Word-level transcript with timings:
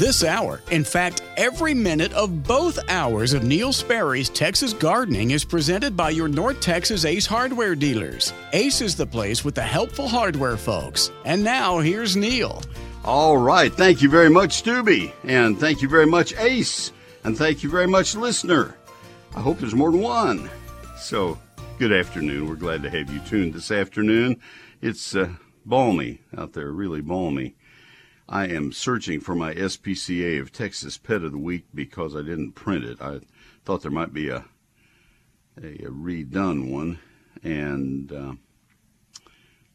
This 0.00 0.24
hour, 0.24 0.62
in 0.70 0.82
fact, 0.82 1.20
every 1.36 1.74
minute 1.74 2.14
of 2.14 2.42
both 2.42 2.78
hours 2.88 3.34
of 3.34 3.44
Neil 3.44 3.70
Sperry's 3.70 4.30
Texas 4.30 4.72
Gardening 4.72 5.32
is 5.32 5.44
presented 5.44 5.94
by 5.94 6.08
your 6.08 6.26
North 6.26 6.58
Texas 6.62 7.04
Ace 7.04 7.26
hardware 7.26 7.74
dealers. 7.74 8.32
Ace 8.54 8.80
is 8.80 8.96
the 8.96 9.04
place 9.04 9.44
with 9.44 9.54
the 9.54 9.62
helpful 9.62 10.08
hardware 10.08 10.56
folks. 10.56 11.10
And 11.26 11.44
now, 11.44 11.80
here's 11.80 12.16
Neil. 12.16 12.62
All 13.04 13.36
right. 13.36 13.70
Thank 13.70 14.00
you 14.00 14.08
very 14.08 14.30
much, 14.30 14.54
Stubby. 14.54 15.12
And 15.24 15.60
thank 15.60 15.82
you 15.82 15.88
very 15.90 16.06
much, 16.06 16.32
Ace. 16.38 16.92
And 17.24 17.36
thank 17.36 17.62
you 17.62 17.68
very 17.68 17.86
much, 17.86 18.14
listener. 18.14 18.76
I 19.36 19.42
hope 19.42 19.58
there's 19.58 19.74
more 19.74 19.92
than 19.92 20.00
one. 20.00 20.48
So, 20.96 21.38
good 21.78 21.92
afternoon. 21.92 22.48
We're 22.48 22.54
glad 22.54 22.82
to 22.84 22.88
have 22.88 23.12
you 23.12 23.20
tuned 23.28 23.52
this 23.52 23.70
afternoon. 23.70 24.40
It's 24.80 25.14
uh, 25.14 25.28
balmy 25.66 26.22
out 26.38 26.54
there, 26.54 26.72
really 26.72 27.02
balmy. 27.02 27.54
I 28.32 28.46
am 28.46 28.70
searching 28.70 29.18
for 29.18 29.34
my 29.34 29.54
SPCA 29.54 30.40
of 30.40 30.52
Texas 30.52 30.96
Pet 30.96 31.24
of 31.24 31.32
the 31.32 31.38
Week 31.38 31.64
because 31.74 32.14
I 32.14 32.22
didn't 32.22 32.52
print 32.52 32.84
it. 32.84 33.02
I 33.02 33.18
thought 33.64 33.82
there 33.82 33.90
might 33.90 34.14
be 34.14 34.28
a 34.28 34.44
a, 35.60 35.66
a 35.66 35.90
redone 35.90 36.70
one, 36.70 37.00
and 37.42 38.12
uh, 38.12 38.34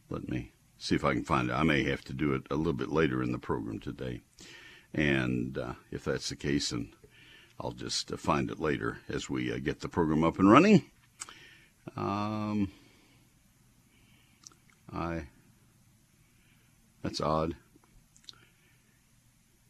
let 0.08 0.26
me 0.30 0.52
see 0.78 0.94
if 0.94 1.04
I 1.04 1.12
can 1.12 1.22
find 1.22 1.50
it. 1.50 1.52
I 1.52 1.64
may 1.64 1.84
have 1.84 2.02
to 2.04 2.14
do 2.14 2.32
it 2.32 2.46
a 2.50 2.56
little 2.56 2.72
bit 2.72 2.88
later 2.88 3.22
in 3.22 3.30
the 3.30 3.38
program 3.38 3.78
today, 3.78 4.22
and 4.94 5.58
uh, 5.58 5.74
if 5.90 6.04
that's 6.04 6.30
the 6.30 6.36
case, 6.36 6.72
and 6.72 6.94
I'll 7.60 7.72
just 7.72 8.10
uh, 8.10 8.16
find 8.16 8.50
it 8.50 8.58
later 8.58 9.00
as 9.10 9.28
we 9.28 9.52
uh, 9.52 9.58
get 9.58 9.80
the 9.80 9.88
program 9.90 10.24
up 10.24 10.38
and 10.38 10.50
running. 10.50 10.90
Um, 11.94 12.72
I 14.90 15.26
that's 17.02 17.20
odd. 17.20 17.54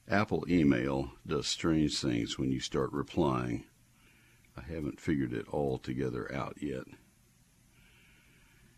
Apple 0.09 0.45
email 0.49 1.13
does 1.27 1.47
strange 1.47 1.99
things 1.99 2.39
when 2.39 2.53
you 2.53 2.61
start 2.61 2.93
replying. 2.93 3.65
I 4.57 4.63
haven't 4.63 5.01
figured 5.01 5.33
it 5.33 5.49
all 5.49 5.79
together 5.79 6.33
out 6.33 6.57
yet. 6.61 6.85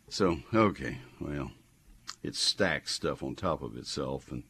So, 0.09 0.39
okay, 0.55 0.99
well, 1.21 1.53
it 2.23 2.35
stacks 2.35 2.95
stuff 2.95 3.23
on 3.23 3.35
top 3.35 3.63
of 3.63 3.77
itself 3.77 4.33
and 4.33 4.45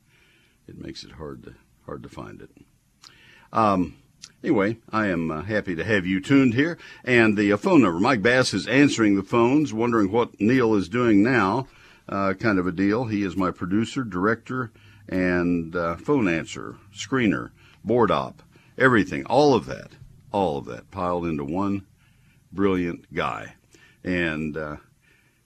it 0.69 0.79
makes 0.79 1.03
it 1.03 1.13
hard 1.13 1.43
to 1.45 1.55
hard 1.85 2.03
to 2.03 2.09
find 2.09 2.43
it. 2.43 2.51
Um, 3.53 3.97
anyway, 4.45 4.77
I 4.93 5.07
am 5.07 5.31
uh, 5.31 5.43
happy 5.43 5.75
to 5.75 5.85
have 5.85 6.07
you 6.07 6.21
tuned 6.21 6.55
here. 6.55 6.79
And 7.03 7.37
the 7.37 7.53
uh, 7.53 7.57
phone 7.57 7.83
number, 7.83 7.99
Mike 7.99 8.23
Bass 8.23 8.53
is 8.53 8.69
answering 8.69 9.17
the 9.17 9.23
phones, 9.23 9.73
wondering 9.73 10.13
what 10.13 10.39
Neil 10.39 10.75
is 10.75 10.89
doing 10.89 11.23
now, 11.23 11.67
uh, 12.09 12.35
kind 12.35 12.59
of 12.59 12.67
a 12.67 12.73
deal. 12.73 13.07
He 13.07 13.23
is 13.23 13.37
my 13.37 13.51
producer, 13.51 14.05
director, 14.05 14.71
and 15.09 15.75
uh, 15.75 15.97
phone 15.97 16.29
answer, 16.29 16.77
screener, 16.95 17.51
board 17.85 18.11
op, 18.11 18.43
everything, 18.77 19.25
all 19.27 19.55
of 19.55 19.67
that, 19.67 19.93
all 20.33 20.59
of 20.59 20.65
that 20.67 20.91
piled 20.91 21.25
into 21.27 21.45
one 21.45 21.87
brilliant 22.53 23.15
guy. 23.15 23.55
And 24.05 24.57
uh, 24.57 24.77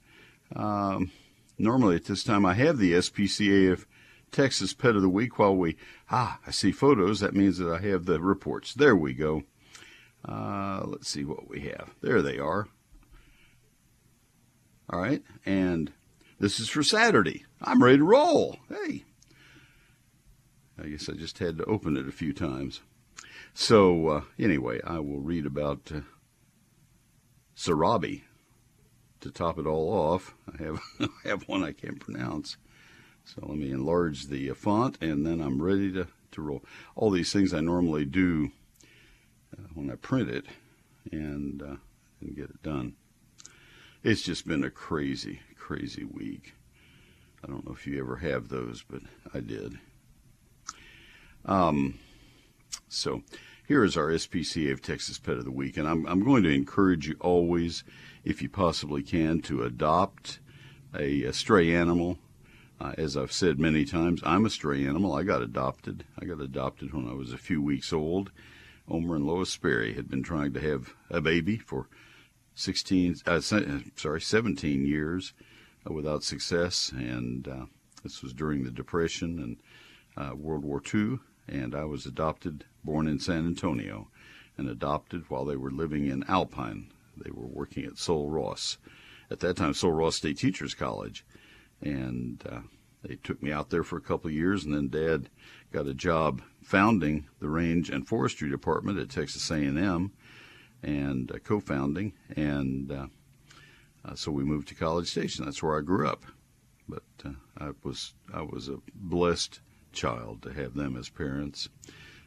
um, 0.56 1.12
normally 1.58 1.96
at 1.96 2.06
this 2.06 2.24
time 2.24 2.46
I 2.46 2.54
have 2.54 2.78
the 2.78 2.94
SPCA 2.94 3.72
of 3.72 3.86
Texas 4.32 4.74
Pet 4.74 4.96
of 4.96 5.02
the 5.02 5.10
Week 5.10 5.38
while 5.38 5.56
we, 5.56 5.76
ah, 6.10 6.40
I 6.46 6.52
see 6.52 6.72
photos. 6.72 7.20
That 7.20 7.36
means 7.36 7.58
that 7.58 7.72
I 7.72 7.86
have 7.88 8.06
the 8.06 8.22
reports. 8.22 8.74
There 8.74 8.96
we 8.96 9.14
go. 9.14 9.44
Uh, 10.28 10.84
let's 10.86 11.09
see 11.09 11.24
what 11.24 11.50
we 11.50 11.62
have. 11.62 11.96
There 12.02 12.22
they 12.22 12.38
are. 12.38 12.68
All 14.90 15.00
right. 15.00 15.24
And 15.46 15.92
this 16.40 16.59
is 16.59 16.70
for 16.70 16.84
Saturday. 16.84 17.46
I'm 17.62 17.84
ready 17.84 17.98
to 17.98 18.04
roll. 18.04 18.58
Hey. 18.70 19.04
I 20.81 20.88
guess 20.88 21.09
I 21.09 21.14
just 21.14 21.40
had 21.40 21.58
to 21.58 21.66
open 21.66 21.98
it 21.98 22.08
a 22.08 22.12
few 22.12 22.34
times. 22.34 22.81
So, 23.54 24.08
uh, 24.08 24.22
anyway, 24.40 24.80
I 24.84 25.00
will 25.00 25.20
read 25.20 25.46
about 25.46 25.92
uh, 25.94 26.02
Sarabi 27.56 28.24
to 29.22 29.32
top 29.32 29.58
it 29.58 29.66
all 29.66 29.92
off, 29.94 30.34
I 30.52 30.64
have 30.64 30.82
I 31.00 31.28
have 31.30 31.48
one 31.48 31.64
I 31.64 31.72
can't 31.72 32.00
pronounce. 32.00 32.58
So 33.24 33.42
let 33.46 33.58
me 33.58 33.72
enlarge 33.72 34.28
the 34.28 34.50
uh, 34.50 34.56
font, 34.56 34.98
and 35.02 35.26
then 35.26 35.42
I'm 35.42 35.62
ready 35.62 35.92
to, 35.94 36.08
to 36.32 36.42
roll. 36.42 36.64
All 36.96 37.12
these 37.12 37.31
things 37.31 37.54
I 37.54 37.62
normally 37.62 38.06
do 38.06 38.52
uh, 39.58 39.68
when 39.74 39.92
I 39.92 39.96
print 39.96 40.30
it 40.30 40.46
and, 41.12 41.62
uh, 41.62 41.76
and 42.20 42.36
get 42.36 42.50
it 42.50 42.64
done. 42.64 42.96
It's 44.04 44.24
just 44.24 44.48
been 44.48 44.64
a 44.64 44.72
crazy, 44.72 45.42
crazy 45.56 46.04
week. 46.04 46.56
I 47.44 47.48
don't 47.48 47.66
know 47.66 47.74
if 47.74 47.86
you 47.86 48.00
ever 48.00 48.18
have 48.18 48.50
those, 48.50 48.84
but 48.84 49.02
I 49.34 49.40
did. 49.40 49.78
Um, 51.46 52.00
so 52.90 53.22
here 53.68 53.84
is 53.84 53.96
our 53.96 54.10
SPCA 54.10 54.72
of 54.72 54.81
Texas 54.81 55.20
Pet 55.20 55.38
of 55.38 55.46
the 55.46 55.52
Week, 55.52 55.78
and 55.78 55.88
I'm, 55.88 56.08
I'm 56.08 56.24
going 56.24 56.44
to 56.44 56.54
encourage 56.54 57.08
you 57.08 57.16
always– 57.20 57.84
if 58.24 58.42
you 58.42 58.50
possibly 58.50 59.04
can, 59.04 59.42
to 59.42 59.64
adopt 59.64 60.40
a, 60.98 61.24
a 61.24 61.34
stray 61.34 61.74
animal. 61.74 62.18
Uh, 62.80 62.94
as 62.98 63.16
I've 63.16 63.32
said 63.32 63.59
many 63.59 63.86
times, 63.86 64.22
I'm 64.26 64.46
a 64.46 64.50
stray 64.50 64.86
animal. 64.86 65.14
I 65.14 65.24
got 65.24 65.42
adopted. 65.42 66.04
I 66.20 66.26
got 66.26 66.42
adopted 66.42 66.94
when 66.94 67.08
I 67.08 67.14
was 67.14 67.31
a 67.31 67.38
few 67.38 67.62
weeks 67.62 67.94
old. 67.94 68.31
Omer 68.88 69.16
and 69.16 69.26
Lois 69.26 69.50
Sperry 69.50 69.94
had 69.94 70.10
been 70.10 70.24
trying 70.24 70.54
to 70.54 70.60
have 70.60 70.94
a 71.10 71.22
baby 71.22 71.58
for 71.58 71.88
16, 72.56 73.18
uh, 73.26 73.40
sorry, 73.40 74.22
17 74.22 74.86
years 74.86 75.34
uh, 75.90 75.94
without 75.94 76.24
success, 76.24 76.92
and 76.92 77.48
uh, 77.48 77.66
this 78.04 78.22
was 78.22 78.34
during 78.34 78.64
the 78.64 78.72
Depression 78.72 79.40
and 79.40 79.58
uh, 80.18 80.36
World 80.36 80.64
War 80.64 80.81
II. 80.94 81.20
And 81.48 81.76
I 81.76 81.86
was 81.86 82.06
adopted, 82.06 82.66
born 82.84 83.08
in 83.08 83.20
San 83.20 83.46
Antonio, 83.46 84.10
and 84.58 84.70
adopted 84.70 85.30
while 85.30 85.46
they 85.46 85.56
were 85.56 85.72
living 85.72 86.08
in 86.08 86.24
Alpine, 86.28 86.92
they 87.18 87.32
were 87.32 87.48
working 87.48 87.86
at 87.86 87.98
Sul 87.98 88.30
Ross, 88.30 88.78
at 89.30 89.40
that 89.40 89.58
time 89.58 89.74
Sul 89.74 89.92
Ross 89.92 90.16
State 90.16 90.38
Teachers 90.38 90.74
College, 90.74 91.26
and 91.82 92.44
uh, 92.50 92.60
they 93.04 93.16
took 93.16 93.42
me 93.42 93.52
out 93.52 93.70
there 93.70 93.84
for 93.84 93.98
a 93.98 94.02
couple 94.02 94.30
of 94.30 94.36
years, 94.36 94.64
and 94.64 94.74
then 94.74 94.90
Dad 94.90 95.30
got 95.72 95.88
a 95.88 95.94
job 95.94 96.42
founding 96.62 97.28
the 97.40 97.50
Range 97.50 97.90
and 97.90 98.08
Forestry 98.08 98.50
Department 98.50 99.00
at 99.00 99.10
Texas 99.10 99.50
A&M, 99.50 100.12
and 100.84 101.32
uh, 101.32 101.40
co-founding, 101.44 102.14
and 102.36 102.92
uh, 102.92 103.08
uh, 104.04 104.16
so 104.16 104.32
we 104.32 104.44
moved 104.44 104.68
to 104.70 104.76
College 104.76 105.08
Station. 105.08 105.46
That's 105.46 105.62
where 105.62 105.78
I 105.78 105.82
grew 105.82 106.08
up, 106.08 106.26
but 106.90 107.04
uh, 107.26 107.32
I 107.58 107.72
was 107.84 108.14
I 108.34 108.42
was 108.42 108.68
a 108.68 108.80
blessed 108.94 109.60
child 109.94 110.42
to 110.44 110.54
have 110.54 110.74
them 110.74 110.96
as 110.96 111.10
parents. 111.10 111.70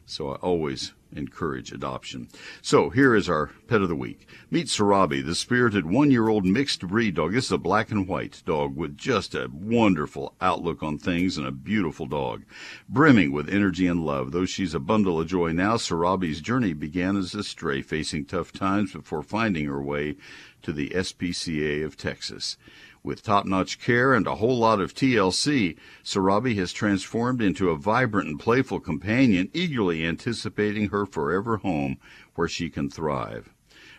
So 0.05 0.31
I 0.31 0.35
always 0.35 0.93
encourage 1.15 1.71
adoption. 1.71 2.27
So 2.61 2.89
here 2.89 3.15
is 3.15 3.29
our 3.29 3.51
pet 3.67 3.81
of 3.81 3.89
the 3.89 3.95
week. 3.95 4.27
Meet 4.51 4.67
Sarabi, 4.67 5.25
the 5.25 5.33
spirited 5.33 5.85
one-year-old 5.85 6.45
mixed 6.45 6.85
breed 6.85 7.15
dog. 7.15 7.33
This 7.33 7.45
is 7.45 7.51
a 7.51 7.57
black 7.57 7.89
and 7.89 8.07
white 8.07 8.43
dog 8.45 8.75
with 8.75 8.97
just 8.97 9.33
a 9.33 9.49
wonderful 9.51 10.35
outlook 10.41 10.83
on 10.83 10.97
things 10.97 11.37
and 11.37 11.47
a 11.47 11.51
beautiful 11.51 12.05
dog, 12.05 12.43
brimming 12.87 13.31
with 13.31 13.49
energy 13.49 13.87
and 13.87 14.05
love. 14.05 14.31
Though 14.31 14.45
she's 14.45 14.73
a 14.73 14.79
bundle 14.79 15.19
of 15.19 15.27
joy 15.27 15.53
now, 15.53 15.77
Sarabi's 15.77 16.41
journey 16.41 16.73
began 16.73 17.17
as 17.17 17.33
a 17.33 17.43
stray 17.43 17.81
facing 17.81 18.25
tough 18.25 18.51
times 18.51 18.93
before 18.93 19.23
finding 19.23 19.65
her 19.65 19.81
way 19.81 20.17
to 20.61 20.71
the 20.71 20.89
SPCA 20.89 21.85
of 21.85 21.97
Texas. 21.97 22.57
With 23.05 23.21
top 23.21 23.45
notch 23.45 23.77
care 23.79 24.15
and 24.15 24.25
a 24.25 24.37
whole 24.37 24.57
lot 24.57 24.81
of 24.81 24.95
TLC, 24.95 25.77
Sarabi 26.03 26.55
has 26.55 26.73
transformed 26.73 27.39
into 27.39 27.69
a 27.69 27.77
vibrant 27.77 28.27
and 28.27 28.39
playful 28.39 28.79
companion, 28.79 29.51
eagerly 29.53 30.03
anticipating 30.03 30.89
her 30.89 31.05
forever 31.05 31.57
home 31.57 31.97
where 32.33 32.47
she 32.47 32.67
can 32.67 32.89
thrive. 32.89 33.53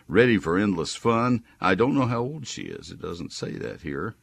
Ready 0.09 0.37
for 0.37 0.57
endless 0.57 0.97
fun, 0.97 1.45
I 1.61 1.73
don't 1.73 1.95
know 1.95 2.07
how 2.07 2.19
old 2.19 2.47
she 2.47 2.63
is. 2.63 2.91
It 2.91 3.01
doesn't 3.01 3.31
say 3.31 3.51
that 3.53 3.79
here. 3.79 4.15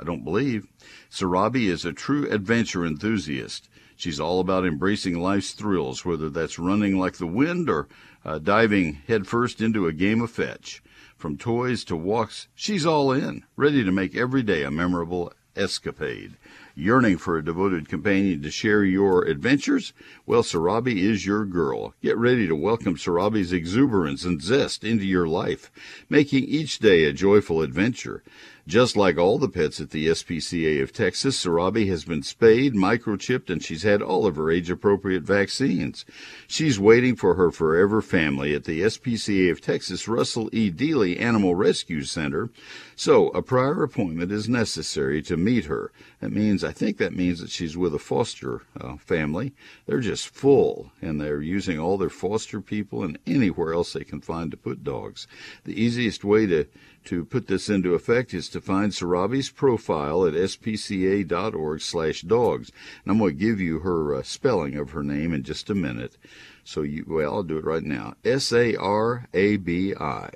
I 0.00 0.04
don't 0.04 0.24
believe. 0.24 0.68
Sarabi 1.10 1.66
is 1.66 1.84
a 1.84 1.92
true 1.92 2.26
adventure 2.30 2.86
enthusiast. 2.86 3.68
She's 3.94 4.20
all 4.20 4.40
about 4.40 4.64
embracing 4.64 5.20
life's 5.20 5.52
thrills, 5.52 6.06
whether 6.06 6.30
that's 6.30 6.58
running 6.58 6.98
like 6.98 7.18
the 7.18 7.26
wind 7.26 7.68
or 7.68 7.88
uh, 8.24 8.38
diving 8.38 9.02
headfirst 9.06 9.60
into 9.60 9.86
a 9.86 9.92
game 9.92 10.22
of 10.22 10.30
fetch. 10.30 10.82
From 11.24 11.38
toys 11.38 11.84
to 11.84 11.96
walks, 11.96 12.48
she's 12.54 12.84
all 12.84 13.10
in, 13.10 13.44
ready 13.56 13.82
to 13.82 13.90
make 13.90 14.14
every 14.14 14.42
day 14.42 14.62
a 14.62 14.70
memorable 14.70 15.32
escapade. 15.56 16.34
Yearning 16.74 17.16
for 17.16 17.38
a 17.38 17.42
devoted 17.42 17.88
companion 17.88 18.42
to 18.42 18.50
share 18.50 18.84
your 18.84 19.24
adventures? 19.24 19.94
Well, 20.26 20.42
Sarabi 20.42 20.98
is 20.98 21.24
your 21.24 21.46
girl. 21.46 21.94
Get 22.02 22.18
ready 22.18 22.46
to 22.46 22.54
welcome 22.54 22.96
Sarabi's 22.96 23.54
exuberance 23.54 24.26
and 24.26 24.42
zest 24.42 24.84
into 24.84 25.06
your 25.06 25.26
life, 25.26 25.70
making 26.10 26.44
each 26.44 26.78
day 26.78 27.04
a 27.04 27.12
joyful 27.14 27.62
adventure. 27.62 28.22
Just 28.66 28.96
like 28.96 29.18
all 29.18 29.38
the 29.38 29.48
pets 29.50 29.78
at 29.78 29.90
the 29.90 30.06
SPCA 30.06 30.82
of 30.82 30.90
Texas, 30.90 31.44
Sarabi 31.44 31.86
has 31.88 32.06
been 32.06 32.22
spayed, 32.22 32.72
microchipped, 32.72 33.50
and 33.50 33.62
she's 33.62 33.82
had 33.82 34.00
all 34.00 34.24
of 34.24 34.36
her 34.36 34.50
age 34.50 34.70
appropriate 34.70 35.22
vaccines. 35.22 36.06
She's 36.46 36.80
waiting 36.80 37.14
for 37.14 37.34
her 37.34 37.50
forever 37.50 38.00
family 38.00 38.54
at 38.54 38.64
the 38.64 38.80
SPCA 38.80 39.50
of 39.50 39.60
Texas 39.60 40.08
Russell 40.08 40.48
E. 40.50 40.70
Dealey 40.70 41.20
Animal 41.20 41.54
Rescue 41.54 42.04
Center. 42.04 42.48
So 42.96 43.28
a 43.28 43.42
prior 43.42 43.82
appointment 43.82 44.32
is 44.32 44.48
necessary 44.48 45.20
to 45.22 45.36
meet 45.36 45.66
her. 45.66 45.92
That 46.20 46.32
means, 46.32 46.64
I 46.64 46.72
think 46.72 46.96
that 46.96 47.14
means 47.14 47.40
that 47.40 47.50
she's 47.50 47.76
with 47.76 47.94
a 47.94 47.98
foster 47.98 48.62
uh, 48.80 48.96
family. 48.96 49.52
They're 49.84 50.00
just 50.00 50.28
full, 50.28 50.90
and 51.02 51.20
they're 51.20 51.42
using 51.42 51.78
all 51.78 51.98
their 51.98 52.08
foster 52.08 52.62
people 52.62 53.04
and 53.04 53.18
anywhere 53.26 53.74
else 53.74 53.92
they 53.92 54.04
can 54.04 54.22
find 54.22 54.50
to 54.52 54.56
put 54.56 54.84
dogs. 54.84 55.26
The 55.64 55.78
easiest 55.78 56.24
way 56.24 56.46
to 56.46 56.64
to 57.04 57.24
put 57.24 57.46
this 57.46 57.68
into 57.68 57.94
effect 57.94 58.32
is 58.34 58.48
to 58.50 58.60
find 58.60 58.92
Sarabi's 58.92 59.50
profile 59.50 60.26
at 60.26 60.34
spca.org 60.34 61.80
slash 61.80 62.22
dogs. 62.22 62.70
And 63.04 63.12
I'm 63.12 63.18
going 63.18 63.36
to 63.36 63.44
give 63.44 63.60
you 63.60 63.80
her 63.80 64.14
uh, 64.14 64.22
spelling 64.22 64.76
of 64.76 64.90
her 64.90 65.02
name 65.02 65.32
in 65.32 65.42
just 65.42 65.70
a 65.70 65.74
minute. 65.74 66.16
So 66.64 66.82
you, 66.82 67.04
well, 67.06 67.34
I'll 67.34 67.42
do 67.42 67.58
it 67.58 67.64
right 67.64 67.82
now. 67.82 68.14
S 68.24 68.52
A 68.52 68.74
R 68.76 69.26
A 69.34 69.56
B 69.56 69.94
I, 69.94 70.30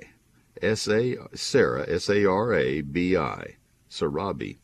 S 0.61 0.87
A 0.87 1.15
Sarah 1.33 1.85
S 1.89 2.09
A 2.09 2.25
R 2.25 2.53
A 2.53 2.81
B 2.81 3.17
I, 3.17 3.55
Sarabi. 3.89 4.57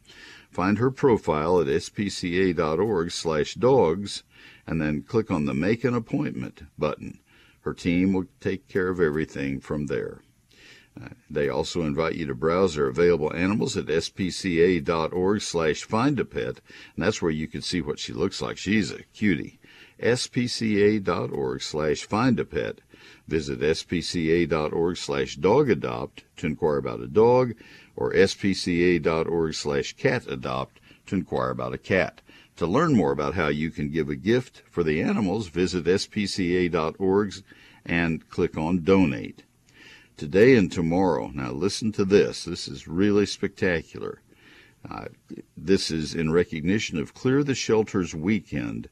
Find 0.51 0.77
her 0.77 0.91
profile 0.91 1.59
at 1.59 1.67
spca.org 1.67 3.11
slash 3.11 3.55
dogs 3.55 4.23
and 4.67 4.79
then 4.79 5.01
click 5.01 5.29
on 5.29 5.45
the 5.45 5.53
Make 5.53 5.83
an 5.83 5.93
Appointment 5.93 6.63
button. 6.77 7.19
Her 7.61 7.73
team 7.73 8.13
will 8.13 8.27
take 8.39 8.67
care 8.67 8.89
of 8.89 9.01
everything 9.01 9.59
from 9.59 9.87
there. 9.87 10.21
They 11.29 11.49
also 11.49 11.81
invite 11.81 12.15
you 12.15 12.25
to 12.27 12.33
browse 12.33 12.75
their 12.75 12.87
available 12.87 13.33
animals 13.33 13.75
at 13.75 13.87
spca.org 13.87 15.41
slash 15.41 15.83
find 15.83 16.17
a 16.21 16.23
pet, 16.23 16.61
and 16.95 17.03
that's 17.03 17.21
where 17.21 17.31
you 17.31 17.47
can 17.47 17.61
see 17.61 17.81
what 17.81 17.99
she 17.99 18.13
looks 18.13 18.41
like. 18.41 18.57
She's 18.57 18.91
a 18.91 19.03
cutie. 19.13 19.59
spca.org 20.01 21.61
slash 21.61 22.03
find 22.05 22.39
a 22.39 22.45
pet. 22.45 22.79
Visit 23.27 23.59
spca.org 23.59 24.95
slash 24.95 25.35
dog 25.35 25.69
adopt 25.69 26.23
to 26.37 26.47
inquire 26.47 26.77
about 26.77 27.01
a 27.01 27.07
dog, 27.07 27.55
or 27.97 28.13
spca.org 28.13 29.53
slash 29.53 29.93
cat 29.97 30.25
adopt 30.29 30.79
to 31.07 31.15
inquire 31.15 31.49
about 31.49 31.73
a 31.73 31.77
cat. 31.77 32.21
To 32.55 32.65
learn 32.65 32.93
more 32.93 33.11
about 33.11 33.33
how 33.33 33.49
you 33.49 33.69
can 33.69 33.89
give 33.89 34.07
a 34.07 34.15
gift 34.15 34.63
for 34.71 34.81
the 34.81 35.01
animals, 35.01 35.49
visit 35.49 35.83
spca.org 35.83 37.33
and 37.85 38.29
click 38.29 38.57
on 38.57 38.83
donate 38.85 39.43
today 40.17 40.55
and 40.55 40.71
tomorrow. 40.71 41.31
Now, 41.33 41.51
listen 41.51 41.91
to 41.93 42.05
this. 42.05 42.45
This 42.45 42.67
is 42.67 42.87
really 42.87 43.25
spectacular. 43.25 44.21
Uh, 44.89 45.05
this 45.57 45.91
is 45.91 46.13
in 46.13 46.31
recognition 46.31 46.97
of 46.97 47.13
Clear 47.13 47.43
the 47.43 47.55
Shelters 47.55 48.13
weekend. 48.13 48.87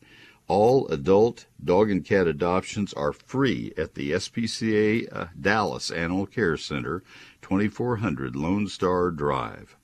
All 0.48 0.88
adult 0.90 1.46
dog 1.64 1.90
and 1.90 2.04
cat 2.04 2.28
adoptions 2.28 2.94
are 2.94 3.14
free 3.14 3.74
at 3.78 3.96
the 3.96 4.12
SPCA 4.12 5.08
uh, 5.12 5.28
Dallas 5.40 5.92
Animal 5.92 6.26
Care 6.26 6.58
Center, 6.58 7.04
2400 7.42 8.36
Lone 8.36 8.68
Star 8.68 9.12
Drive. 9.12 9.78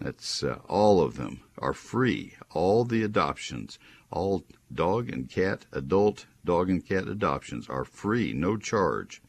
That's 0.00 0.42
uh, 0.42 0.58
all 0.68 1.00
of 1.00 1.16
them 1.16 1.42
are 1.58 1.74
free. 1.74 2.34
All 2.50 2.84
the 2.84 3.04
adoptions, 3.04 3.78
all 4.10 4.44
dog 4.74 5.08
and 5.08 5.28
cat, 5.30 5.66
adult 5.70 6.26
dog 6.44 6.68
and 6.68 6.84
cat 6.84 7.06
adoptions 7.06 7.68
are 7.68 7.84
free, 7.84 8.32
no 8.32 8.56
charge. 8.56 9.22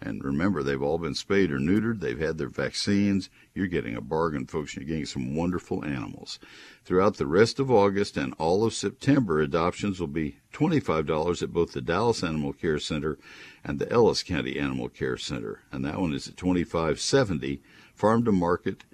And 0.00 0.22
remember, 0.22 0.62
they've 0.62 0.82
all 0.82 0.98
been 0.98 1.14
spayed 1.14 1.50
or 1.50 1.58
neutered. 1.58 2.00
They've 2.00 2.18
had 2.18 2.36
their 2.36 2.50
vaccines. 2.50 3.30
You're 3.54 3.66
getting 3.66 3.96
a 3.96 4.02
bargain, 4.02 4.46
folks. 4.46 4.76
You're 4.76 4.84
getting 4.84 5.06
some 5.06 5.34
wonderful 5.34 5.84
animals. 5.84 6.38
Throughout 6.84 7.16
the 7.16 7.26
rest 7.26 7.58
of 7.58 7.70
August 7.70 8.16
and 8.16 8.34
all 8.38 8.64
of 8.64 8.74
September, 8.74 9.40
adoptions 9.40 9.98
will 9.98 10.06
be 10.06 10.36
$25 10.52 11.42
at 11.42 11.52
both 11.52 11.72
the 11.72 11.80
Dallas 11.80 12.22
Animal 12.22 12.52
Care 12.52 12.78
Center 12.78 13.18
and 13.64 13.78
the 13.78 13.90
Ellis 13.90 14.22
County 14.22 14.58
Animal 14.58 14.90
Care 14.90 15.16
Center. 15.16 15.62
And 15.72 15.84
that 15.84 15.98
one 15.98 16.12
is 16.12 16.28
at 16.28 16.36
2570 16.36 17.62
Farm 17.94 18.24
to 18.26 18.32
Market 18.32 18.84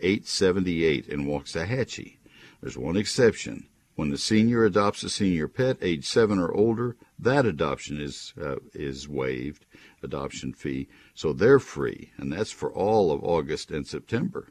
878 0.00 1.06
in 1.08 1.24
Waxahachie. 1.24 2.16
There's 2.60 2.76
one 2.76 2.96
exception. 2.96 3.66
When 3.94 4.10
the 4.10 4.18
senior 4.18 4.64
adopts 4.64 5.02
a 5.02 5.10
senior 5.10 5.48
pet 5.48 5.78
age 5.82 6.06
seven 6.06 6.38
or 6.38 6.52
older, 6.52 6.96
that 7.18 7.44
adoption 7.44 8.00
is 8.00 8.32
uh, 8.40 8.56
is 8.72 9.08
waived 9.08 9.66
adoption 10.02 10.52
fee. 10.52 10.88
So 11.14 11.32
they're 11.32 11.58
free, 11.58 12.10
and 12.16 12.32
that's 12.32 12.50
for 12.50 12.72
all 12.72 13.12
of 13.12 13.22
August 13.22 13.70
and 13.70 13.86
September. 13.86 14.48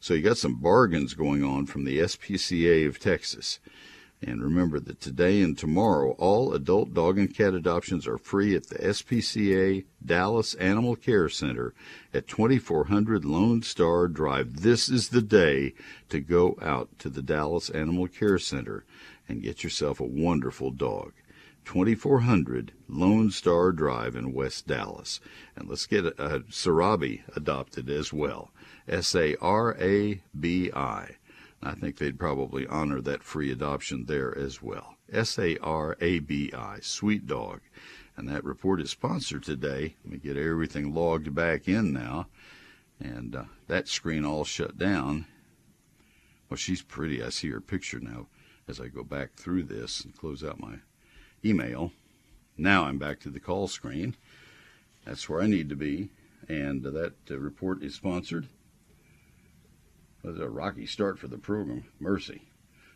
So 0.00 0.14
you 0.14 0.22
got 0.22 0.38
some 0.38 0.56
bargains 0.56 1.14
going 1.14 1.44
on 1.44 1.66
from 1.66 1.84
the 1.84 1.98
SPCA 1.98 2.86
of 2.86 2.98
Texas. 2.98 3.60
And 4.24 4.40
remember 4.40 4.78
that 4.78 5.00
today 5.00 5.42
and 5.42 5.58
tomorrow, 5.58 6.12
all 6.12 6.54
adult 6.54 6.94
dog 6.94 7.18
and 7.18 7.34
cat 7.34 7.54
adoptions 7.54 8.06
are 8.06 8.18
free 8.18 8.54
at 8.54 8.68
the 8.68 8.78
SPCA 8.78 9.84
Dallas 10.04 10.54
Animal 10.54 10.94
Care 10.94 11.28
Center 11.28 11.74
at 12.14 12.28
2400 12.28 13.24
Lone 13.24 13.62
Star 13.62 14.06
Drive. 14.06 14.62
This 14.62 14.88
is 14.88 15.08
the 15.08 15.22
day 15.22 15.74
to 16.08 16.20
go 16.20 16.56
out 16.62 16.88
to 17.00 17.08
the 17.08 17.22
Dallas 17.22 17.68
Animal 17.70 18.06
Care 18.06 18.38
Center 18.38 18.84
and 19.28 19.42
get 19.42 19.64
yourself 19.64 19.98
a 19.98 20.04
wonderful 20.04 20.70
dog. 20.70 21.12
2400 21.64 22.72
Lone 22.88 23.30
Star 23.30 23.72
Drive 23.72 24.16
in 24.16 24.32
West 24.32 24.66
Dallas. 24.66 25.20
And 25.56 25.68
let's 25.68 25.86
get 25.86 26.04
a, 26.06 26.44
Sarabi 26.50 27.22
adopted 27.36 27.88
as 27.88 28.12
well. 28.12 28.52
S 28.88 29.14
A 29.14 29.36
R 29.36 29.76
A 29.80 30.22
B 30.38 30.70
I. 30.72 31.16
I 31.62 31.72
think 31.74 31.96
they'd 31.98 32.18
probably 32.18 32.66
honor 32.66 33.00
that 33.00 33.22
free 33.22 33.52
adoption 33.52 34.06
there 34.06 34.36
as 34.36 34.60
well. 34.60 34.96
S 35.12 35.38
A 35.38 35.56
R 35.58 35.96
A 36.00 36.18
B 36.18 36.52
I, 36.52 36.78
sweet 36.80 37.26
dog. 37.26 37.60
And 38.16 38.28
that 38.28 38.44
report 38.44 38.80
is 38.80 38.90
sponsored 38.90 39.44
today. 39.44 39.96
Let 40.04 40.12
me 40.12 40.18
get 40.18 40.36
everything 40.36 40.94
logged 40.94 41.34
back 41.34 41.68
in 41.68 41.92
now. 41.92 42.26
And 43.00 43.34
uh, 43.34 43.44
that 43.68 43.88
screen 43.88 44.24
all 44.24 44.44
shut 44.44 44.76
down. 44.76 45.26
Well, 46.48 46.56
she's 46.56 46.82
pretty. 46.82 47.22
I 47.22 47.30
see 47.30 47.50
her 47.50 47.60
picture 47.60 48.00
now 48.00 48.26
as 48.68 48.80
I 48.80 48.88
go 48.88 49.02
back 49.02 49.34
through 49.34 49.64
this 49.64 50.04
and 50.04 50.16
close 50.16 50.44
out 50.44 50.60
my 50.60 50.76
email. 51.44 51.92
Now 52.56 52.84
I'm 52.84 52.98
back 52.98 53.20
to 53.20 53.30
the 53.30 53.40
call 53.40 53.68
screen. 53.68 54.16
That's 55.04 55.28
where 55.28 55.42
I 55.42 55.46
need 55.46 55.68
to 55.68 55.76
be. 55.76 56.10
And 56.48 56.84
uh, 56.86 56.90
that 56.90 57.14
uh, 57.30 57.38
report 57.38 57.82
is 57.82 57.94
sponsored. 57.94 58.48
It 60.22 60.28
was 60.28 60.38
a 60.38 60.48
rocky 60.48 60.86
start 60.86 61.18
for 61.18 61.28
the 61.28 61.38
program. 61.38 61.84
Mercy. 61.98 62.42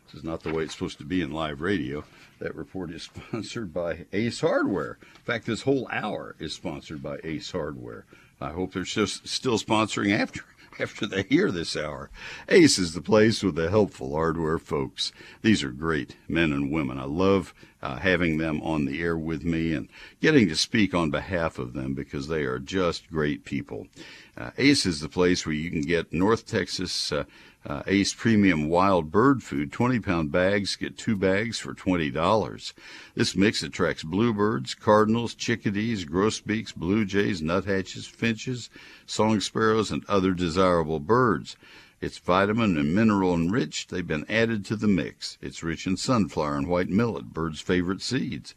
This 0.05 0.15
is 0.19 0.23
not 0.23 0.43
the 0.43 0.53
way 0.53 0.63
it's 0.63 0.73
supposed 0.73 0.99
to 0.99 1.05
be 1.05 1.21
in 1.21 1.31
live 1.31 1.59
radio. 1.59 2.05
That 2.39 2.55
report 2.55 2.91
is 2.91 3.03
sponsored 3.27 3.73
by 3.73 4.05
Ace 4.13 4.39
Hardware. 4.39 4.97
In 5.01 5.21
fact, 5.25 5.45
this 5.45 5.63
whole 5.63 5.87
hour 5.91 6.35
is 6.39 6.53
sponsored 6.53 7.03
by 7.03 7.19
Ace 7.23 7.51
Hardware. 7.51 8.05
I 8.39 8.51
hope 8.51 8.73
they're 8.73 8.85
still 8.85 9.57
sponsoring 9.57 10.17
after 10.17 10.41
after 10.79 11.05
they 11.05 11.23
hear 11.23 11.51
this 11.51 11.75
hour. 11.75 12.09
Ace 12.49 12.77
is 12.77 12.93
the 12.93 13.01
place 13.01 13.43
with 13.43 13.55
the 13.55 13.69
helpful 13.69 14.13
hardware 14.13 14.59
folks. 14.59 15.11
These 15.41 15.63
are 15.63 15.71
great 15.71 16.15
men 16.27 16.51
and 16.51 16.71
women. 16.71 16.97
I 16.97 17.05
love 17.05 17.53
uh, 17.81 17.97
having 17.97 18.37
them 18.37 18.61
on 18.61 18.85
the 18.85 19.01
air 19.01 19.17
with 19.17 19.43
me 19.43 19.73
and 19.73 19.87
getting 20.21 20.47
to 20.49 20.55
speak 20.55 20.93
on 20.93 21.11
behalf 21.11 21.59
of 21.59 21.73
them 21.73 21.93
because 21.93 22.27
they 22.27 22.43
are 22.43 22.59
just 22.59 23.09
great 23.09 23.45
people. 23.45 23.87
Uh, 24.35 24.51
Ace 24.57 24.85
is 24.85 25.01
the 25.01 25.09
place 25.09 25.45
where 25.45 25.55
you 25.55 25.69
can 25.69 25.81
get 25.81 26.13
North 26.13 26.45
Texas 26.45 27.11
uh, 27.11 27.23
uh, 27.67 27.83
Ace 27.85 28.13
Premium 28.13 28.69
Wild 28.69 29.11
Bird 29.11 29.43
Food, 29.43 29.73
20 29.73 29.99
pound 29.99 30.31
bags, 30.31 30.77
get 30.77 30.97
two 30.97 31.17
bags 31.17 31.59
for 31.59 31.73
$20. 31.73 32.73
This 33.13 33.35
mix 33.35 33.61
attracts 33.61 34.03
bluebirds, 34.03 34.73
cardinals, 34.73 35.35
chickadees, 35.35 36.05
grosbeaks, 36.05 36.71
blue 36.71 37.03
jays, 37.03 37.41
nuthatches, 37.41 38.07
finches, 38.07 38.69
song 39.05 39.41
sparrows, 39.41 39.91
and 39.91 40.05
other 40.07 40.33
desirable 40.33 41.01
birds. 41.01 41.57
It's 41.99 42.19
vitamin 42.19 42.77
and 42.77 42.95
mineral 42.95 43.33
enriched. 43.33 43.89
They've 43.89 44.07
been 44.07 44.25
added 44.29 44.63
to 44.65 44.77
the 44.77 44.87
mix. 44.87 45.37
It's 45.41 45.61
rich 45.61 45.85
in 45.85 45.97
sunflower 45.97 46.55
and 46.55 46.67
white 46.67 46.89
millet, 46.89 47.33
birds' 47.33 47.59
favorite 47.59 48.01
seeds. 48.01 48.55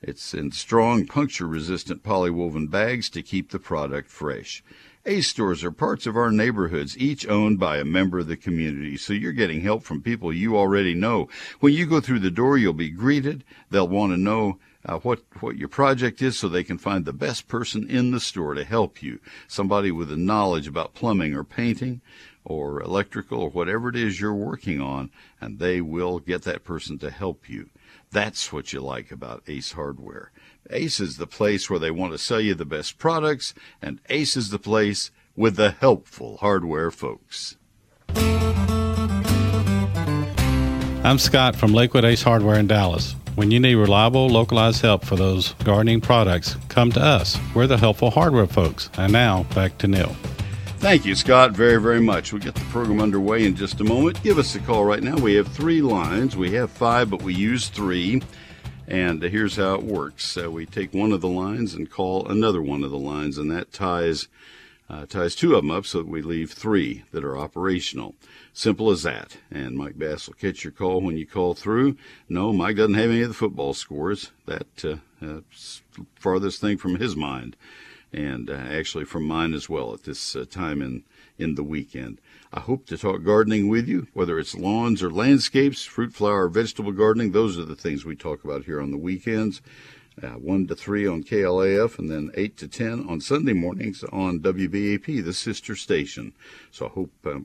It's 0.00 0.32
in 0.32 0.52
strong 0.52 1.04
puncture 1.04 1.46
resistant 1.46 2.02
polywoven 2.02 2.70
bags 2.70 3.10
to 3.10 3.22
keep 3.22 3.50
the 3.50 3.58
product 3.58 4.08
fresh. 4.08 4.62
Ace 5.08 5.28
stores 5.28 5.62
are 5.62 5.70
parts 5.70 6.04
of 6.08 6.16
our 6.16 6.32
neighborhoods, 6.32 6.98
each 6.98 7.28
owned 7.28 7.60
by 7.60 7.78
a 7.78 7.84
member 7.84 8.18
of 8.18 8.26
the 8.26 8.36
community, 8.36 8.96
so 8.96 9.12
you're 9.12 9.30
getting 9.30 9.60
help 9.60 9.84
from 9.84 10.02
people 10.02 10.32
you 10.32 10.56
already 10.56 10.94
know. 10.94 11.28
When 11.60 11.72
you 11.72 11.86
go 11.86 12.00
through 12.00 12.18
the 12.18 12.30
door, 12.30 12.58
you'll 12.58 12.72
be 12.72 12.90
greeted. 12.90 13.44
They'll 13.70 13.86
want 13.86 14.12
to 14.12 14.16
know 14.16 14.58
uh, 14.84 14.98
what 14.98 15.22
what 15.38 15.56
your 15.56 15.68
project 15.68 16.20
is, 16.22 16.36
so 16.36 16.48
they 16.48 16.64
can 16.64 16.76
find 16.76 17.04
the 17.04 17.12
best 17.12 17.46
person 17.46 17.88
in 17.88 18.10
the 18.10 18.18
store 18.18 18.54
to 18.54 18.64
help 18.64 19.00
you. 19.00 19.20
Somebody 19.46 19.92
with 19.92 20.10
a 20.10 20.16
knowledge 20.16 20.66
about 20.66 20.94
plumbing 20.94 21.34
or 21.34 21.44
painting, 21.44 22.00
or 22.44 22.82
electrical 22.82 23.42
or 23.42 23.50
whatever 23.50 23.88
it 23.88 23.96
is 23.96 24.20
you're 24.20 24.34
working 24.34 24.80
on, 24.80 25.10
and 25.40 25.60
they 25.60 25.80
will 25.80 26.18
get 26.18 26.42
that 26.42 26.64
person 26.64 26.98
to 26.98 27.10
help 27.10 27.48
you. 27.48 27.70
That's 28.10 28.52
what 28.52 28.72
you 28.72 28.80
like 28.80 29.12
about 29.12 29.44
Ace 29.46 29.72
Hardware. 29.72 30.32
Ace 30.70 31.00
is 31.00 31.16
the 31.16 31.26
place 31.26 31.70
where 31.70 31.78
they 31.78 31.90
want 31.90 32.12
to 32.12 32.18
sell 32.18 32.40
you 32.40 32.54
the 32.54 32.64
best 32.64 32.98
products, 32.98 33.54
and 33.80 34.00
Ace 34.08 34.36
is 34.36 34.50
the 34.50 34.58
place 34.58 35.10
with 35.36 35.56
the 35.56 35.70
helpful 35.70 36.38
hardware 36.38 36.90
folks. 36.90 37.56
I'm 41.04 41.18
Scott 41.18 41.54
from 41.54 41.72
Lakewood 41.72 42.04
Ace 42.04 42.22
Hardware 42.22 42.58
in 42.58 42.66
Dallas. 42.66 43.14
When 43.36 43.50
you 43.50 43.60
need 43.60 43.74
reliable, 43.76 44.28
localized 44.28 44.82
help 44.82 45.04
for 45.04 45.14
those 45.14 45.52
gardening 45.62 46.00
products, 46.00 46.56
come 46.68 46.90
to 46.92 47.00
us. 47.00 47.38
We're 47.54 47.66
the 47.66 47.76
helpful 47.76 48.10
hardware 48.10 48.46
folks. 48.46 48.90
And 48.96 49.12
now, 49.12 49.44
back 49.54 49.78
to 49.78 49.86
Neil. 49.86 50.16
Thank 50.78 51.04
you, 51.04 51.14
Scott, 51.14 51.52
very, 51.52 51.80
very 51.80 52.00
much. 52.00 52.32
We'll 52.32 52.42
get 52.42 52.54
the 52.54 52.64
program 52.66 53.00
underway 53.00 53.44
in 53.44 53.54
just 53.54 53.80
a 53.80 53.84
moment. 53.84 54.22
Give 54.22 54.38
us 54.38 54.54
a 54.54 54.58
call 54.60 54.84
right 54.84 55.02
now. 55.02 55.16
We 55.16 55.34
have 55.34 55.48
three 55.48 55.80
lines. 55.80 56.36
We 56.36 56.50
have 56.52 56.70
five, 56.70 57.10
but 57.10 57.22
we 57.22 57.34
use 57.34 57.68
three. 57.68 58.22
And 58.88 59.22
here's 59.22 59.56
how 59.56 59.74
it 59.74 59.82
works 59.82 60.36
uh, 60.36 60.50
we 60.50 60.66
take 60.66 60.94
one 60.94 61.12
of 61.12 61.20
the 61.20 61.28
lines 61.28 61.74
and 61.74 61.90
call 61.90 62.26
another 62.28 62.62
one 62.62 62.84
of 62.84 62.90
the 62.90 62.98
lines, 62.98 63.38
and 63.38 63.50
that 63.50 63.72
ties. 63.72 64.28
Uh, 64.88 65.04
ties 65.04 65.34
two 65.34 65.56
of 65.56 65.62
them 65.62 65.70
up 65.72 65.84
so 65.84 65.98
that 65.98 66.06
we 66.06 66.22
leave 66.22 66.52
three 66.52 67.02
that 67.10 67.24
are 67.24 67.36
operational. 67.36 68.14
Simple 68.52 68.88
as 68.92 69.02
that. 69.02 69.36
And 69.50 69.76
Mike 69.76 69.98
Bass 69.98 70.28
will 70.28 70.34
catch 70.34 70.62
your 70.62 70.70
call 70.70 71.00
when 71.00 71.16
you 71.16 71.26
call 71.26 71.54
through. 71.54 71.96
No, 72.28 72.52
Mike 72.52 72.76
doesn't 72.76 72.94
have 72.94 73.10
any 73.10 73.22
of 73.22 73.28
the 73.28 73.34
football 73.34 73.74
scores. 73.74 74.30
That 74.46 74.84
uh, 74.84 74.98
uh, 75.20 75.40
farthest 76.14 76.60
thing 76.60 76.78
from 76.78 77.00
his 77.00 77.16
mind 77.16 77.56
and 78.12 78.48
uh, 78.48 78.54
actually 78.54 79.04
from 79.04 79.24
mine 79.24 79.52
as 79.52 79.68
well 79.68 79.92
at 79.92 80.04
this 80.04 80.34
uh, 80.34 80.44
time 80.48 80.80
in, 80.80 81.04
in 81.38 81.54
the 81.54 81.62
weekend. 81.62 82.20
I 82.56 82.60
hope 82.60 82.86
to 82.86 82.96
talk 82.96 83.22
gardening 83.22 83.68
with 83.68 83.86
you, 83.86 84.08
whether 84.14 84.38
it's 84.38 84.54
lawns 84.54 85.02
or 85.02 85.10
landscapes, 85.10 85.84
fruit, 85.84 86.14
flower, 86.14 86.48
vegetable 86.48 86.92
gardening. 86.92 87.32
Those 87.32 87.58
are 87.58 87.66
the 87.66 87.76
things 87.76 88.06
we 88.06 88.16
talk 88.16 88.44
about 88.44 88.64
here 88.64 88.80
on 88.80 88.90
the 88.90 88.96
weekends. 88.96 89.60
Uh, 90.22 90.28
1 90.28 90.66
to 90.68 90.74
3 90.74 91.06
on 91.06 91.22
KLIF, 91.22 91.98
and 91.98 92.10
then 92.10 92.30
8 92.34 92.56
to 92.56 92.66
10 92.66 93.06
on 93.10 93.20
Sunday 93.20 93.52
mornings 93.52 94.02
on 94.04 94.40
WBAP, 94.40 95.22
the 95.22 95.34
sister 95.34 95.76
station. 95.76 96.32
So 96.70 96.86
I 96.86 96.88
hope, 96.88 97.12
um, 97.26 97.44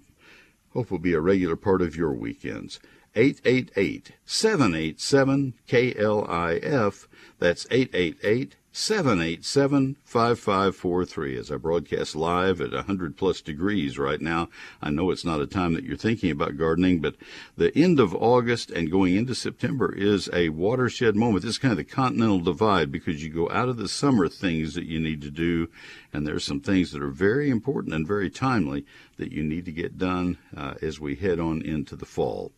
hope 0.74 0.90
will 0.90 0.98
be 0.98 1.14
a 1.14 1.20
regular 1.20 1.58
part 1.58 1.82
of 1.82 1.98
your 1.98 2.14
weekends. 2.14 2.80
888 3.14 4.14
787 4.26 5.54
KLIF. 5.68 7.08
That's 7.38 7.68
888 7.70 8.56
787 8.74 9.98
5543 10.06 11.38
as 11.38 11.52
I 11.52 11.58
broadcast 11.58 12.16
live 12.16 12.62
at 12.62 12.72
100 12.72 13.18
plus 13.18 13.42
degrees 13.42 13.98
right 13.98 14.22
now. 14.22 14.48
I 14.82 14.92
know 14.92 15.12
it's 15.12 15.26
not 15.26 15.42
a 15.42 15.46
time 15.46 15.74
that 15.74 15.84
you're 15.84 15.98
thinking 15.98 16.32
about 16.32 16.56
gardening, 16.56 17.02
but 17.02 17.16
the 17.58 17.78
end 17.78 18.00
of 18.00 18.16
August 18.16 18.72
and 18.72 18.90
going 18.90 19.16
into 19.18 19.36
September 19.36 19.94
is 19.94 20.30
a 20.32 20.50
watershed 20.50 21.18
moment. 21.18 21.44
This 21.44 21.52
is 21.52 21.58
kind 21.58 21.74
of 21.74 21.80
the 21.80 21.84
continental 21.84 22.40
divide 22.40 22.94
because 22.94 23.22
you 23.22 23.30
go 23.30 23.50
out 23.50 23.68
of 23.68 23.76
the 23.76 23.90
summer 23.90 24.30
things 24.30 24.74
that 24.76 24.86
you 24.86 25.02
need 25.02 25.22
to 25.24 25.32
do, 25.32 25.68
and 26.14 26.26
there's 26.26 26.46
some 26.46 26.62
things 26.62 26.94
that 26.94 27.04
are 27.04 27.10
very 27.10 27.50
important 27.50 27.94
and 27.94 28.08
very 28.08 28.30
timely 28.30 28.86
that 29.18 29.34
you 29.34 29.44
need 29.44 29.66
to 29.66 29.74
get 29.74 29.98
done 29.98 30.38
uh, 30.56 30.76
as 30.82 30.98
we 30.98 31.16
head 31.16 31.42
on 31.42 31.62
into 31.62 31.98
the 31.98 32.06
fall. 32.06 32.54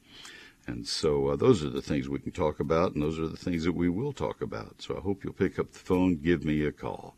And 0.66 0.88
so 0.88 1.30
uh, 1.30 1.36
those 1.36 1.64
are 1.64 1.70
the 1.70 1.82
things 1.82 2.08
we 2.08 2.20
can 2.20 2.32
talk 2.32 2.60
about, 2.60 2.94
and 2.94 3.04
those 3.04 3.20
are 3.20 3.28
the 3.28 3.38
things 3.38 3.66
that 3.66 3.74
we 3.74 3.90
will 3.90 4.14
talk 4.14 4.42
about. 4.42 4.82
So 4.82 4.98
I 4.98 5.02
hope 5.02 5.24
you'll 5.24 5.34
pick 5.34 5.60
up 5.60 5.72
the 5.72 5.80
phone, 5.80 6.16
give 6.16 6.46
me 6.46 6.66
a 6.66 6.72
call. 6.72 7.16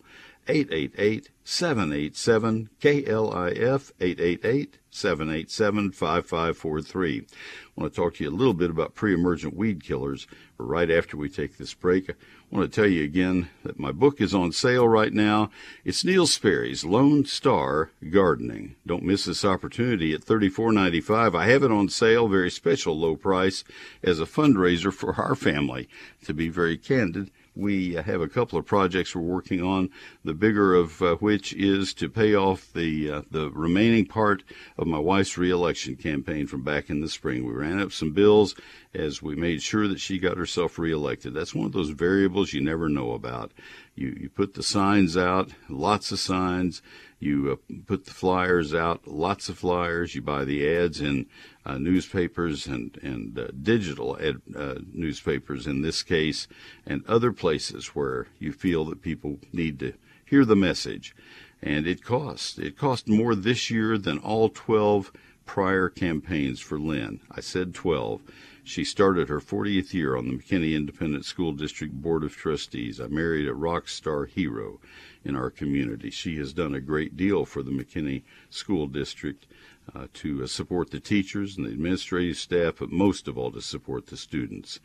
888 0.48 1.30
787 1.44 2.70
KLIF 2.80 3.92
888 4.00 4.78
787 4.90 5.92
5543. 5.92 7.18
I 7.20 7.82
want 7.82 7.94
to 7.94 7.96
talk 7.96 8.16
to 8.16 8.24
you 8.24 8.30
a 8.30 8.32
little 8.32 8.54
bit 8.54 8.70
about 8.70 8.96
pre 8.96 9.14
emergent 9.14 9.56
weed 9.56 9.84
killers 9.84 10.28
right 10.58 10.90
after 10.90 11.18
we 11.18 11.30
take 11.30 11.58
this 11.58 11.74
break. 11.74 12.10
I 12.10 12.14
want 12.52 12.72
to 12.72 12.76
tell 12.82 12.90
you 12.90 13.04
again 13.04 13.50
that 13.64 13.80
my 13.80 13.92
book 13.92 14.22
is 14.22 14.34
on 14.34 14.52
sale 14.52 14.88
right 14.88 15.12
now. 15.12 15.50
It's 15.84 16.06
Neil 16.06 16.28
Sperry's 16.28 16.86
Lone 16.86 17.26
Star 17.26 17.92
Gardening. 18.10 18.76
Don't 18.86 19.04
miss 19.04 19.26
this 19.26 19.44
opportunity 19.44 20.14
at 20.14 20.22
$34.95. 20.22 21.36
I 21.36 21.48
have 21.48 21.64
it 21.64 21.72
on 21.72 21.90
sale, 21.90 22.28
very 22.28 22.52
special 22.52 22.98
low 22.98 23.16
price, 23.16 23.64
as 24.04 24.20
a 24.20 24.26
fundraiser 24.26 24.94
for 24.94 25.16
our 25.16 25.36
family. 25.36 25.90
To 26.26 26.34
be 26.34 26.50
very 26.50 26.78
candid, 26.78 27.32
we 27.56 27.94
have 27.94 28.22
a 28.22 28.28
couple 28.28 28.60
of 28.60 28.66
projects 28.66 29.16
we're 29.16 29.22
working 29.22 29.62
on. 29.62 29.90
The 30.24 30.34
bigger 30.34 30.76
of 30.76 31.02
uh, 31.02 31.16
which 31.16 31.54
is 31.54 31.94
to 31.96 32.10
pay 32.10 32.36
off 32.36 32.72
the 32.74 33.12
uh, 33.12 33.22
the 33.32 33.50
remaining 33.52 34.06
part 34.06 34.44
of 34.78 34.88
my 34.88 35.00
wife's 35.00 35.38
reelection 35.38 35.96
campaign 35.96 36.48
from 36.48 36.64
back 36.64 36.90
in 36.90 37.02
the 37.02 37.10
spring. 37.10 37.46
We 37.46 37.54
ran 37.54 37.80
up 37.80 37.92
some 37.92 38.12
bills 38.12 38.56
as 38.94 39.22
we 39.22 39.36
made 39.36 39.62
sure 39.62 39.88
that 39.88 40.00
she 40.00 40.20
got 40.20 40.38
herself 40.38 40.78
reelected. 40.78 41.34
That's 41.34 41.56
one 41.56 41.66
of 41.66 41.74
those 41.74 41.90
variables 41.92 42.54
you 42.54 42.62
never 42.62 42.90
know 42.90 43.14
about. 43.14 43.52
You 43.96 44.16
you 44.20 44.30
put 44.30 44.54
the 44.54 44.64
signs 44.64 45.16
out, 45.16 45.52
lots 45.70 46.12
of 46.12 46.20
signs. 46.20 46.82
You 47.18 47.54
uh, 47.54 47.74
put 47.88 48.06
the 48.06 48.12
flyers 48.12 48.74
out, 48.74 49.08
lots 49.08 49.48
of 49.48 49.58
flyers. 49.58 50.14
You 50.14 50.22
buy 50.22 50.44
the 50.44 50.68
ads 50.68 51.00
in 51.00 51.28
uh, 51.66 51.78
newspapers 51.78 52.68
and 52.68 52.98
and 53.02 53.40
uh, 53.40 53.48
digital 53.62 54.18
ad, 54.20 54.42
uh, 54.56 54.76
newspapers 54.94 55.66
in 55.66 55.82
this 55.82 56.04
case, 56.04 56.48
and 56.86 57.06
other 57.08 57.32
places 57.32 57.88
where 57.88 58.28
you 58.40 58.52
feel 58.52 58.86
that 58.86 59.02
people 59.02 59.40
need 59.52 59.80
to 59.80 59.94
hear 60.26 60.46
the 60.46 60.56
message. 60.56 61.16
And 61.62 61.88
it 61.88 62.04
costs. 62.04 62.60
It 62.60 62.78
cost 62.78 63.08
more 63.08 63.34
this 63.34 63.72
year 63.72 63.98
than 63.98 64.20
all 64.20 64.50
12 64.50 65.12
prior 65.46 65.90
campaigns 65.90 66.60
for 66.60 66.80
Lynn. 66.80 67.22
I 67.32 67.40
said 67.40 67.74
12. 67.74 68.22
She 68.64 68.84
started 68.84 69.30
her 69.30 69.40
40th 69.40 69.94
year 69.94 70.16
on 70.16 70.28
the 70.28 70.34
McKinney 70.34 70.76
Independent 70.76 71.24
School 71.24 71.54
District 71.54 71.94
Board 71.94 72.24
of 72.24 72.36
Trustees. 72.36 73.00
I 73.00 73.08
married 73.08 73.48
a 73.48 73.54
rock 73.54 73.88
star 73.88 74.26
hero 74.26 74.80
in 75.24 75.36
our 75.36 75.52
community. 75.52 76.10
She 76.10 76.38
has 76.38 76.52
done 76.52 76.74
a 76.74 76.82
great 76.82 77.16
deal 77.16 77.46
for 77.46 77.62
the 77.62 77.72
McKinney 77.72 78.24
School 78.50 78.88
District 78.88 79.46
uh, 79.94 80.08
to 80.14 80.44
uh, 80.44 80.48
support 80.48 80.92
the 80.92 81.00
teachers 81.00 81.58
and 81.58 81.66
the 81.66 81.72
administrative 81.72 82.38
staff, 82.38 82.76
but 82.80 82.92
most 82.92 83.28
of 83.28 83.38
all 83.38 83.52
to 83.52 83.62
support 83.62 84.08
the 84.08 84.18
students. 84.18 84.80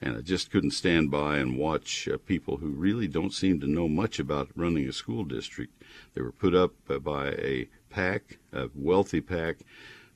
And 0.00 0.16
I 0.16 0.20
just 0.20 0.50
couldn't 0.50 0.72
stand 0.72 1.10
by 1.10 1.38
and 1.38 1.56
watch 1.56 2.08
uh, 2.08 2.18
people 2.18 2.58
who 2.58 2.68
really 2.68 3.08
don't 3.08 3.32
seem 3.32 3.60
to 3.60 3.66
know 3.66 3.88
much 3.88 4.18
about 4.18 4.50
running 4.54 4.88
a 4.88 4.92
school 4.92 5.24
district. 5.24 5.82
They 6.14 6.22
were 6.22 6.32
put 6.32 6.54
up 6.54 6.72
uh, 6.88 6.98
by 6.98 7.28
a 7.30 7.68
PAC, 7.90 8.38
a 8.52 8.68
wealthy 8.74 9.20
PAC, 9.20 9.58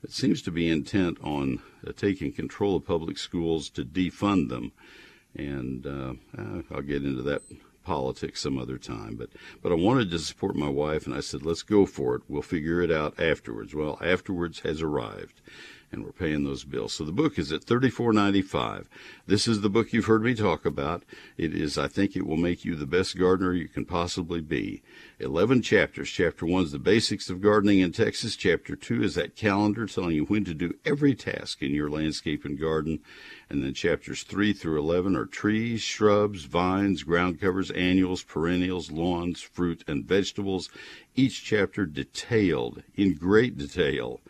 that 0.01 0.11
seems 0.11 0.41
to 0.43 0.51
be 0.51 0.69
intent 0.69 1.17
on 1.21 1.61
taking 1.97 2.31
control 2.31 2.77
of 2.77 2.85
public 2.85 3.17
schools 3.17 3.69
to 3.71 3.83
defund 3.83 4.47
them. 4.47 4.71
And 5.35 5.85
uh, 5.85 6.13
I'll 6.73 6.81
get 6.81 7.03
into 7.03 7.21
that 7.23 7.41
politics 7.83 8.41
some 8.41 8.57
other 8.57 8.77
time. 8.77 9.15
But 9.15 9.29
but 9.61 9.71
I 9.71 9.75
wanted 9.75 10.11
to 10.11 10.19
support 10.19 10.55
my 10.55 10.69
wife, 10.69 11.05
and 11.05 11.15
I 11.15 11.19
said, 11.19 11.45
let's 11.45 11.63
go 11.63 11.85
for 11.85 12.15
it. 12.15 12.21
We'll 12.27 12.41
figure 12.41 12.81
it 12.81 12.91
out 12.91 13.19
afterwards. 13.19 13.73
Well, 13.73 13.97
afterwards 14.01 14.61
has 14.61 14.81
arrived, 14.81 15.41
and 15.91 16.03
we're 16.03 16.11
paying 16.11 16.43
those 16.43 16.63
bills. 16.63 16.93
So 16.93 17.03
the 17.03 17.11
book 17.11 17.39
is 17.39 17.51
at 17.51 17.63
thirty-four 17.63 18.13
ninety-five. 18.13 18.89
This 19.25 19.47
is 19.47 19.61
the 19.61 19.69
book 19.69 19.91
you've 19.91 20.05
heard 20.05 20.23
me 20.23 20.35
talk 20.35 20.65
about. 20.65 21.03
It 21.37 21.53
is, 21.53 21.77
I 21.77 21.87
think, 21.87 22.15
it 22.15 22.25
will 22.25 22.37
make 22.37 22.65
you 22.65 22.75
the 22.75 22.85
best 22.85 23.17
gardener 23.17 23.53
you 23.53 23.67
can 23.67 23.85
possibly 23.85 24.41
be. 24.41 24.81
11 25.19 25.61
chapters. 25.61 26.09
Chapter 26.09 26.45
1 26.45 26.63
is 26.63 26.71
the 26.71 26.79
basics 26.79 27.29
of 27.29 27.41
gardening 27.41 27.79
in 27.79 27.91
Texas. 27.91 28.37
Chapter 28.37 28.75
2 28.75 29.03
is 29.03 29.15
that 29.15 29.35
calendar 29.35 29.85
telling 29.85 30.15
you 30.15 30.23
when 30.25 30.45
to 30.45 30.53
do 30.53 30.75
every 30.85 31.13
task 31.13 31.61
in 31.61 31.71
your 31.71 31.89
landscape 31.89 32.45
and 32.45 32.57
garden. 32.57 32.99
And 33.49 33.61
then 33.61 33.73
chapters 33.73 34.23
3 34.23 34.53
through 34.53 34.79
11 34.79 35.15
are 35.17 35.25
trees, 35.25 35.81
shrubs, 35.81 36.45
vines, 36.45 37.03
ground 37.03 37.41
covers, 37.41 37.69
annuals, 37.71 38.23
perennials, 38.23 38.91
lawns, 38.91 39.41
fruit, 39.41 39.83
and 39.87 40.05
vegetables. 40.05 40.69
Each 41.15 41.43
chapter 41.43 41.85
detailed 41.85 42.83
in 42.95 43.15
great 43.15 43.57
detail. 43.57 44.21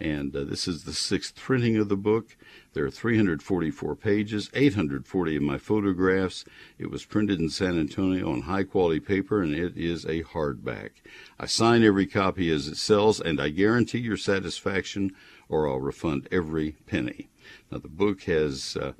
And 0.00 0.34
uh, 0.34 0.44
this 0.44 0.66
is 0.66 0.84
the 0.84 0.92
sixth 0.92 1.36
printing 1.36 1.76
of 1.76 1.88
the 1.88 1.96
book. 1.96 2.36
There 2.72 2.84
are 2.84 2.90
344 2.90 3.94
pages, 3.94 4.50
840 4.52 5.36
of 5.36 5.42
my 5.42 5.56
photographs. 5.56 6.44
It 6.78 6.90
was 6.90 7.04
printed 7.04 7.38
in 7.38 7.48
San 7.48 7.78
Antonio 7.78 8.32
on 8.32 8.42
high 8.42 8.64
quality 8.64 8.98
paper 8.98 9.40
and 9.40 9.54
it 9.54 9.76
is 9.76 10.04
a 10.04 10.24
hardback. 10.24 10.90
I 11.38 11.46
sign 11.46 11.84
every 11.84 12.06
copy 12.06 12.50
as 12.50 12.66
it 12.66 12.76
sells 12.76 13.20
and 13.20 13.40
I 13.40 13.50
guarantee 13.50 14.00
your 14.00 14.16
satisfaction 14.16 15.12
or 15.48 15.68
I'll 15.68 15.78
refund 15.78 16.28
every 16.32 16.72
penny. 16.86 17.28
Now 17.70 17.78
the 17.78 17.88
book 17.88 18.22
has 18.22 18.76
uh, 18.76 18.92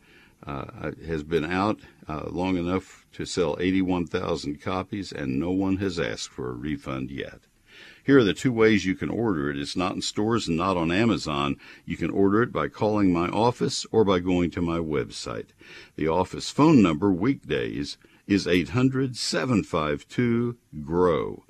uh, 0.47 0.93
has 1.07 1.23
been 1.23 1.45
out 1.45 1.81
uh, 2.07 2.27
long 2.29 2.57
enough 2.57 3.07
to 3.13 3.25
sell 3.25 3.57
81,000 3.59 4.61
copies 4.61 5.11
and 5.11 5.41
no 5.41 5.51
one 5.51 5.79
has 5.79 5.99
asked 5.99 6.29
for 6.29 6.51
a 6.51 6.55
refund 6.55 7.11
yet. 7.11 7.41
Here 8.05 8.19
are 8.19 8.25
the 8.25 8.35
two 8.35 8.53
ways 8.53 8.85
you 8.85 8.95
can 8.95 9.09
order 9.09 9.49
it. 9.49 9.59
It's 9.59 9.77
not 9.77 9.95
in 9.95 10.03
stores 10.03 10.47
and 10.47 10.59
not 10.59 10.77
on 10.77 10.93
Amazon. 10.93 11.57
You 11.87 11.97
can 11.97 12.11
order 12.11 12.43
it 12.43 12.53
by 12.53 12.69
calling 12.69 13.13
my 13.13 13.29
office 13.29 13.87
or 13.91 14.05
by 14.05 14.19
going 14.19 14.51
to 14.53 14.61
my 14.61 14.77
website. 14.77 15.49
The 15.97 16.09
office 16.09 16.51
phone 16.51 16.83
number 16.83 17.11
weekdays 17.11 17.97
is 18.27 18.47
800 18.47 19.17
752 19.17 20.57
GROW. 20.85 21.45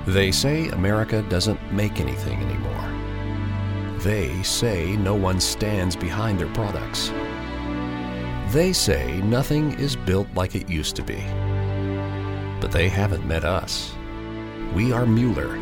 They 0.07 0.31
say 0.31 0.69
America 0.69 1.23
doesn't 1.31 1.73
make 1.73 1.99
anything 1.99 2.39
anymore. 2.43 2.91
They 4.01 4.43
say 4.43 4.97
no 4.97 5.15
one 5.15 5.41
stands 5.41 5.97
behind 5.97 6.39
their 6.39 6.53
products. 6.53 7.11
They 8.53 8.75
say 8.75 9.23
nothing 9.23 9.73
is 9.81 9.97
built 9.97 10.29
like 10.35 10.55
it 10.55 10.69
used 10.69 10.95
to 10.97 11.03
be. 11.03 11.25
But 12.61 12.71
they 12.71 12.91
haven't 12.91 13.27
met 13.27 13.45
us. 13.45 13.95
We 14.75 14.93
are 14.93 15.07
Mueller, 15.07 15.57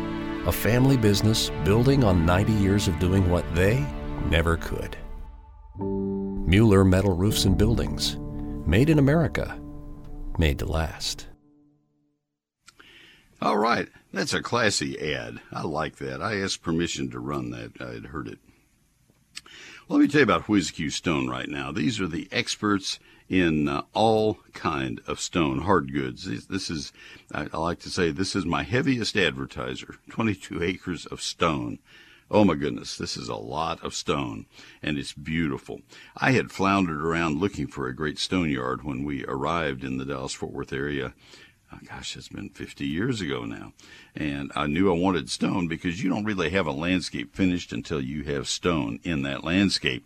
a 0.45 0.51
family 0.51 0.97
business 0.97 1.49
building 1.63 2.03
on 2.03 2.25
90 2.25 2.51
years 2.53 2.89
of 2.89 2.99
doing 2.99 3.29
what 3.29 3.45
they 3.55 3.85
never 4.29 4.57
could. 4.57 4.97
Mueller 5.79 6.83
Metal 6.83 7.15
Roofs 7.15 7.45
and 7.45 7.57
Buildings, 7.57 8.17
made 8.67 8.89
in 8.89 8.99
America, 8.99 9.57
made 10.37 10.59
to 10.59 10.65
last. 10.65 11.27
All 13.41 13.57
right, 13.57 13.89
that's 14.13 14.33
a 14.33 14.41
classy 14.41 15.13
ad. 15.13 15.41
I 15.51 15.63
like 15.63 15.97
that. 15.97 16.21
I 16.21 16.39
asked 16.39 16.61
permission 16.61 17.09
to 17.11 17.19
run 17.19 17.51
that. 17.51 17.73
I 17.81 17.93
had 17.93 18.05
heard 18.05 18.27
it. 18.27 18.39
Let 19.89 19.99
me 19.99 20.07
tell 20.07 20.19
you 20.19 20.23
about 20.23 20.47
WhizQ 20.47 20.91
Stone 20.93 21.27
right 21.29 21.49
now. 21.49 21.71
These 21.71 21.99
are 21.99 22.07
the 22.07 22.29
experts 22.31 22.99
in 23.27 23.67
uh, 23.67 23.81
all 23.93 24.37
kind 24.53 25.01
of 25.07 25.19
stone, 25.19 25.59
hard 25.59 25.91
goods. 25.91 26.23
This, 26.47 26.69
is, 26.69 26.93
I, 27.33 27.47
I 27.51 27.57
like 27.57 27.79
to 27.79 27.89
say, 27.89 28.11
this 28.11 28.35
is 28.35 28.45
my 28.45 28.63
heaviest 28.63 29.17
advertiser. 29.17 29.95
22 30.09 30.63
acres 30.63 31.05
of 31.05 31.21
stone. 31.21 31.79
Oh 32.33 32.43
my 32.43 32.55
goodness, 32.55 32.97
this 32.97 33.15
is 33.15 33.29
a 33.29 33.35
lot 33.35 33.83
of 33.83 33.93
stone, 33.93 34.47
and 34.81 34.97
it's 34.97 35.13
beautiful. 35.13 35.81
I 36.17 36.31
had 36.31 36.51
floundered 36.51 36.99
around 36.99 37.39
looking 37.39 37.67
for 37.67 37.87
a 37.87 37.95
great 37.95 38.17
stone 38.17 38.49
yard 38.49 38.83
when 38.83 39.03
we 39.03 39.23
arrived 39.25 39.83
in 39.83 39.97
the 39.97 40.05
Dallas 40.05 40.33
Fort 40.33 40.51
Worth 40.51 40.73
area 40.73 41.13
oh 41.73 41.79
gosh, 41.87 42.15
it's 42.15 42.29
been 42.29 42.49
50 42.49 42.85
years 42.85 43.21
ago 43.21 43.45
now. 43.45 43.73
And 44.15 44.51
I 44.55 44.67
knew 44.67 44.91
I 44.91 44.97
wanted 44.97 45.29
stone 45.29 45.67
because 45.67 46.03
you 46.03 46.09
don't 46.09 46.25
really 46.25 46.49
have 46.51 46.67
a 46.67 46.71
landscape 46.71 47.35
finished 47.35 47.73
until 47.73 48.01
you 48.01 48.23
have 48.23 48.47
stone 48.47 48.99
in 49.03 49.23
that 49.23 49.43
landscape. 49.43 50.05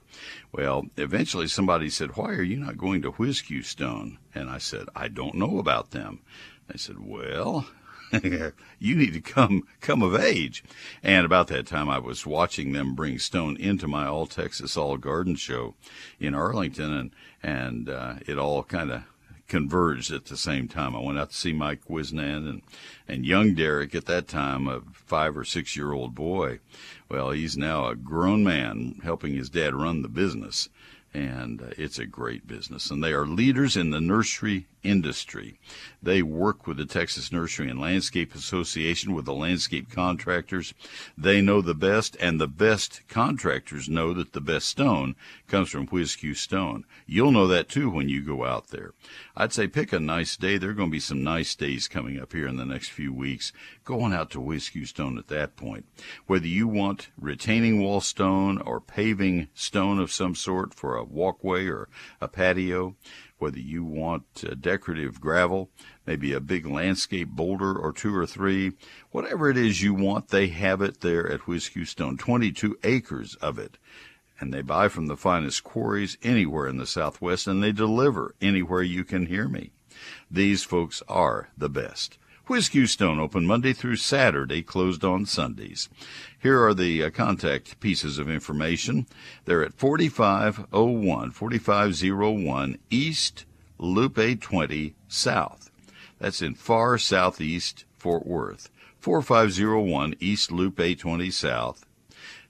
Well, 0.51 0.85
eventually 0.95 1.47
somebody 1.47 1.89
said, 1.89 2.15
Why 2.15 2.29
are 2.31 2.43
you 2.43 2.57
not 2.57 2.77
going 2.77 3.01
to 3.01 3.11
WhizQ 3.11 3.65
Stone? 3.65 4.17
And 4.33 4.49
I 4.49 4.59
said, 4.59 4.87
I 4.95 5.07
don't 5.07 5.35
know 5.35 5.59
about 5.59 5.91
them. 5.91 6.19
They 6.67 6.77
said, 6.77 6.97
Well, 6.99 7.67
you 8.79 8.95
need 8.95 9.13
to 9.13 9.21
come 9.21 9.67
come 9.81 10.01
of 10.01 10.15
age. 10.15 10.63
And 11.03 11.25
about 11.25 11.47
that 11.47 11.67
time, 11.67 11.89
I 11.89 11.99
was 11.99 12.25
watching 12.25 12.71
them 12.71 12.95
bring 12.95 13.19
stone 13.19 13.57
into 13.57 13.87
my 13.87 14.07
All 14.07 14.25
Texas 14.25 14.77
All 14.77 14.97
Garden 14.97 15.35
show 15.35 15.75
in 16.19 16.33
Arlington, 16.33 16.93
and 16.93 17.11
and 17.43 17.89
uh, 17.89 18.15
it 18.25 18.37
all 18.37 18.63
kind 18.63 18.91
of 18.91 19.03
converged 19.47 20.11
at 20.11 20.25
the 20.25 20.37
same 20.37 20.67
time. 20.67 20.95
I 20.95 20.99
went 20.99 21.17
out 21.17 21.29
to 21.29 21.35
see 21.35 21.53
Mike 21.53 21.85
Wisnan 21.87 22.49
and, 22.49 22.61
and 23.07 23.25
young 23.25 23.53
Derek 23.53 23.95
at 23.95 24.05
that 24.05 24.27
time, 24.27 24.67
a 24.67 24.81
five 24.93 25.37
or 25.37 25.45
six 25.45 25.75
year 25.75 25.93
old 25.93 26.13
boy. 26.13 26.59
Well, 27.09 27.31
he's 27.31 27.57
now 27.57 27.87
a 27.87 27.95
grown 27.95 28.43
man 28.43 28.99
helping 29.03 29.35
his 29.35 29.49
dad 29.49 29.73
run 29.73 30.01
the 30.01 30.09
business. 30.09 30.69
And 31.13 31.61
uh, 31.61 31.69
it's 31.77 31.97
a 31.97 32.05
great 32.05 32.45
business. 32.45 32.91
And 32.91 33.03
they 33.03 33.13
are 33.13 33.25
leaders 33.25 33.77
in 33.77 33.91
the 33.91 34.01
nursery 34.01 34.67
industry. 34.83 35.59
They 36.07 36.21
work 36.21 36.65
with 36.65 36.77
the 36.77 36.85
Texas 36.85 37.33
Nursery 37.33 37.69
and 37.69 37.81
Landscape 37.81 38.33
Association 38.33 39.13
with 39.13 39.25
the 39.25 39.33
landscape 39.33 39.91
contractors. 39.91 40.73
They 41.17 41.41
know 41.41 41.59
the 41.59 41.75
best, 41.75 42.15
and 42.21 42.39
the 42.39 42.47
best 42.47 43.01
contractors 43.09 43.89
know 43.89 44.13
that 44.13 44.31
the 44.31 44.39
best 44.39 44.69
stone 44.69 45.17
comes 45.49 45.69
from 45.69 45.85
WhizQ 45.85 46.37
Stone. 46.37 46.85
You'll 47.07 47.33
know 47.33 47.45
that 47.47 47.67
too 47.67 47.89
when 47.89 48.07
you 48.07 48.21
go 48.21 48.45
out 48.45 48.69
there. 48.69 48.93
I'd 49.35 49.51
say 49.51 49.67
pick 49.67 49.91
a 49.91 49.99
nice 49.99 50.37
day. 50.37 50.57
There 50.57 50.69
are 50.69 50.73
going 50.73 50.87
to 50.87 50.93
be 50.93 51.01
some 51.01 51.25
nice 51.25 51.53
days 51.55 51.89
coming 51.89 52.17
up 52.21 52.31
here 52.31 52.47
in 52.47 52.55
the 52.55 52.63
next 52.63 52.87
few 52.87 53.11
weeks. 53.11 53.51
Go 53.83 53.99
on 53.99 54.13
out 54.13 54.29
to 54.31 54.39
WhizQ 54.39 54.87
Stone 54.87 55.17
at 55.17 55.27
that 55.27 55.57
point. 55.57 55.87
Whether 56.25 56.47
you 56.47 56.69
want 56.69 57.09
retaining 57.19 57.83
wall 57.83 57.99
stone 57.99 58.61
or 58.61 58.79
paving 58.79 59.49
stone 59.53 59.99
of 59.99 60.13
some 60.13 60.35
sort 60.35 60.73
for 60.73 60.95
a 60.95 61.03
walkway 61.03 61.67
or 61.67 61.89
a 62.21 62.29
patio, 62.29 62.95
whether 63.37 63.59
you 63.59 63.83
want 63.83 64.23
uh, 64.43 64.55
decorative 64.59 65.21
gravel, 65.21 65.69
maybe 66.05 66.33
a 66.33 66.39
big 66.39 66.65
landscape 66.65 67.29
boulder 67.29 67.77
or 67.77 67.93
two 67.93 68.15
or 68.15 68.25
three, 68.25 68.73
whatever 69.11 69.49
it 69.49 69.57
is 69.57 69.81
you 69.81 69.93
want, 69.93 70.29
they 70.29 70.47
have 70.47 70.81
it 70.81 71.01
there 71.01 71.29
at 71.31 71.41
WhizQ 71.41 71.87
Stone. 71.87 72.17
22 72.17 72.77
acres 72.83 73.35
of 73.35 73.57
it. 73.59 73.77
And 74.39 74.53
they 74.53 74.61
buy 74.61 74.87
from 74.87 75.07
the 75.07 75.17
finest 75.17 75.63
quarries 75.63 76.17
anywhere 76.21 76.67
in 76.67 76.77
the 76.77 76.85
Southwest 76.85 77.47
and 77.47 77.63
they 77.63 77.71
deliver 77.71 78.35
anywhere 78.41 78.83
you 78.83 79.03
can 79.03 79.25
hear 79.25 79.47
me. 79.47 79.71
These 80.29 80.63
folks 80.63 81.01
are 81.07 81.49
the 81.57 81.69
best. 81.69 82.17
WhizQ 82.47 82.87
Stone 82.87 83.19
open 83.19 83.45
Monday 83.45 83.73
through 83.73 83.97
Saturday, 83.97 84.61
closed 84.61 85.03
on 85.03 85.25
Sundays. 85.25 85.89
Here 86.39 86.63
are 86.63 86.73
the 86.73 87.03
uh, 87.03 87.09
contact 87.09 87.77
pieces 87.81 88.19
of 88.19 88.29
information. 88.29 89.05
They're 89.43 89.65
at 89.65 89.73
4501, 89.73 91.31
4501 91.31 92.79
East 92.89 93.43
Loop 93.77 94.17
820 94.17 94.95
South. 95.09 95.69
That's 96.19 96.41
in 96.41 96.55
far 96.55 96.97
southeast 96.97 97.83
Fort 97.97 98.25
Worth. 98.25 98.69
4501 99.01 100.15
East 100.21 100.49
Loop 100.49 100.79
820 100.79 101.29
South. 101.29 101.85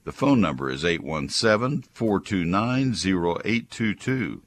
The 0.04 0.12
phone 0.12 0.40
number 0.40 0.70
is 0.70 0.84
817 0.84 1.82
429 1.92 2.92
0822. 2.92 4.42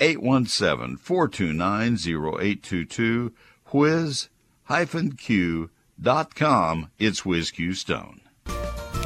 817 0.00 0.96
429 0.96 1.92
0822. 1.92 3.34
Whiz 3.72 4.30
q.com. 5.16 6.90
It's 6.98 7.20
WhizQ 7.22 7.76
Stone. 7.76 8.20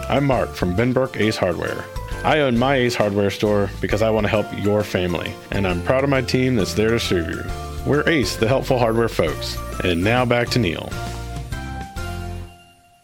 I'm 0.08 0.24
Mark 0.24 0.50
from 0.54 0.74
Benbrook 0.74 1.20
Ace 1.20 1.36
Hardware. 1.36 1.84
I 2.24 2.40
own 2.40 2.58
my 2.58 2.76
Ace 2.76 2.94
Hardware 2.94 3.30
store 3.30 3.70
because 3.80 4.02
I 4.02 4.10
want 4.10 4.24
to 4.24 4.28
help 4.28 4.46
your 4.62 4.82
family, 4.82 5.32
and 5.50 5.66
I'm 5.66 5.82
proud 5.82 6.04
of 6.04 6.10
my 6.10 6.20
team 6.20 6.56
that's 6.56 6.74
there 6.74 6.90
to 6.90 7.00
serve 7.00 7.30
you. 7.30 7.42
We're 7.86 8.08
Ace, 8.08 8.36
the 8.36 8.48
helpful 8.48 8.78
hardware 8.78 9.08
folks. 9.08 9.56
And 9.84 10.04
now 10.04 10.26
back 10.26 10.48
to 10.50 10.58
Neil. 10.58 10.90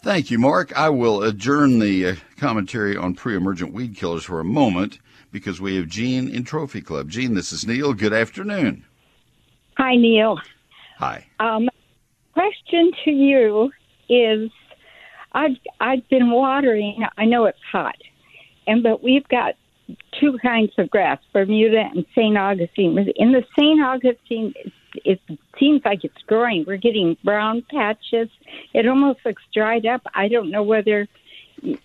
Thank 0.02 0.30
you, 0.30 0.38
Mark. 0.38 0.76
I 0.76 0.90
will 0.90 1.22
adjourn 1.22 1.78
the 1.78 2.06
uh, 2.06 2.14
commentary 2.36 2.96
on 2.96 3.14
pre 3.14 3.36
emergent 3.36 3.72
weed 3.72 3.96
killers 3.96 4.24
for 4.24 4.38
a 4.38 4.44
moment 4.44 4.98
because 5.32 5.60
we 5.60 5.76
have 5.76 5.88
Gene 5.88 6.28
in 6.28 6.44
Trophy 6.44 6.80
Club. 6.80 7.08
Gene, 7.08 7.34
this 7.34 7.52
is 7.52 7.66
Neil. 7.66 7.92
Good 7.92 8.12
afternoon. 8.12 8.84
Hi, 9.78 9.96
Neil. 9.96 10.38
Hi. 10.98 11.26
Um, 11.40 11.68
question 12.36 12.92
to 13.02 13.10
you 13.10 13.72
is 14.10 14.50
I've 15.32 15.56
I've 15.80 16.06
been 16.10 16.30
watering. 16.30 17.02
I 17.16 17.24
know 17.24 17.46
it's 17.46 17.58
hot, 17.72 17.96
and 18.66 18.82
but 18.82 19.02
we've 19.02 19.26
got 19.28 19.54
two 20.20 20.36
kinds 20.42 20.72
of 20.76 20.90
grass, 20.90 21.18
Bermuda 21.32 21.88
and 21.94 22.04
St. 22.14 22.36
Augustine. 22.36 22.98
In 23.16 23.32
the 23.32 23.44
St. 23.58 23.80
Augustine, 23.82 24.52
it, 24.56 25.20
it 25.28 25.38
seems 25.58 25.82
like 25.84 26.04
it's 26.04 26.22
growing. 26.26 26.64
We're 26.66 26.76
getting 26.76 27.16
brown 27.24 27.64
patches. 27.70 28.28
It 28.74 28.86
almost 28.86 29.20
looks 29.24 29.42
dried 29.54 29.86
up. 29.86 30.02
I 30.12 30.28
don't 30.28 30.50
know 30.50 30.62
whether 30.62 31.08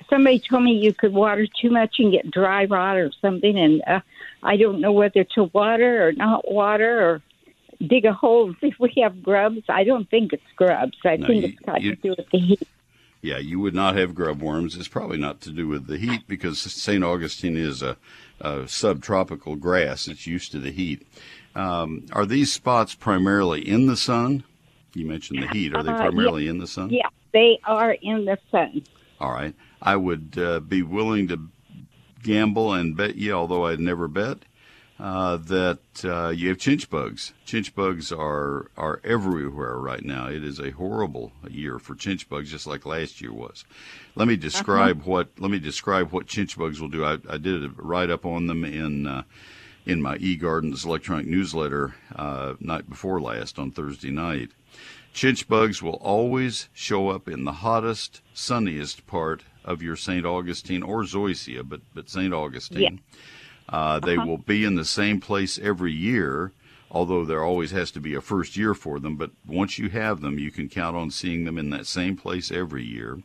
somebody 0.09 0.39
told 0.39 0.63
me 0.63 0.73
you 0.73 0.93
could 0.93 1.13
water 1.13 1.47
too 1.61 1.69
much 1.69 1.95
and 1.99 2.11
get 2.11 2.29
dry 2.29 2.65
rot 2.65 2.97
or 2.97 3.11
something, 3.21 3.57
and 3.57 3.81
uh, 3.87 4.01
I 4.43 4.57
don't 4.57 4.81
know 4.81 4.91
whether 4.91 5.23
to 5.35 5.45
water 5.45 6.07
or 6.07 6.11
not 6.11 6.51
water 6.51 7.01
or 7.01 7.21
dig 7.87 8.05
a 8.05 8.13
hole 8.13 8.53
if 8.61 8.75
we 8.79 8.93
have 9.01 9.21
grubs? 9.23 9.61
I 9.69 9.83
don't 9.83 10.09
think 10.09 10.33
it's 10.33 10.43
grubs. 10.55 10.97
I 11.05 11.17
No, 11.17 11.27
think 11.27 11.41
you- 11.43 11.49
it's 11.49 11.59
got 11.59 11.81
you- 11.81 11.95
to 11.95 12.01
do 12.01 12.09
with 12.17 12.29
the 12.31 12.39
heat. 12.39 12.67
Yeah, 13.23 13.37
you 13.37 13.59
would 13.59 13.75
not 13.75 13.95
have 13.97 14.15
grub 14.15 14.41
worms. 14.41 14.75
It's 14.75 14.87
probably 14.87 15.19
not 15.19 15.41
to 15.41 15.51
do 15.51 15.67
with 15.67 15.85
the 15.85 15.97
heat 15.99 16.21
because 16.27 16.59
St. 16.59 17.03
Augustine 17.03 17.55
is 17.55 17.83
a, 17.83 17.95
a 18.39 18.67
subtropical 18.67 19.55
grass. 19.55 20.07
It's 20.07 20.25
used 20.25 20.51
to 20.53 20.59
the 20.59 20.71
heat. 20.71 21.05
Um, 21.55 22.05
are 22.13 22.25
these 22.25 22.51
spots 22.51 22.95
primarily 22.95 23.61
in 23.67 23.85
the 23.85 23.95
sun? 23.97 24.43
You 24.95 25.05
mentioned 25.05 25.43
the 25.43 25.47
heat. 25.49 25.75
Are 25.75 25.83
they 25.83 25.91
Uh, 25.91 25.97
primarily 25.97 26.47
in 26.47 26.57
the 26.57 26.65
sun? 26.67 26.89
Yeah, 26.89 27.09
they 27.31 27.59
are 27.63 27.91
in 28.01 28.25
the 28.25 28.39
sun. 28.49 28.81
All 29.19 29.31
right. 29.31 29.53
I 29.83 29.95
would 29.97 30.33
uh, 30.39 30.59
be 30.61 30.81
willing 30.81 31.27
to 31.27 31.47
gamble 32.23 32.73
and 32.73 32.97
bet 32.97 33.15
you, 33.17 33.33
although 33.33 33.67
I'd 33.67 33.79
never 33.79 34.07
bet, 34.07 34.39
uh, 35.01 35.37
that 35.37 35.79
uh, 36.03 36.29
you 36.29 36.47
have 36.49 36.59
chinch 36.59 36.87
bugs. 36.87 37.33
Chinch 37.45 37.73
bugs 37.73 38.11
are 38.11 38.69
are 38.77 39.01
everywhere 39.03 39.77
right 39.77 40.05
now. 40.05 40.27
It 40.27 40.43
is 40.43 40.59
a 40.59 40.69
horrible 40.69 41.31
year 41.49 41.79
for 41.79 41.95
chinch 41.95 42.29
bugs, 42.29 42.51
just 42.51 42.67
like 42.67 42.85
last 42.85 43.19
year 43.19 43.33
was. 43.33 43.65
Let 44.13 44.27
me 44.27 44.35
describe 44.35 45.01
what 45.03 45.29
let 45.39 45.49
me 45.49 45.57
describe 45.57 46.11
what 46.11 46.27
chinch 46.27 46.55
bugs 46.55 46.79
will 46.79 46.87
do. 46.87 47.03
I, 47.03 47.17
I 47.27 47.37
did 47.37 47.63
a 47.65 47.69
write 47.69 48.11
up 48.11 48.25
on 48.25 48.45
them 48.47 48.63
in. 48.63 49.07
Uh, 49.07 49.23
in 49.83 49.99
my 49.99 50.15
eGardens 50.19 50.85
electronic 50.85 51.25
newsletter 51.25 51.95
uh, 52.15 52.53
night 52.59 52.87
before 52.87 53.19
last 53.19 53.57
on 53.57 53.71
Thursday 53.71 54.11
night. 54.11 54.51
Chinch 55.11 55.47
bugs 55.47 55.81
will 55.81 55.95
always 55.95 56.69
show 56.71 57.09
up 57.09 57.27
in 57.27 57.45
the 57.45 57.51
hottest, 57.51 58.21
sunniest 58.31 59.07
part 59.07 59.41
of 59.65 59.81
your 59.81 59.95
St. 59.95 60.23
Augustine 60.23 60.83
or 60.83 61.01
Zoysia, 61.01 61.67
but, 61.67 61.81
but 61.95 62.11
St. 62.11 62.31
Augustine. 62.31 63.01
Uh, 63.69 63.99
they 63.99 64.17
will 64.17 64.37
be 64.37 64.65
in 64.65 64.75
the 64.75 64.85
same 64.85 65.19
place 65.21 65.57
every 65.59 65.93
year, 65.93 66.51
although 66.89 67.23
there 67.23 67.43
always 67.43 67.71
has 67.71 67.89
to 67.91 67.99
be 68.01 68.13
a 68.15 68.21
first 68.21 68.57
year 68.57 68.73
for 68.73 68.99
them. 68.99 69.15
But 69.15 69.31
once 69.47 69.77
you 69.79 69.89
have 69.89 70.19
them, 70.21 70.37
you 70.37 70.51
can 70.51 70.67
count 70.67 70.97
on 70.97 71.09
seeing 71.09 71.45
them 71.45 71.57
in 71.57 71.69
that 71.69 71.87
same 71.87 72.17
place 72.17 72.51
every 72.51 72.83
year. 72.83 73.19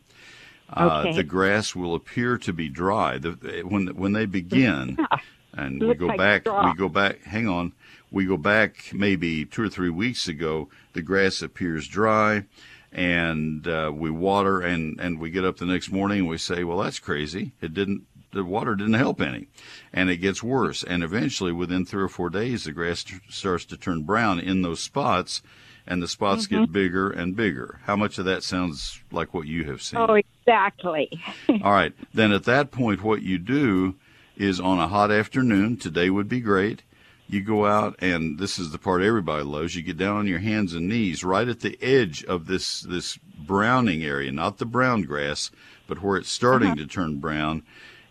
Uh, 0.69 1.01
Okay. 1.05 1.15
The 1.17 1.23
grass 1.23 1.75
will 1.75 1.95
appear 1.95 2.37
to 2.39 2.53
be 2.53 2.69
dry. 2.69 3.17
The, 3.17 3.63
when 3.65 3.87
when 3.87 4.13
they 4.13 4.25
begin, 4.25 4.97
and 5.53 5.81
we 5.81 5.95
go 5.95 6.07
like 6.07 6.17
back, 6.17 6.41
straw. 6.41 6.65
we 6.69 6.77
go 6.77 6.89
back. 6.89 7.23
Hang 7.23 7.47
on, 7.47 7.73
we 8.11 8.25
go 8.25 8.37
back 8.37 8.91
maybe 8.93 9.45
two 9.45 9.63
or 9.63 9.69
three 9.69 9.89
weeks 9.89 10.27
ago. 10.27 10.67
The 10.93 11.01
grass 11.01 11.41
appears 11.41 11.87
dry, 11.87 12.43
and 12.91 13.65
uh, 13.67 13.91
we 13.93 14.09
water, 14.11 14.59
and 14.61 14.99
and 14.99 15.19
we 15.19 15.29
get 15.29 15.45
up 15.45 15.57
the 15.57 15.65
next 15.65 15.89
morning 15.91 16.19
and 16.19 16.27
we 16.27 16.37
say, 16.37 16.63
well, 16.65 16.79
that's 16.79 16.99
crazy. 16.99 17.51
It 17.61 17.73
didn't. 17.73 18.05
The 18.31 18.43
water 18.43 18.75
didn't 18.75 18.93
help 18.95 19.21
any, 19.21 19.47
and 19.93 20.09
it 20.09 20.17
gets 20.17 20.43
worse. 20.43 20.83
And 20.83 21.01
eventually, 21.03 21.51
within 21.53 21.85
three 21.85 22.03
or 22.03 22.09
four 22.09 22.29
days, 22.29 22.65
the 22.65 22.71
grass 22.73 23.03
t- 23.03 23.15
starts 23.29 23.63
to 23.65 23.77
turn 23.77 24.03
brown 24.03 24.39
in 24.39 24.61
those 24.61 24.81
spots, 24.81 25.41
and 25.87 26.01
the 26.03 26.07
spots 26.07 26.45
Mm-hmm. 26.47 26.63
get 26.65 26.71
bigger 26.73 27.09
and 27.09 27.35
bigger. 27.35 27.79
How 27.85 27.95
much 27.95 28.17
of 28.17 28.25
that 28.25 28.43
sounds 28.43 28.99
like 29.11 29.33
what 29.33 29.47
you 29.47 29.63
have 29.65 29.81
seen? 29.81 29.99
Oh, 29.99 30.15
exactly. 30.15 31.09
All 31.63 31.71
right. 31.71 31.93
Then 32.13 32.31
at 32.33 32.43
that 32.43 32.71
point, 32.71 33.01
what 33.01 33.21
you 33.21 33.37
do 33.37 33.95
is 34.35 34.59
on 34.59 34.77
a 34.79 34.87
hot 34.89 35.09
afternoon, 35.09 35.77
today 35.77 36.09
would 36.09 36.27
be 36.29 36.41
great. 36.41 36.83
You 37.29 37.41
go 37.41 37.65
out, 37.65 37.95
and 37.99 38.37
this 38.39 38.59
is 38.59 38.71
the 38.71 38.77
part 38.77 39.01
everybody 39.01 39.43
loves. 39.43 39.75
You 39.75 39.81
get 39.81 39.97
down 39.97 40.17
on 40.17 40.27
your 40.27 40.39
hands 40.39 40.73
and 40.73 40.87
knees 40.87 41.23
right 41.23 41.47
at 41.47 41.61
the 41.61 41.77
edge 41.81 42.23
of 42.25 42.47
this, 42.47 42.81
this 42.81 43.17
browning 43.37 44.03
area, 44.03 44.31
not 44.31 44.57
the 44.59 44.65
brown 44.65 45.01
grass, 45.03 45.49
but 45.87 46.01
where 46.03 46.17
it's 46.17 46.29
starting 46.29 46.75
to 46.75 46.85
turn 46.85 47.17
brown. 47.19 47.63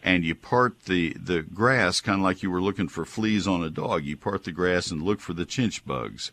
And 0.07 0.25
you 0.25 0.37
part 0.37 0.85
the, 0.85 1.15
the 1.15 1.43
grass 1.43 2.01
kind 2.01 2.21
of 2.21 2.25
like 2.25 2.41
you 2.41 2.51
were 2.51 2.63
looking 2.63 2.87
for 2.87 3.05
fleas 3.05 3.49
on 3.49 3.65
a 3.65 3.71
dog. 3.71 4.05
You 4.05 4.17
part 4.17 4.45
the 4.45 4.53
grass 4.53 4.93
and 4.93 5.03
look 5.03 5.19
for 5.19 5.33
the 5.33 5.45
chinch 5.45 5.85
bugs. 5.85 6.31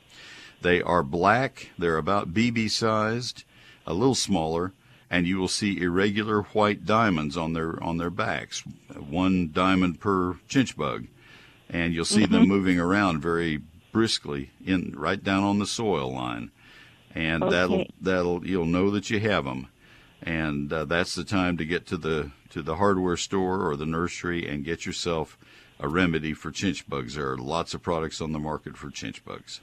They 0.62 0.80
are 0.80 1.02
black. 1.02 1.72
They're 1.80 1.98
about 1.98 2.36
BB 2.36 2.70
sized, 2.70 3.44
a 3.88 3.94
little 3.94 4.14
smaller, 4.14 4.74
and 5.10 5.26
you 5.26 5.38
will 5.38 5.48
see 5.48 5.82
irregular 5.82 6.44
white 6.54 6.86
diamonds 6.86 7.36
on 7.36 7.54
their 7.54 7.82
on 7.84 7.98
their 7.98 8.12
backs, 8.12 8.64
one 8.96 9.50
diamond 9.52 10.00
per 10.00 10.36
chinch 10.48 10.78
bug, 10.78 11.08
and 11.68 11.96
you'll 11.96 12.06
see 12.06 12.28
them 12.28 12.48
moving 12.48 12.80
around 12.80 13.22
very 13.22 13.60
briskly 13.92 14.52
in 14.64 14.94
right 14.96 15.24
down 15.24 15.44
on 15.44 15.58
the 15.58 15.66
soil 15.66 16.14
line, 16.14 16.52
and 17.14 17.42
that'll 17.42 17.86
that'll 18.00 18.46
you'll 18.46 18.66
know 18.66 18.92
that 18.92 19.10
you 19.10 19.20
have 19.20 19.46
them, 19.46 19.68
and 20.22 20.72
uh, 20.72 20.86
that's 20.86 21.16
the 21.16 21.24
time 21.24 21.58
to 21.58 21.66
get 21.66 21.88
to 21.88 21.98
the 21.98 22.32
to 22.54 22.62
the 22.62 22.76
hardware 22.76 23.18
store 23.18 23.68
or 23.68 23.76
the 23.76 23.86
nursery 23.86 24.48
and 24.48 24.64
get 24.64 24.86
yourself 24.86 25.38
a 25.80 25.88
remedy 25.88 26.34
for 26.34 26.52
chinch 26.52 26.88
bugs. 26.88 27.16
There 27.16 27.32
are 27.32 27.38
lots 27.38 27.74
of 27.74 27.82
products 27.82 28.22
on 28.22 28.32
the 28.32 28.40
market 28.40 28.78
for 28.78 28.90
chinch 28.90 29.24
bugs. 29.24 29.60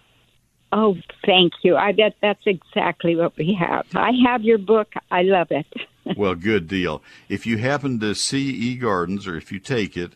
Oh, 0.73 0.97
thank 1.25 1.53
you. 1.63 1.77
I 1.77 1.93
bet 1.93 2.17
that's 2.21 2.47
exactly 2.47 3.15
what 3.15 3.37
we 3.37 3.55
have. 3.55 3.87
I 3.95 4.11
have 4.27 4.43
your 4.43 4.59
book. 4.59 4.93
I 5.11 5.23
love 5.23 5.49
it. 5.51 5.67
well, 6.17 6.35
good 6.35 6.67
deal. 6.67 7.03
If 7.29 7.47
you 7.47 7.59
happen 7.59 8.01
to 8.01 8.15
see 8.15 8.77
eGardens 8.77 9.27
or 9.27 9.37
if 9.37 9.53
you 9.53 9.61
take 9.61 9.97
it, 9.97 10.15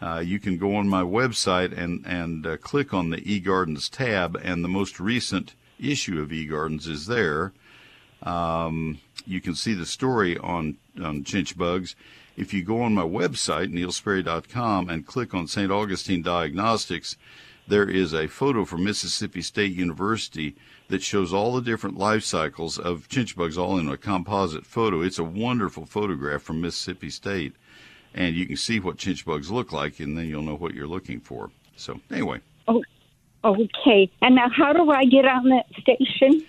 uh, 0.00 0.20
you 0.20 0.38
can 0.38 0.56
go 0.56 0.76
on 0.76 0.88
my 0.88 1.02
website 1.02 1.76
and 1.76 2.04
and 2.06 2.46
uh, 2.46 2.56
click 2.58 2.92
on 2.92 3.10
the 3.10 3.18
eGardens 3.18 3.88
tab, 3.88 4.36
and 4.42 4.62
the 4.62 4.68
most 4.68 5.00
recent 5.00 5.54
issue 5.78 6.20
of 6.20 6.28
eGardens 6.28 6.86
is 6.86 7.06
there. 7.06 7.52
Um, 8.22 8.98
you 9.26 9.40
can 9.40 9.54
see 9.54 9.74
the 9.74 9.86
story 9.86 10.36
on 10.38 10.76
on 11.02 11.24
chinch 11.24 11.56
bugs. 11.56 11.96
If 12.36 12.52
you 12.52 12.64
go 12.64 12.82
on 12.82 12.94
my 12.94 13.02
website 13.02 13.72
neilsperry.com 13.72 14.88
and 14.90 15.06
click 15.06 15.34
on 15.34 15.46
St. 15.46 15.70
Augustine 15.70 16.22
Diagnostics, 16.22 17.16
there 17.68 17.88
is 17.88 18.12
a 18.12 18.26
photo 18.26 18.64
from 18.64 18.84
Mississippi 18.84 19.40
State 19.40 19.72
University 19.72 20.56
that 20.88 21.02
shows 21.02 21.32
all 21.32 21.54
the 21.54 21.62
different 21.62 21.96
life 21.96 22.24
cycles 22.24 22.78
of 22.78 23.08
chinch 23.08 23.36
bugs 23.36 23.56
all 23.56 23.78
in 23.78 23.88
a 23.88 23.96
composite 23.96 24.66
photo. 24.66 25.00
It's 25.00 25.18
a 25.18 25.24
wonderful 25.24 25.86
photograph 25.86 26.42
from 26.42 26.60
Mississippi 26.60 27.08
State, 27.10 27.54
and 28.14 28.34
you 28.34 28.46
can 28.46 28.56
see 28.56 28.80
what 28.80 28.96
chinch 28.96 29.24
bugs 29.24 29.50
look 29.50 29.72
like, 29.72 30.00
and 30.00 30.18
then 30.18 30.26
you'll 30.26 30.42
know 30.42 30.56
what 30.56 30.74
you're 30.74 30.86
looking 30.86 31.20
for. 31.20 31.50
So 31.76 32.00
anyway, 32.10 32.40
Oh, 32.68 32.82
Okay. 33.44 34.10
And 34.22 34.34
now, 34.34 34.48
how 34.48 34.72
do 34.72 34.90
I 34.90 35.04
get 35.04 35.26
on 35.26 35.50
that 35.50 35.66
station? 35.80 36.46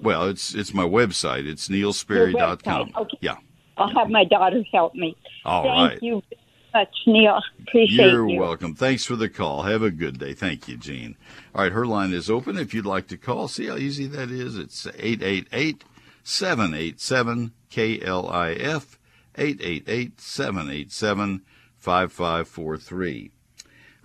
Well, 0.00 0.28
it's 0.28 0.54
it's 0.54 0.74
my 0.74 0.84
website. 0.84 1.46
It's 1.46 1.68
neilsperry.com. 1.68 2.92
okay. 2.96 3.18
Yeah. 3.20 3.36
I'll 3.78 3.94
have 3.94 4.08
my 4.08 4.24
daughter 4.24 4.62
help 4.72 4.94
me. 4.94 5.16
All 5.44 5.62
Thank 5.64 5.90
right. 5.90 6.02
you 6.02 6.22
very 6.30 6.84
much, 6.84 6.94
Neil. 7.06 7.40
Appreciate 7.68 8.10
You're 8.10 8.28
you. 8.28 8.40
welcome. 8.40 8.74
Thanks 8.74 9.04
for 9.04 9.16
the 9.16 9.28
call. 9.28 9.62
Have 9.62 9.82
a 9.82 9.90
good 9.90 10.18
day. 10.18 10.32
Thank 10.32 10.66
you, 10.66 10.76
Jean. 10.78 11.16
All 11.54 11.62
right, 11.62 11.72
her 11.72 11.86
line 11.86 12.12
is 12.12 12.30
open. 12.30 12.56
If 12.58 12.72
you'd 12.72 12.86
like 12.86 13.06
to 13.08 13.18
call, 13.18 13.48
see 13.48 13.66
how 13.66 13.76
easy 13.76 14.06
that 14.06 14.30
is. 14.30 14.56
It's 14.56 14.86
888 14.86 15.84
787 16.22 17.52
KLIF, 17.70 18.96
888 19.36 20.20
787 20.20 21.42
5543. 21.78 23.30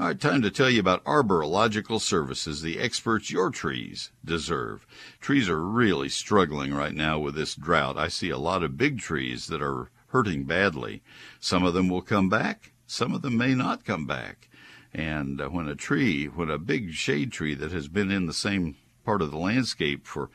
All 0.02 0.08
right, 0.08 0.20
time 0.20 0.42
to 0.42 0.50
tell 0.50 0.68
you 0.68 0.80
about 0.80 1.04
Arborilogical 1.04 2.02
services, 2.02 2.64
the 2.64 2.80
experts 2.80 3.30
your 3.30 3.52
trees 3.52 4.10
deserve. 4.26 4.88
Trees 5.20 5.48
are 5.48 5.64
really 5.64 6.10
struggling 6.10 6.74
right 6.74 6.96
now 6.96 7.20
with 7.20 7.36
this 7.36 7.54
drought. 7.54 8.00
I 8.00 8.08
see 8.08 8.32
a 8.32 8.40
lot 8.40 8.64
of 8.64 8.80
big 8.80 8.98
trees 8.98 9.46
that 9.46 9.62
are 9.62 9.92
hurting 10.08 10.46
badly. 10.46 11.04
Some 11.40 11.64
of 11.64 11.76
them 11.76 11.88
will 11.88 12.02
come 12.02 12.30
back, 12.30 12.72
some 12.88 13.14
of 13.14 13.22
them 13.22 13.38
may 13.38 13.54
not 13.54 13.86
come 13.86 14.08
back. 14.08 14.50
And 14.92 15.40
uh, 15.40 15.50
when 15.50 15.68
a 15.68 15.76
tree, 15.76 16.26
when 16.26 16.50
a 16.50 16.58
big 16.58 16.94
shade 16.94 17.32
tree 17.32 17.54
that 17.54 17.72
has 17.72 17.88
been 17.88 18.10
in 18.10 18.26
the 18.26 18.34
same 18.34 18.78
part 19.06 19.22
of 19.22 19.30
the 19.30 19.38
landscape 19.38 20.08
for 20.08 20.32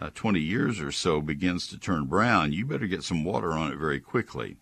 uh, 0.00 0.10
20 0.14 0.38
years 0.38 0.80
or 0.80 0.92
so 0.92 1.20
begins 1.20 1.66
to 1.66 1.76
turn 1.76 2.04
brown, 2.04 2.52
you 2.52 2.64
better 2.64 2.86
get 2.86 3.02
some 3.02 3.24
water 3.24 3.50
on 3.54 3.72
it 3.72 3.78
very 3.78 3.98
quickly. 3.98 4.58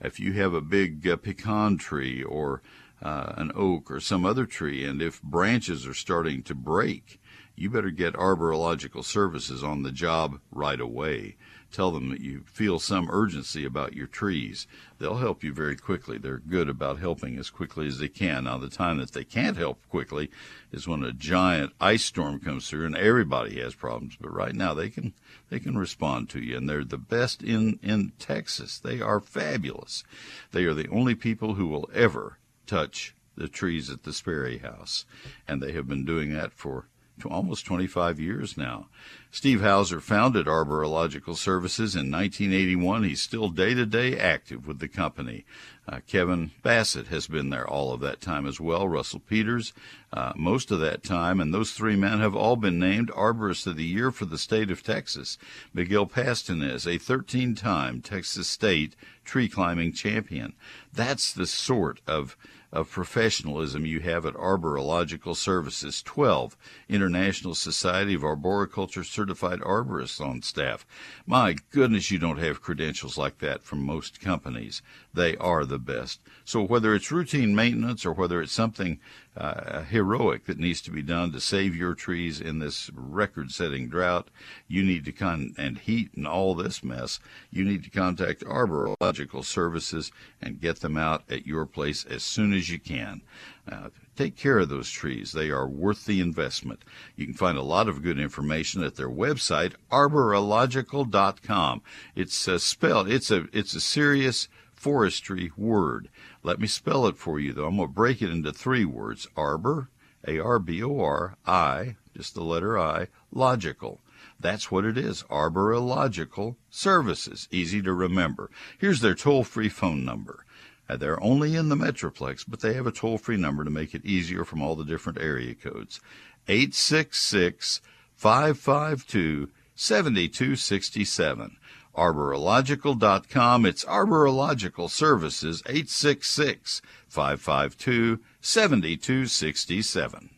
If 0.00 0.18
you 0.18 0.32
have 0.32 0.54
a 0.54 0.62
big 0.62 1.06
uh, 1.06 1.16
pecan 1.16 1.76
tree 1.76 2.22
or 2.22 2.62
uh, 3.02 3.32
an 3.36 3.52
oak 3.54 3.90
or 3.90 4.00
some 4.00 4.24
other 4.26 4.46
tree, 4.46 4.84
and 4.84 5.00
if 5.00 5.22
branches 5.22 5.86
are 5.86 5.94
starting 5.94 6.42
to 6.42 6.54
break, 6.54 7.20
you 7.54 7.70
better 7.70 7.90
get 7.90 8.14
arborilogical 8.14 9.04
services 9.04 9.64
on 9.64 9.82
the 9.82 9.92
job 9.92 10.40
right 10.50 10.80
away. 10.80 11.36
Tell 11.70 11.90
them 11.90 12.08
that 12.10 12.20
you 12.20 12.44
feel 12.46 12.78
some 12.78 13.10
urgency 13.10 13.64
about 13.64 13.92
your 13.92 14.06
trees. 14.06 14.66
They'll 14.98 15.18
help 15.18 15.44
you 15.44 15.52
very 15.52 15.76
quickly. 15.76 16.16
They're 16.16 16.38
good 16.38 16.68
about 16.68 16.98
helping 16.98 17.36
as 17.36 17.50
quickly 17.50 17.86
as 17.86 17.98
they 17.98 18.08
can. 18.08 18.44
Now, 18.44 18.56
the 18.56 18.70
time 18.70 18.96
that 18.98 19.12
they 19.12 19.24
can't 19.24 19.56
help 19.56 19.86
quickly 19.88 20.30
is 20.72 20.88
when 20.88 21.04
a 21.04 21.12
giant 21.12 21.74
ice 21.78 22.04
storm 22.04 22.40
comes 22.40 22.68
through 22.70 22.86
and 22.86 22.96
everybody 22.96 23.60
has 23.60 23.74
problems. 23.74 24.16
But 24.18 24.32
right 24.32 24.54
now, 24.54 24.72
they 24.72 24.88
can 24.88 25.12
they 25.50 25.60
can 25.60 25.76
respond 25.76 26.30
to 26.30 26.40
you, 26.40 26.56
and 26.56 26.68
they're 26.68 26.84
the 26.84 26.96
best 26.96 27.42
in 27.42 27.78
in 27.82 28.12
Texas. 28.18 28.78
They 28.78 29.02
are 29.02 29.20
fabulous. 29.20 30.04
They 30.52 30.64
are 30.64 30.74
the 30.74 30.88
only 30.88 31.14
people 31.14 31.54
who 31.54 31.66
will 31.66 31.90
ever 31.92 32.38
touch 32.68 33.14
the 33.36 33.48
trees 33.48 33.90
at 33.90 34.02
the 34.02 34.12
Sperry 34.12 34.58
House, 34.58 35.04
and 35.46 35.62
they 35.62 35.72
have 35.72 35.88
been 35.88 36.04
doing 36.04 36.32
that 36.34 36.52
for 36.52 36.86
almost 37.26 37.66
25 37.66 38.20
years 38.20 38.56
now. 38.56 38.86
Steve 39.30 39.60
Houser 39.60 40.00
founded 40.00 40.46
Arborilogical 40.46 41.36
Services 41.36 41.94
in 41.94 42.10
1981. 42.10 43.04
He's 43.04 43.20
still 43.20 43.48
day 43.48 43.74
to 43.74 43.84
day 43.84 44.18
active 44.18 44.66
with 44.66 44.78
the 44.78 44.88
company. 44.88 45.44
Uh, 45.86 46.00
Kevin 46.06 46.50
Bassett 46.62 47.08
has 47.08 47.26
been 47.26 47.50
there 47.50 47.66
all 47.66 47.92
of 47.92 48.00
that 48.00 48.20
time 48.20 48.46
as 48.46 48.60
well. 48.60 48.88
Russell 48.88 49.20
Peters, 49.20 49.72
uh, 50.12 50.32
most 50.36 50.70
of 50.70 50.80
that 50.80 51.02
time, 51.02 51.40
and 51.40 51.52
those 51.52 51.72
three 51.72 51.96
men 51.96 52.20
have 52.20 52.36
all 52.36 52.56
been 52.56 52.78
named 52.78 53.10
Arborist 53.10 53.66
of 53.66 53.76
the 53.76 53.84
Year 53.84 54.10
for 54.10 54.24
the 54.24 54.38
state 54.38 54.70
of 54.70 54.82
Texas. 54.82 55.38
Miguel 55.74 56.06
Pastanez, 56.06 56.86
a 56.86 56.98
13 56.98 57.54
time 57.54 58.00
Texas 58.00 58.48
State 58.48 58.94
tree 59.24 59.48
climbing 59.48 59.92
champion. 59.92 60.54
That's 60.92 61.32
the 61.32 61.46
sort 61.46 62.00
of 62.06 62.36
of 62.72 62.90
professionalism 62.90 63.86
you 63.86 64.00
have 64.00 64.26
at 64.26 64.34
Arborilogical 64.34 65.34
Services. 65.34 66.02
12 66.02 66.56
International 66.88 67.54
Society 67.54 68.14
of 68.14 68.24
Arboriculture 68.24 69.04
Certified 69.04 69.60
Arborists 69.60 70.20
on 70.20 70.42
staff. 70.42 70.86
My 71.26 71.56
goodness, 71.70 72.10
you 72.10 72.18
don't 72.18 72.38
have 72.38 72.60
credentials 72.60 73.16
like 73.16 73.38
that 73.38 73.62
from 73.62 73.82
most 73.82 74.20
companies. 74.20 74.82
They 75.14 75.36
are 75.36 75.64
the 75.64 75.78
best. 75.78 76.20
So 76.44 76.62
whether 76.62 76.94
it's 76.94 77.10
routine 77.10 77.54
maintenance 77.54 78.04
or 78.04 78.12
whether 78.12 78.42
it's 78.42 78.52
something 78.52 79.00
uh, 79.38 79.82
heroic 79.84 80.46
that 80.46 80.58
needs 80.58 80.80
to 80.82 80.90
be 80.90 81.00
done 81.00 81.30
to 81.32 81.40
save 81.40 81.76
your 81.76 81.94
trees 81.94 82.40
in 82.40 82.58
this 82.58 82.90
record-setting 82.92 83.88
drought, 83.88 84.28
you 84.66 84.82
need 84.82 85.04
to 85.04 85.12
con 85.12 85.54
and 85.56 85.78
heat 85.78 86.10
and 86.14 86.26
all 86.26 86.54
this 86.54 86.82
mess. 86.82 87.20
You 87.50 87.64
need 87.64 87.84
to 87.84 87.90
contact 87.90 88.44
Arborilogical 88.44 89.44
Services 89.44 90.10
and 90.42 90.60
get 90.60 90.80
them 90.80 90.96
out 90.96 91.22
at 91.30 91.46
your 91.46 91.66
place 91.66 92.04
as 92.04 92.24
soon 92.24 92.52
as 92.52 92.68
you 92.68 92.80
can. 92.80 93.22
Uh, 93.70 93.90
take 94.16 94.34
care 94.36 94.58
of 94.58 94.68
those 94.68 94.90
trees. 94.90 95.30
They 95.30 95.50
are 95.50 95.68
worth 95.68 96.04
the 96.04 96.20
investment. 96.20 96.84
You 97.14 97.26
can 97.26 97.34
find 97.34 97.56
a 97.56 97.62
lot 97.62 97.88
of 97.88 98.02
good 98.02 98.18
information 98.18 98.82
at 98.82 98.96
their 98.96 99.10
website, 99.10 99.74
arborilogical.com. 99.92 101.82
It's 102.16 102.48
uh, 102.48 102.58
spelled. 102.58 103.08
It's 103.08 103.30
a 103.30 103.46
it's 103.52 103.74
a 103.74 103.80
serious 103.80 104.48
forestry 104.72 105.52
word. 105.56 106.08
Let 106.42 106.60
me 106.60 106.66
spell 106.66 107.06
it 107.06 107.16
for 107.16 107.40
you, 107.40 107.52
though. 107.52 107.66
I'm 107.66 107.76
going 107.76 107.88
to 107.88 107.94
break 107.94 108.22
it 108.22 108.30
into 108.30 108.52
three 108.52 108.84
words 108.84 109.26
arbor, 109.36 109.90
A 110.26 110.38
R 110.38 110.58
B 110.58 110.82
O 110.82 111.00
R, 111.00 111.36
I, 111.46 111.96
just 112.16 112.34
the 112.34 112.42
letter 112.42 112.78
I, 112.78 113.08
logical. 113.32 114.00
That's 114.40 114.70
what 114.70 114.84
it 114.84 114.96
is 114.96 115.24
Arborilogical 115.24 116.56
Services. 116.70 117.48
Easy 117.50 117.82
to 117.82 117.92
remember. 117.92 118.50
Here's 118.78 119.00
their 119.00 119.14
toll 119.14 119.42
free 119.42 119.68
phone 119.68 120.04
number. 120.04 120.44
Uh, 120.88 120.96
they're 120.96 121.22
only 121.22 121.54
in 121.54 121.68
the 121.68 121.76
Metroplex, 121.76 122.44
but 122.46 122.60
they 122.60 122.72
have 122.74 122.86
a 122.86 122.92
toll 122.92 123.18
free 123.18 123.36
number 123.36 123.64
to 123.64 123.70
make 123.70 123.94
it 123.94 124.06
easier 124.06 124.44
from 124.44 124.62
all 124.62 124.76
the 124.76 124.84
different 124.84 125.20
area 125.20 125.54
codes. 125.54 126.00
866 126.48 127.80
552 128.14 129.50
7267 129.74 131.56
arborilogical.com. 131.98 133.66
It's 133.66 133.84
Arborilogical 133.84 134.88
Services, 134.88 135.62
866 135.66 136.80
552 137.08 138.20
7267. 138.40 140.30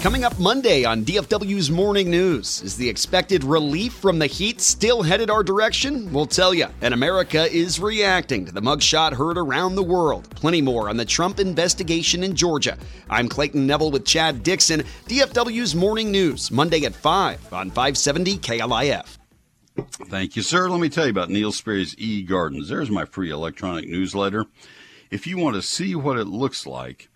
Coming 0.00 0.24
up 0.24 0.38
Monday 0.38 0.86
on 0.86 1.04
DFW's 1.04 1.70
Morning 1.70 2.10
News, 2.10 2.62
is 2.62 2.74
the 2.78 2.88
expected 2.88 3.44
relief 3.44 3.92
from 3.92 4.18
the 4.18 4.26
heat 4.26 4.62
still 4.62 5.02
headed 5.02 5.28
our 5.28 5.42
direction? 5.42 6.10
We'll 6.10 6.24
tell 6.24 6.54
you. 6.54 6.68
And 6.80 6.94
America 6.94 7.52
is 7.54 7.78
reacting 7.78 8.46
to 8.46 8.52
the 8.52 8.62
mugshot 8.62 9.12
heard 9.12 9.36
around 9.36 9.74
the 9.74 9.82
world. 9.82 10.30
Plenty 10.30 10.62
more 10.62 10.88
on 10.88 10.96
the 10.96 11.04
Trump 11.04 11.38
investigation 11.38 12.24
in 12.24 12.34
Georgia. 12.34 12.78
I'm 13.10 13.28
Clayton 13.28 13.66
Neville 13.66 13.90
with 13.90 14.06
Chad 14.06 14.42
Dixon, 14.42 14.84
DFW's 15.06 15.74
Morning 15.74 16.10
News, 16.10 16.50
Monday 16.50 16.86
at 16.86 16.94
5 16.94 17.52
on 17.52 17.68
570 17.68 18.38
KLIF. 18.38 19.19
Thank 19.82 20.36
you, 20.36 20.42
sir. 20.42 20.68
Let 20.68 20.80
me 20.80 20.88
tell 20.88 21.04
you 21.04 21.10
about 21.10 21.30
Neil 21.30 21.52
Sperry's 21.52 21.94
E 21.98 22.22
Gardens. 22.22 22.68
There's 22.68 22.90
my 22.90 23.04
free 23.04 23.30
electronic 23.30 23.88
newsletter. 23.88 24.46
If 25.10 25.26
you 25.26 25.38
want 25.38 25.56
to 25.56 25.62
see 25.62 25.94
what 25.94 26.18
it 26.18 26.26
looks 26.26 26.66
like, 26.66 27.08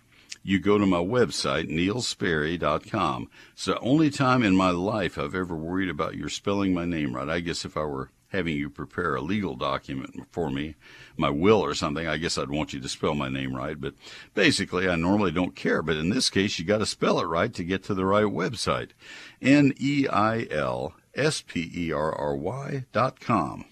you 0.43 0.59
go 0.59 0.77
to 0.77 0.85
my 0.85 0.99
website, 0.99 1.69
neilsperry.com. 1.69 3.29
It's 3.53 3.65
the 3.65 3.79
only 3.79 4.09
time 4.09 4.43
in 4.43 4.55
my 4.55 4.69
life 4.69 5.17
I've 5.17 5.33
ever 5.33 5.55
worried 5.55 5.89
about 5.89 6.15
your 6.15 6.29
spelling 6.29 6.73
my 6.73 6.85
name 6.85 7.15
right. 7.15 7.29
I 7.29 7.39
guess 7.39 7.65
if 7.65 7.75
I 7.75 7.83
were 7.83 8.11
having 8.29 8.55
you 8.55 8.69
prepare 8.69 9.15
a 9.15 9.21
legal 9.21 9.55
document 9.55 10.27
for 10.31 10.49
me, 10.51 10.75
my 11.17 11.29
will 11.29 11.61
or 11.61 11.73
something, 11.73 12.07
I 12.07 12.17
guess 12.17 12.37
I'd 12.37 12.49
want 12.49 12.73
you 12.73 12.79
to 12.79 12.89
spell 12.89 13.15
my 13.15 13.29
name 13.29 13.55
right. 13.55 13.79
But 13.79 13.95
basically, 14.33 14.87
I 14.87 14.95
normally 14.95 15.31
don't 15.31 15.55
care. 15.55 15.81
But 15.81 15.97
in 15.97 16.09
this 16.09 16.29
case, 16.29 16.59
you 16.59 16.65
got 16.65 16.79
to 16.79 16.85
spell 16.85 17.19
it 17.19 17.25
right 17.25 17.53
to 17.53 17.63
get 17.63 17.83
to 17.85 17.93
the 17.93 18.05
right 18.05 18.25
website. 18.25 18.89
N 19.41 19.73
E 19.79 20.07
I 20.07 20.47
L 20.51 20.93
S 21.15 21.41
P 21.41 21.71
E 21.73 21.91
R 21.91 22.13
R 22.13 22.35
Y 22.35 22.85
dot 22.91 23.19
com. 23.19 23.65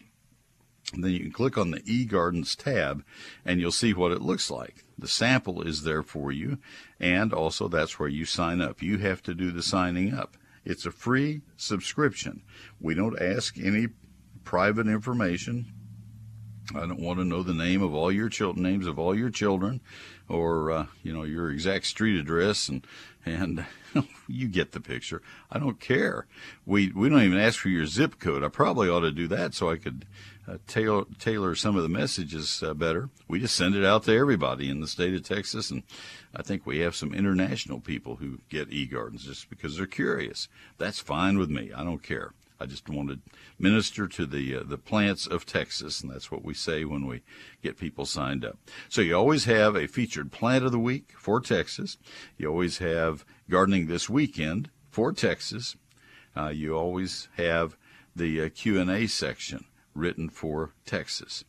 And 0.94 1.04
then 1.04 1.12
you 1.12 1.20
can 1.20 1.32
click 1.32 1.58
on 1.58 1.72
the 1.72 1.80
eGardens 1.82 2.56
tab 2.56 3.04
and 3.46 3.60
you'll 3.60 3.72
see 3.72 3.94
what 3.94 4.12
it 4.12 4.22
looks 4.22 4.52
like. 4.52 4.84
The 4.98 5.08
sample 5.08 5.62
is 5.62 5.84
there 5.84 6.04
for 6.04 6.32
you, 6.32 6.60
and 7.00 7.34
also 7.34 7.68
that's 7.68 8.00
where 8.00 8.10
you 8.10 8.26
sign 8.26 8.62
up. 8.62 8.82
You 8.82 9.00
have 9.00 9.24
to 9.24 9.34
do 9.34 9.52
the 9.52 9.64
signing 9.64 10.14
up. 10.14 10.38
It's 10.66 10.86
a 10.86 10.92
free 10.92 11.42
subscription. 11.58 12.44
We 12.80 12.94
don't 12.94 13.20
ask 13.20 13.58
any 13.58 13.88
private 14.44 14.88
information. 14.88 15.74
I 16.74 16.82
don't 16.82 17.02
want 17.02 17.20
to 17.20 17.26
know 17.26 17.44
the 17.44 17.54
name 17.54 17.82
of 17.82 17.94
all 17.94 18.12
your 18.12 18.30
children, 18.30 18.64
names 18.64 18.88
of 18.88 18.98
all 18.98 19.14
your 19.16 19.30
children, 19.30 19.82
or 20.30 20.72
uh, 20.72 20.86
you 21.02 21.12
know 21.12 21.24
your 21.24 21.52
exact 21.52 21.88
street 21.88 22.18
address, 22.18 22.70
and 22.70 22.86
and 23.26 23.66
you 24.28 24.48
get 24.48 24.72
the 24.72 24.80
picture. 24.80 25.22
I 25.52 25.60
don't 25.60 25.80
care. 25.80 26.28
We 26.66 26.92
we 26.92 27.10
don't 27.10 27.22
even 27.22 27.40
ask 27.40 27.60
for 27.60 27.70
your 27.70 27.86
zip 27.86 28.20
code. 28.20 28.44
I 28.44 28.50
probably 28.50 28.90
ought 28.90 29.02
to 29.02 29.12
do 29.12 29.28
that 29.30 29.54
so 29.54 29.70
I 29.70 29.78
could 29.78 30.06
uh, 30.48 30.58
tailor 30.68 31.06
tailor 31.20 31.56
some 31.56 31.76
of 31.76 31.84
the 31.84 31.90
messages 31.90 32.62
uh, 32.64 32.74
better. 32.74 33.10
We 33.28 33.40
just 33.40 33.56
send 33.56 33.76
it 33.76 33.86
out 33.86 34.04
to 34.04 34.18
everybody 34.18 34.70
in 34.70 34.82
the 34.82 34.88
state 34.88 35.14
of 35.14 35.24
Texas, 35.24 35.72
and 35.72 35.84
I 36.36 36.42
think 36.42 36.66
we 36.66 36.80
have 36.80 36.96
some 36.96 37.14
international 37.14 37.80
people 37.80 38.18
who 38.18 38.40
get 38.50 38.72
e 38.72 38.86
gardens 38.86 39.26
just 39.26 39.50
because 39.50 39.78
they're 39.78 39.86
curious. 39.86 40.48
That's 40.78 41.00
fine 41.00 41.38
with 41.38 41.50
me. 41.50 41.72
I 41.74 41.84
don't 41.84 42.04
care. 42.04 42.34
I 42.64 42.66
just 42.66 42.88
want 42.88 43.10
to 43.10 43.20
minister 43.60 44.08
to 44.08 44.26
the 44.26 44.56
uh, 44.56 44.64
the 44.66 44.78
plants 44.78 45.28
of 45.28 45.46
Texas, 45.46 46.00
and 46.00 46.10
that's 46.10 46.32
what 46.32 46.46
we 46.46 46.54
say 46.54 46.86
when 46.86 47.06
we 47.06 47.22
get 47.62 47.78
people 47.78 48.06
signed 48.06 48.46
up. 48.46 48.58
So 48.88 49.02
you 49.02 49.16
always 49.16 49.44
have 49.44 49.76
a 49.76 49.86
featured 49.86 50.32
plant 50.32 50.64
of 50.64 50.72
the 50.72 50.80
week 50.80 51.12
for 51.18 51.42
Texas. 51.42 51.98
You 52.38 52.48
always 52.48 52.78
have 52.78 53.26
gardening 53.50 53.88
this 53.88 54.10
weekend 54.10 54.70
for 54.90 55.12
Texas. 55.12 55.76
Uh, 56.38 56.54
you 56.56 56.74
always 56.74 57.28
have 57.36 57.76
the 58.16 58.44
uh, 58.44 58.50
Q 58.50 58.80
and 58.80 58.90
A 58.90 59.08
section 59.08 59.66
written 59.94 60.30
for 60.30 60.72
Texas. 60.86 61.44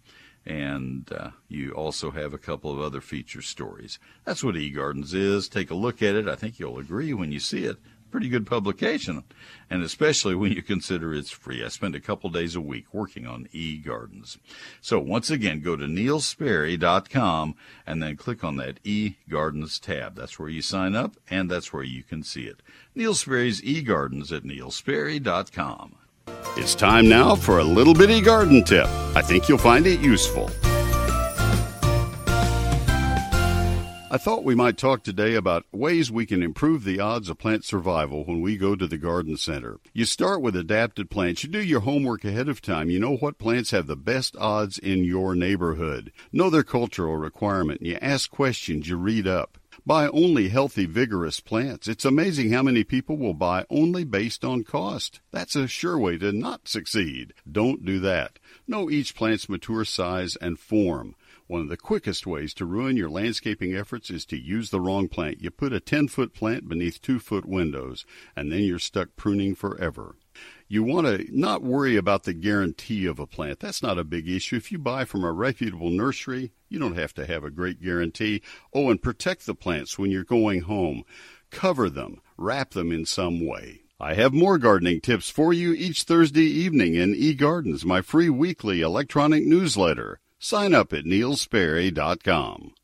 And 0.45 1.11
uh, 1.13 1.31
you 1.49 1.71
also 1.73 2.11
have 2.11 2.35
a 2.35 2.39
couple 2.39 2.73
of 2.73 2.81
other 2.81 3.01
feature 3.01 3.41
stories. 3.41 4.01
That's 4.25 4.43
what 4.43 4.57
eGardens 4.57 5.15
is. 5.15 5.49
Take 5.49 5.71
a 5.71 5.77
look 5.77 6.03
at 6.03 6.17
it. 6.17 6.29
I 6.29 6.35
think 6.35 6.59
you'll 6.59 6.79
agree 6.79 7.15
when 7.15 7.31
you 7.31 7.41
see 7.41 7.65
it 7.65 7.79
pretty 8.15 8.29
good 8.29 8.47
publication, 8.47 9.25
and 9.69 9.83
especially 9.83 10.37
when 10.37 10.53
you 10.53 10.63
consider 10.63 11.13
it's 11.13 11.33
free. 11.33 11.65
I 11.65 11.67
spend 11.67 11.97
a 11.97 12.01
couple 12.01 12.31
days 12.31 12.55
a 12.55 12.61
week 12.61 12.85
working 12.93 13.27
on 13.27 13.49
e-gardens. 13.51 14.39
So 14.81 15.01
once 15.01 15.31
again, 15.31 15.59
go 15.59 15.75
to 15.75 15.87
neilsperry.com 15.87 17.57
and 17.85 18.01
then 18.01 18.17
click 18.17 18.45
on 18.45 18.55
that 18.59 18.79
e-gardens 18.85 19.81
tab. 19.81 20.15
That's 20.15 20.39
where 20.39 20.49
you 20.49 20.63
sign 20.63 20.95
up, 20.95 21.17
and 21.29 21.51
that's 21.51 21.73
where 21.73 21.83
you 21.83 22.05
can 22.05 22.23
see 22.23 22.45
it. 22.45 22.63
Neil 22.95 23.15
Sperry's 23.15 23.61
e-gardens 23.65 24.31
at 24.31 24.45
neilsperry.com. 24.45 25.97
It's 26.57 26.77
time 26.77 27.09
now 27.09 27.35
for 27.35 27.59
a 27.59 27.65
little 27.65 27.95
bitty 27.95 28.21
garden 28.21 28.63
tip. 28.63 28.87
I 29.17 29.23
think 29.23 29.49
you'll 29.49 29.59
find 29.59 29.89
it 29.89 29.99
useful. 29.99 30.53
I 34.15 34.17
thought 34.17 34.45
we 34.45 34.55
might 34.55 34.79
talk 34.79 35.03
today 35.03 35.35
about 35.35 35.67
ways 35.73 36.09
we 36.09 36.25
can 36.25 36.41
improve 36.41 36.85
the 36.85 37.01
odds 37.01 37.29
of 37.29 37.39
plant 37.39 37.65
survival 37.65 38.25
when 38.25 38.41
we 38.41 38.57
go 38.57 38.77
to 38.77 38.87
the 38.87 38.97
garden 38.97 39.37
center. 39.37 39.81
You 39.93 40.05
start 40.05 40.41
with 40.41 40.55
adapted 40.55 41.11
plants. 41.11 41.43
You 41.43 41.51
do 41.51 41.61
your 41.61 41.81
homework 41.81 42.25
ahead 42.25 42.49
of 42.49 42.63
time. 42.63 42.91
You 42.91 43.01
know 43.01 43.17
what 43.17 43.39
plants 43.39 43.73
have 43.73 43.89
the 43.89 43.97
best 43.97 44.37
odds 44.37 44.79
in 44.79 45.03
your 45.03 45.35
neighborhood. 45.35 46.13
Know 46.33 46.49
their 46.49 46.63
cultural 46.63 47.17
requirement. 47.17 47.83
You 47.83 47.99
ask 48.01 48.31
questions. 48.31 48.89
You 48.89 48.99
read 48.99 49.27
up. 49.27 49.59
Buy 49.85 50.07
only 50.07 50.49
healthy, 50.49 50.87
vigorous 50.87 51.41
plants. 51.41 51.89
It's 51.89 52.05
amazing 52.05 52.53
how 52.53 52.63
many 52.63 52.85
people 52.85 53.19
will 53.19 53.35
buy 53.35 53.67
only 53.69 54.05
based 54.05 54.45
on 54.45 54.63
cost. 54.63 55.23
That's 55.33 55.57
a 55.57 55.67
sure 55.67 55.99
way 55.99 56.19
to 56.19 56.31
not 56.31 56.69
succeed. 56.69 57.35
Don't 57.51 57.85
do 57.85 57.99
that. 57.99 58.39
Know 58.69 58.89
each 58.89 59.17
plant's 59.17 59.49
mature 59.49 59.85
size 59.85 60.37
and 60.37 60.57
form. 60.57 61.17
One 61.55 61.63
of 61.63 61.69
the 61.69 61.77
quickest 61.77 62.27
ways 62.27 62.53
to 62.55 62.65
ruin 62.65 62.97
your 62.97 63.09
landscaping 63.09 63.77
efforts 63.77 64.11
is 64.11 64.27
to 64.27 64.37
use 64.37 64.71
the 64.71 64.81
wrong 64.81 65.07
plant. 65.07 65.41
You 65.41 65.53
put 65.53 65.73
a 65.73 65.79
10 65.79 66.09
foot 66.09 66.35
plant 66.35 66.69
beneath 66.69 67.01
2 67.01 67.21
foot 67.21 67.47
windows, 67.47 68.05
and 68.35 68.51
then 68.51 68.65
you're 68.65 68.81
stuck 68.81 69.15
pruning 69.15 69.55
forever. 69.55 70.17
You 70.67 70.83
want 70.83 71.07
to 71.07 71.29
not 71.31 71.63
worry 71.63 71.95
about 71.95 72.25
the 72.25 72.33
guarantee 72.33 73.07
of 73.07 73.21
a 73.21 73.29
plant. 73.29 73.61
That's 73.61 73.85
not 73.85 74.01
a 74.01 74.03
big 74.03 74.29
issue. 74.29 74.57
If 74.57 74.73
you 74.73 74.79
buy 74.79 75.05
from 75.05 75.23
a 75.23 75.31
reputable 75.31 75.91
nursery, 75.91 76.51
you 76.69 76.81
don't 76.81 76.99
have 76.99 77.15
to 77.15 77.25
have 77.25 77.45
a 77.45 77.53
great 77.53 77.81
guarantee. 77.81 78.43
Oh, 78.73 78.91
and 78.91 79.01
protect 79.01 79.47
the 79.47 79.55
plants 79.55 79.97
when 79.97 80.11
you're 80.11 80.25
going 80.25 80.63
home. 80.63 81.05
cover 81.53 81.89
them, 81.89 82.21
wrap 82.37 82.71
them 82.71 82.91
in 82.91 83.07
some 83.07 83.47
way. 83.47 83.83
I 84.01 84.15
have 84.15 84.35
more 84.35 84.59
gardening 84.59 85.01
tips 85.01 85.31
for 85.31 85.53
you 85.53 85.73
each 85.73 86.03
Thursday 86.03 86.47
evening 86.47 86.97
in 86.97 87.15
eGardens, 87.15 87.85
my 87.85 88.03
free 88.03 88.29
weekly 88.29 88.81
electronic 88.81 89.45
newsletter. 89.45 90.19
Sign 90.39 90.75
up 90.75 90.93
at 90.93 91.05
neilsperry.com. 91.05 92.75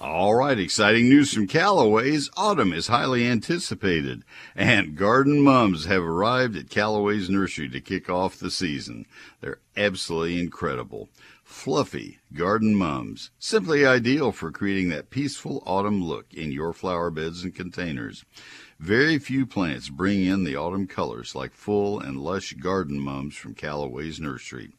All 0.00 0.34
right, 0.34 0.58
exciting 0.58 1.08
news 1.08 1.34
from 1.34 1.46
Callaway's. 1.46 2.30
Autumn 2.36 2.72
is 2.72 2.86
highly 2.86 3.26
anticipated, 3.26 4.24
and 4.54 4.96
garden 4.96 5.40
mums 5.40 5.84
have 5.84 6.02
arrived 6.02 6.56
at 6.56 6.70
Callaway's 6.70 7.28
nursery 7.28 7.68
to 7.68 7.80
kick 7.80 8.08
off 8.08 8.38
the 8.38 8.50
season. 8.50 9.04
They're 9.40 9.58
absolutely 9.76 10.40
incredible 10.40 11.10
fluffy 11.46 12.18
garden 12.34 12.74
mums, 12.74 13.30
simply 13.38 13.86
ideal 13.86 14.32
for 14.32 14.50
creating 14.50 14.88
that 14.88 15.10
peaceful 15.10 15.62
autumn 15.64 16.02
look 16.02 16.34
in 16.34 16.50
your 16.50 16.72
flower 16.72 17.10
beds 17.10 17.44
and 17.44 17.54
containers. 17.54 18.24
Very 18.78 19.18
few 19.18 19.46
plants 19.46 19.88
bring 19.88 20.22
in 20.22 20.44
the 20.44 20.54
autumn 20.54 20.86
colors 20.86 21.34
like 21.34 21.54
full 21.54 21.98
and 21.98 22.20
lush 22.20 22.52
garden 22.52 23.00
mums 23.00 23.34
from 23.34 23.54
Callaway's 23.54 24.20
nursery. 24.20 24.70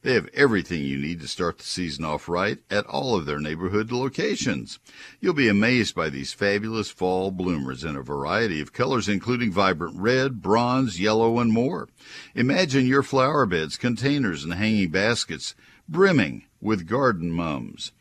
They 0.00 0.14
have 0.14 0.30
everything 0.32 0.82
you 0.82 0.96
need 0.96 1.20
to 1.20 1.28
start 1.28 1.58
the 1.58 1.64
season 1.64 2.02
off 2.02 2.30
right 2.30 2.58
at 2.70 2.86
all 2.86 3.14
of 3.14 3.26
their 3.26 3.38
neighborhood 3.38 3.92
locations. 3.92 4.78
You'll 5.20 5.34
be 5.34 5.48
amazed 5.48 5.94
by 5.94 6.08
these 6.08 6.32
fabulous 6.32 6.88
fall 6.88 7.30
bloomers 7.30 7.84
in 7.84 7.94
a 7.94 8.02
variety 8.02 8.58
of 8.62 8.72
colors, 8.72 9.06
including 9.06 9.52
vibrant 9.52 9.98
red, 9.98 10.40
bronze, 10.40 10.98
yellow, 10.98 11.38
and 11.38 11.52
more. 11.52 11.90
Imagine 12.34 12.86
your 12.86 13.02
flower 13.02 13.44
beds, 13.44 13.76
containers, 13.76 14.44
and 14.44 14.54
hanging 14.54 14.88
baskets 14.88 15.54
brimming 15.86 16.46
with 16.62 16.88
garden 16.88 17.30
mums. 17.30 17.92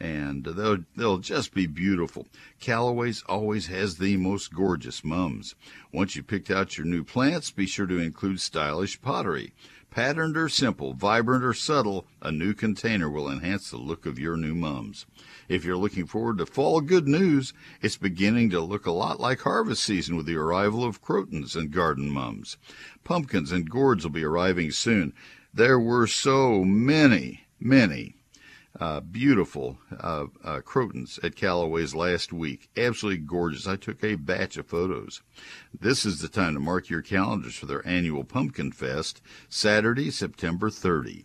And 0.00 0.44
they'll, 0.44 0.84
they'll 0.96 1.18
just 1.18 1.52
be 1.52 1.66
beautiful. 1.66 2.28
Callaway's 2.60 3.24
always 3.28 3.66
has 3.66 3.98
the 3.98 4.16
most 4.16 4.54
gorgeous 4.54 5.02
mums. 5.02 5.56
Once 5.92 6.14
you've 6.14 6.28
picked 6.28 6.50
out 6.50 6.78
your 6.78 6.86
new 6.86 7.02
plants, 7.02 7.50
be 7.50 7.66
sure 7.66 7.86
to 7.86 7.98
include 7.98 8.40
stylish 8.40 9.00
pottery. 9.02 9.52
Patterned 9.90 10.36
or 10.36 10.50
simple, 10.50 10.92
vibrant 10.92 11.42
or 11.42 11.54
subtle, 11.54 12.06
a 12.20 12.30
new 12.30 12.52
container 12.52 13.08
will 13.08 13.28
enhance 13.28 13.70
the 13.70 13.78
look 13.78 14.04
of 14.04 14.18
your 14.18 14.36
new 14.36 14.54
mums. 14.54 15.06
If 15.48 15.64
you're 15.64 15.78
looking 15.78 16.06
forward 16.06 16.38
to 16.38 16.46
fall 16.46 16.82
good 16.82 17.08
news, 17.08 17.54
it's 17.80 17.96
beginning 17.96 18.50
to 18.50 18.60
look 18.60 18.84
a 18.86 18.92
lot 18.92 19.18
like 19.18 19.40
harvest 19.40 19.82
season 19.82 20.14
with 20.14 20.26
the 20.26 20.36
arrival 20.36 20.84
of 20.84 21.02
crotons 21.02 21.56
and 21.56 21.72
garden 21.72 22.10
mums. 22.10 22.58
Pumpkins 23.02 23.50
and 23.50 23.68
gourds 23.68 24.04
will 24.04 24.10
be 24.10 24.24
arriving 24.24 24.70
soon. 24.70 25.14
There 25.52 25.80
were 25.80 26.06
so 26.06 26.62
many, 26.64 27.46
many 27.58 28.17
uh, 28.80 29.00
beautiful 29.00 29.78
uh, 29.98 30.26
uh, 30.44 30.60
crotons 30.60 31.22
at 31.24 31.36
Callaway's 31.36 31.94
last 31.94 32.32
week. 32.32 32.68
Absolutely 32.76 33.18
gorgeous. 33.18 33.66
I 33.66 33.76
took 33.76 34.02
a 34.04 34.14
batch 34.14 34.56
of 34.56 34.66
photos. 34.66 35.22
This 35.78 36.06
is 36.06 36.20
the 36.20 36.28
time 36.28 36.54
to 36.54 36.60
mark 36.60 36.88
your 36.88 37.02
calendars 37.02 37.56
for 37.56 37.66
their 37.66 37.86
annual 37.86 38.24
Pumpkin 38.24 38.72
Fest, 38.72 39.20
Saturday, 39.48 40.10
September 40.10 40.70
30. 40.70 41.24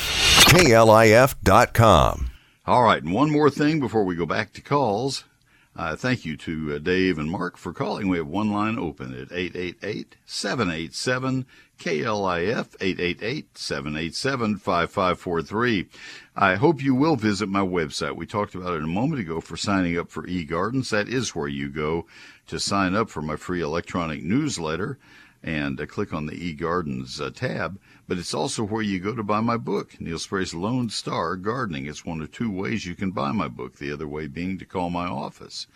KLIF.com. 0.48 2.30
All 2.66 2.82
right, 2.82 3.02
and 3.02 3.12
one 3.12 3.30
more 3.30 3.50
thing 3.50 3.78
before 3.78 4.04
we 4.04 4.16
go 4.16 4.24
back 4.24 4.54
to 4.54 4.62
calls. 4.62 5.24
Uh, 5.76 5.96
thank 5.96 6.24
you 6.24 6.36
to 6.36 6.76
uh, 6.76 6.78
Dave 6.78 7.18
and 7.18 7.28
Mark 7.30 7.56
for 7.56 7.72
calling. 7.72 8.08
We 8.08 8.18
have 8.18 8.28
one 8.28 8.52
line 8.52 8.78
open 8.78 9.12
at 9.12 9.32
888 9.32 10.16
787 10.24 11.46
KLIF 11.78 12.76
888 12.80 13.58
787 13.58 14.56
5543. 14.56 15.88
I 16.36 16.54
hope 16.54 16.82
you 16.82 16.94
will 16.94 17.16
visit 17.16 17.48
my 17.48 17.60
website. 17.60 18.16
We 18.16 18.26
talked 18.26 18.54
about 18.54 18.74
it 18.74 18.82
a 18.82 18.86
moment 18.86 19.20
ago 19.20 19.40
for 19.40 19.56
signing 19.56 19.98
up 19.98 20.10
for 20.10 20.26
eGardens. 20.26 20.90
That 20.90 21.08
is 21.08 21.34
where 21.34 21.48
you 21.48 21.68
go 21.68 22.06
to 22.46 22.58
sign 22.58 22.94
up 22.94 23.08
for 23.10 23.22
my 23.22 23.36
free 23.36 23.60
electronic 23.60 24.22
newsletter 24.22 24.98
and 25.42 25.80
uh, 25.80 25.86
click 25.86 26.12
on 26.12 26.26
the 26.26 26.54
eGardens 26.54 27.20
uh, 27.20 27.30
tab. 27.30 27.78
But 28.06 28.18
it's 28.18 28.34
also 28.34 28.64
where 28.64 28.82
you 28.82 29.00
go 29.00 29.14
to 29.14 29.22
buy 29.22 29.40
my 29.40 29.56
book, 29.56 29.98
Neil 29.98 30.18
Sperry's 30.18 30.52
Lone 30.52 30.90
Star 30.90 31.36
Gardening. 31.36 31.86
It's 31.86 32.04
one 32.04 32.20
of 32.20 32.30
two 32.30 32.50
ways 32.50 32.84
you 32.84 32.94
can 32.94 33.12
buy 33.12 33.32
my 33.32 33.48
book, 33.48 33.76
the 33.76 33.90
other 33.90 34.06
way 34.06 34.26
being 34.26 34.58
to 34.58 34.66
call 34.66 34.90
my 34.90 35.06
office. 35.06 35.66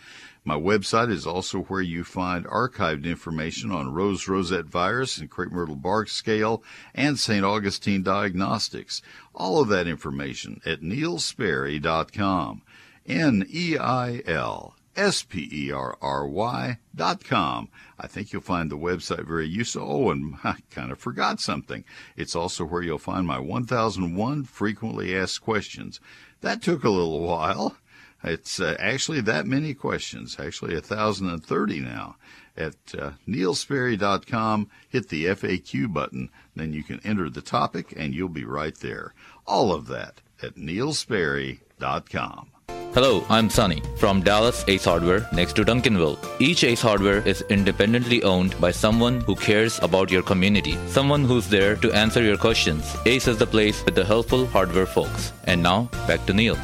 My 0.45 0.55
website 0.55 1.11
is 1.11 1.25
also 1.25 1.61
where 1.61 1.81
you 1.81 2.03
find 2.03 2.45
archived 2.45 3.05
information 3.05 3.71
on 3.71 3.93
rose 3.93 4.27
rosette 4.27 4.65
virus 4.65 5.17
and 5.17 5.29
crepe 5.29 5.51
myrtle 5.51 5.75
bark 5.75 6.07
scale 6.07 6.63
and 6.93 7.17
St. 7.19 7.43
Augustine 7.43 8.03
diagnostics. 8.03 9.01
All 9.33 9.61
of 9.61 9.67
that 9.69 9.87
information 9.87 10.61
at 10.65 10.81
neilsperry.com. 10.81 12.61
N 13.07 13.45
E 13.49 13.75
I 13.75 14.21
L 14.27 14.75
S 14.95 15.23
P 15.23 15.49
E 15.51 15.71
R 15.71 15.97
R 16.01 16.27
Y 16.27 16.77
dot 16.93 17.23
com. 17.23 17.69
I 17.99 18.07
think 18.07 18.31
you'll 18.31 18.41
find 18.41 18.71
the 18.71 18.77
website 18.77 19.27
very 19.27 19.47
useful. 19.47 19.83
Oh, 19.83 20.11
and 20.11 20.35
I 20.43 20.57
kind 20.71 20.91
of 20.91 20.99
forgot 20.99 21.39
something. 21.39 21.83
It's 22.15 22.35
also 22.35 22.65
where 22.65 22.81
you'll 22.81 22.97
find 22.97 23.27
my 23.27 23.39
1001 23.39 24.45
frequently 24.45 25.15
asked 25.15 25.41
questions. 25.41 25.99
That 26.41 26.61
took 26.61 26.83
a 26.83 26.89
little 26.89 27.21
while. 27.21 27.75
It's 28.23 28.59
uh, 28.59 28.75
actually 28.79 29.21
that 29.21 29.47
many 29.47 29.73
questions, 29.73 30.37
actually 30.39 30.73
1,030 30.73 31.79
now. 31.79 32.17
At 32.57 32.75
uh, 32.97 33.11
neilsperry.com, 33.27 34.69
hit 34.89 35.07
the 35.07 35.25
FAQ 35.25 35.93
button, 35.93 36.29
then 36.55 36.73
you 36.73 36.83
can 36.83 36.99
enter 37.05 37.29
the 37.29 37.41
topic 37.41 37.93
and 37.95 38.13
you'll 38.13 38.27
be 38.27 38.43
right 38.43 38.75
there. 38.75 39.13
All 39.47 39.71
of 39.73 39.87
that 39.87 40.21
at 40.43 40.55
neilsperry.com. 40.55 42.49
Hello, 42.91 43.23
I'm 43.29 43.51
Sunny 43.51 43.83
from 43.97 44.23
Dallas 44.23 44.65
Ace 44.67 44.85
Hardware 44.85 45.29
next 45.31 45.53
to 45.57 45.63
Duncanville. 45.63 46.17
Each 46.41 46.63
Ace 46.63 46.81
Hardware 46.81 47.19
is 47.27 47.43
independently 47.49 48.23
owned 48.23 48.59
by 48.59 48.71
someone 48.71 49.21
who 49.21 49.35
cares 49.35 49.77
about 49.83 50.09
your 50.09 50.23
community, 50.23 50.75
someone 50.87 51.23
who's 51.23 51.47
there 51.47 51.75
to 51.75 51.91
answer 51.91 52.23
your 52.23 52.35
questions. 52.35 52.97
Ace 53.05 53.27
is 53.27 53.37
the 53.37 53.45
place 53.45 53.85
with 53.85 53.93
the 53.93 54.03
helpful 54.03 54.47
hardware 54.47 54.87
folks. 54.87 55.31
And 55.45 55.61
now, 55.61 55.83
back 56.07 56.25
to 56.25 56.33
Neil. 56.33 56.55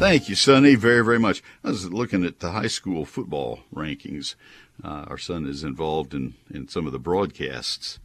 Thank 0.00 0.28
you, 0.28 0.34
Sonny, 0.34 0.74
very, 0.74 1.04
very 1.04 1.20
much. 1.20 1.40
I 1.62 1.68
was 1.68 1.88
looking 1.88 2.24
at 2.24 2.40
the 2.40 2.50
high 2.50 2.66
school 2.66 3.04
football 3.04 3.60
rankings. 3.72 4.34
Uh, 4.82 5.04
our 5.06 5.18
son 5.18 5.46
is 5.46 5.62
involved 5.62 6.14
in, 6.14 6.34
in 6.52 6.66
some 6.66 6.84
of 6.84 6.92
the 6.92 6.98
broadcasts, 6.98 8.00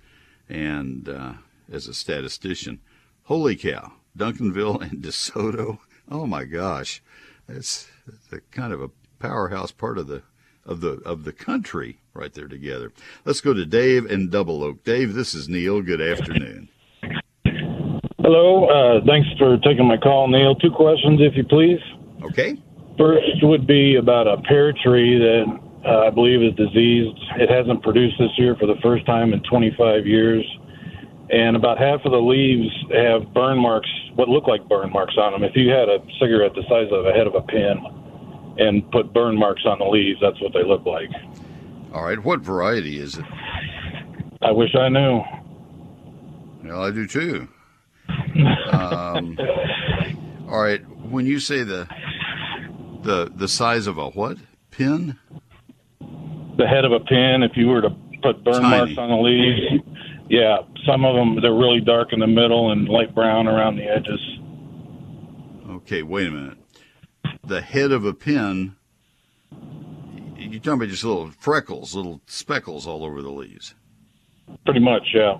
and 0.47 1.09
uh, 1.09 1.33
as 1.71 1.87
a 1.87 1.95
statistician, 1.95 2.79
holy 3.23 3.55
cow, 3.55 3.93
Duncanville 4.15 4.81
and 4.87 5.01
DeSoto. 5.01 5.79
Oh 6.11 6.27
my 6.27 6.43
gosh, 6.43 7.01
it's, 7.49 7.87
it's 8.07 8.45
kind 8.51 8.73
of 8.73 8.81
a 8.81 8.89
powerhouse 9.19 9.71
part 9.71 9.97
of 9.97 10.07
the 10.07 10.23
of 10.65 10.81
the 10.81 11.01
of 11.05 11.23
the 11.23 11.33
country 11.33 11.99
right 12.13 12.33
there 12.33 12.47
together. 12.47 12.91
Let's 13.25 13.41
go 13.41 13.53
to 13.53 13.65
Dave 13.65 14.05
in 14.05 14.29
Double 14.29 14.63
Oak. 14.63 14.83
Dave, 14.83 15.13
this 15.13 15.33
is 15.33 15.49
Neil. 15.49 15.81
Good 15.81 16.01
afternoon. 16.01 16.69
Hello. 18.19 18.65
Uh, 18.65 19.05
thanks 19.05 19.27
for 19.39 19.57
taking 19.57 19.87
my 19.87 19.97
call, 19.97 20.27
Neil. 20.27 20.53
Two 20.55 20.71
questions, 20.71 21.19
if 21.21 21.35
you 21.35 21.43
please. 21.43 21.79
Okay. 22.23 22.61
First 22.97 23.43
would 23.43 23.65
be 23.65 23.95
about 23.95 24.27
a 24.27 24.37
pear 24.43 24.73
tree 24.83 25.17
that 25.17 25.45
uh, 25.85 26.07
I 26.07 26.09
believe 26.09 26.43
is 26.43 26.53
diseased. 26.55 27.17
It 27.37 27.49
hasn't 27.49 27.81
produced 27.81 28.15
this 28.19 28.31
year 28.37 28.55
for 28.59 28.67
the 28.67 28.75
first 28.83 29.05
time 29.05 29.33
in 29.33 29.41
25 29.49 30.05
years. 30.05 30.45
And 31.31 31.55
about 31.55 31.77
half 31.77 32.01
of 32.05 32.11
the 32.11 32.17
leaves 32.17 32.69
have 32.91 33.33
burn 33.33 33.59
marks, 33.59 33.89
what 34.15 34.27
look 34.29 34.47
like 34.47 34.67
burn 34.67 34.91
marks 34.91 35.15
on 35.17 35.31
them. 35.33 35.43
If 35.43 35.55
you 35.55 35.69
had 35.69 35.87
a 35.87 35.99
cigarette 36.19 36.53
the 36.55 36.63
size 36.63 36.87
of 36.91 37.05
a 37.05 37.11
head 37.11 37.27
of 37.27 37.35
a 37.35 37.41
pin 37.41 37.77
and 38.57 38.89
put 38.91 39.13
burn 39.13 39.37
marks 39.37 39.61
on 39.65 39.77
the 39.79 39.85
leaves, 39.85 40.19
that's 40.21 40.41
what 40.41 40.53
they 40.53 40.63
look 40.63 40.85
like. 40.85 41.09
All 41.93 42.03
right. 42.03 42.17
What 42.23 42.41
variety 42.41 42.99
is 42.99 43.17
it? 43.17 43.25
I 44.41 44.51
wish 44.51 44.73
I 44.75 44.89
knew. 44.89 45.21
Well, 46.63 46.83
I 46.83 46.91
do 46.91 47.05
too. 47.07 47.47
Um, 48.71 49.37
all 50.49 50.61
right. 50.61 50.81
When 51.09 51.25
you 51.25 51.39
say 51.39 51.63
the 51.63 51.87
The 53.03 53.31
the 53.35 53.47
size 53.47 53.85
of 53.87 53.97
a 53.97 54.09
what? 54.09 54.37
Pin? 54.71 55.17
The 56.57 56.67
head 56.67 56.85
of 56.85 56.91
a 56.91 56.99
pin. 56.99 57.43
If 57.43 57.57
you 57.57 57.67
were 57.67 57.81
to 57.81 57.89
put 58.21 58.43
burn 58.43 58.61
Tiny. 58.61 58.77
marks 58.77 58.97
on 58.97 59.09
the 59.09 59.15
leaves, 59.15 59.83
yeah, 60.29 60.57
some 60.85 61.05
of 61.05 61.15
them 61.15 61.41
they're 61.41 61.53
really 61.53 61.81
dark 61.81 62.13
in 62.13 62.19
the 62.19 62.27
middle 62.27 62.71
and 62.71 62.87
light 62.87 63.13
brown 63.13 63.47
around 63.47 63.75
the 63.75 63.83
edges. 63.83 64.19
Okay, 65.69 66.03
wait 66.03 66.27
a 66.27 66.31
minute. 66.31 66.57
The 67.43 67.61
head 67.61 67.91
of 67.91 68.05
a 68.05 68.13
pin. 68.13 68.75
You're 70.37 70.59
talking 70.59 70.73
about 70.73 70.89
just 70.89 71.03
little 71.03 71.31
freckles, 71.39 71.95
little 71.95 72.21
speckles 72.27 72.87
all 72.87 73.03
over 73.03 73.21
the 73.21 73.31
leaves. 73.31 73.75
Pretty 74.65 74.79
much, 74.79 75.03
yeah. 75.13 75.37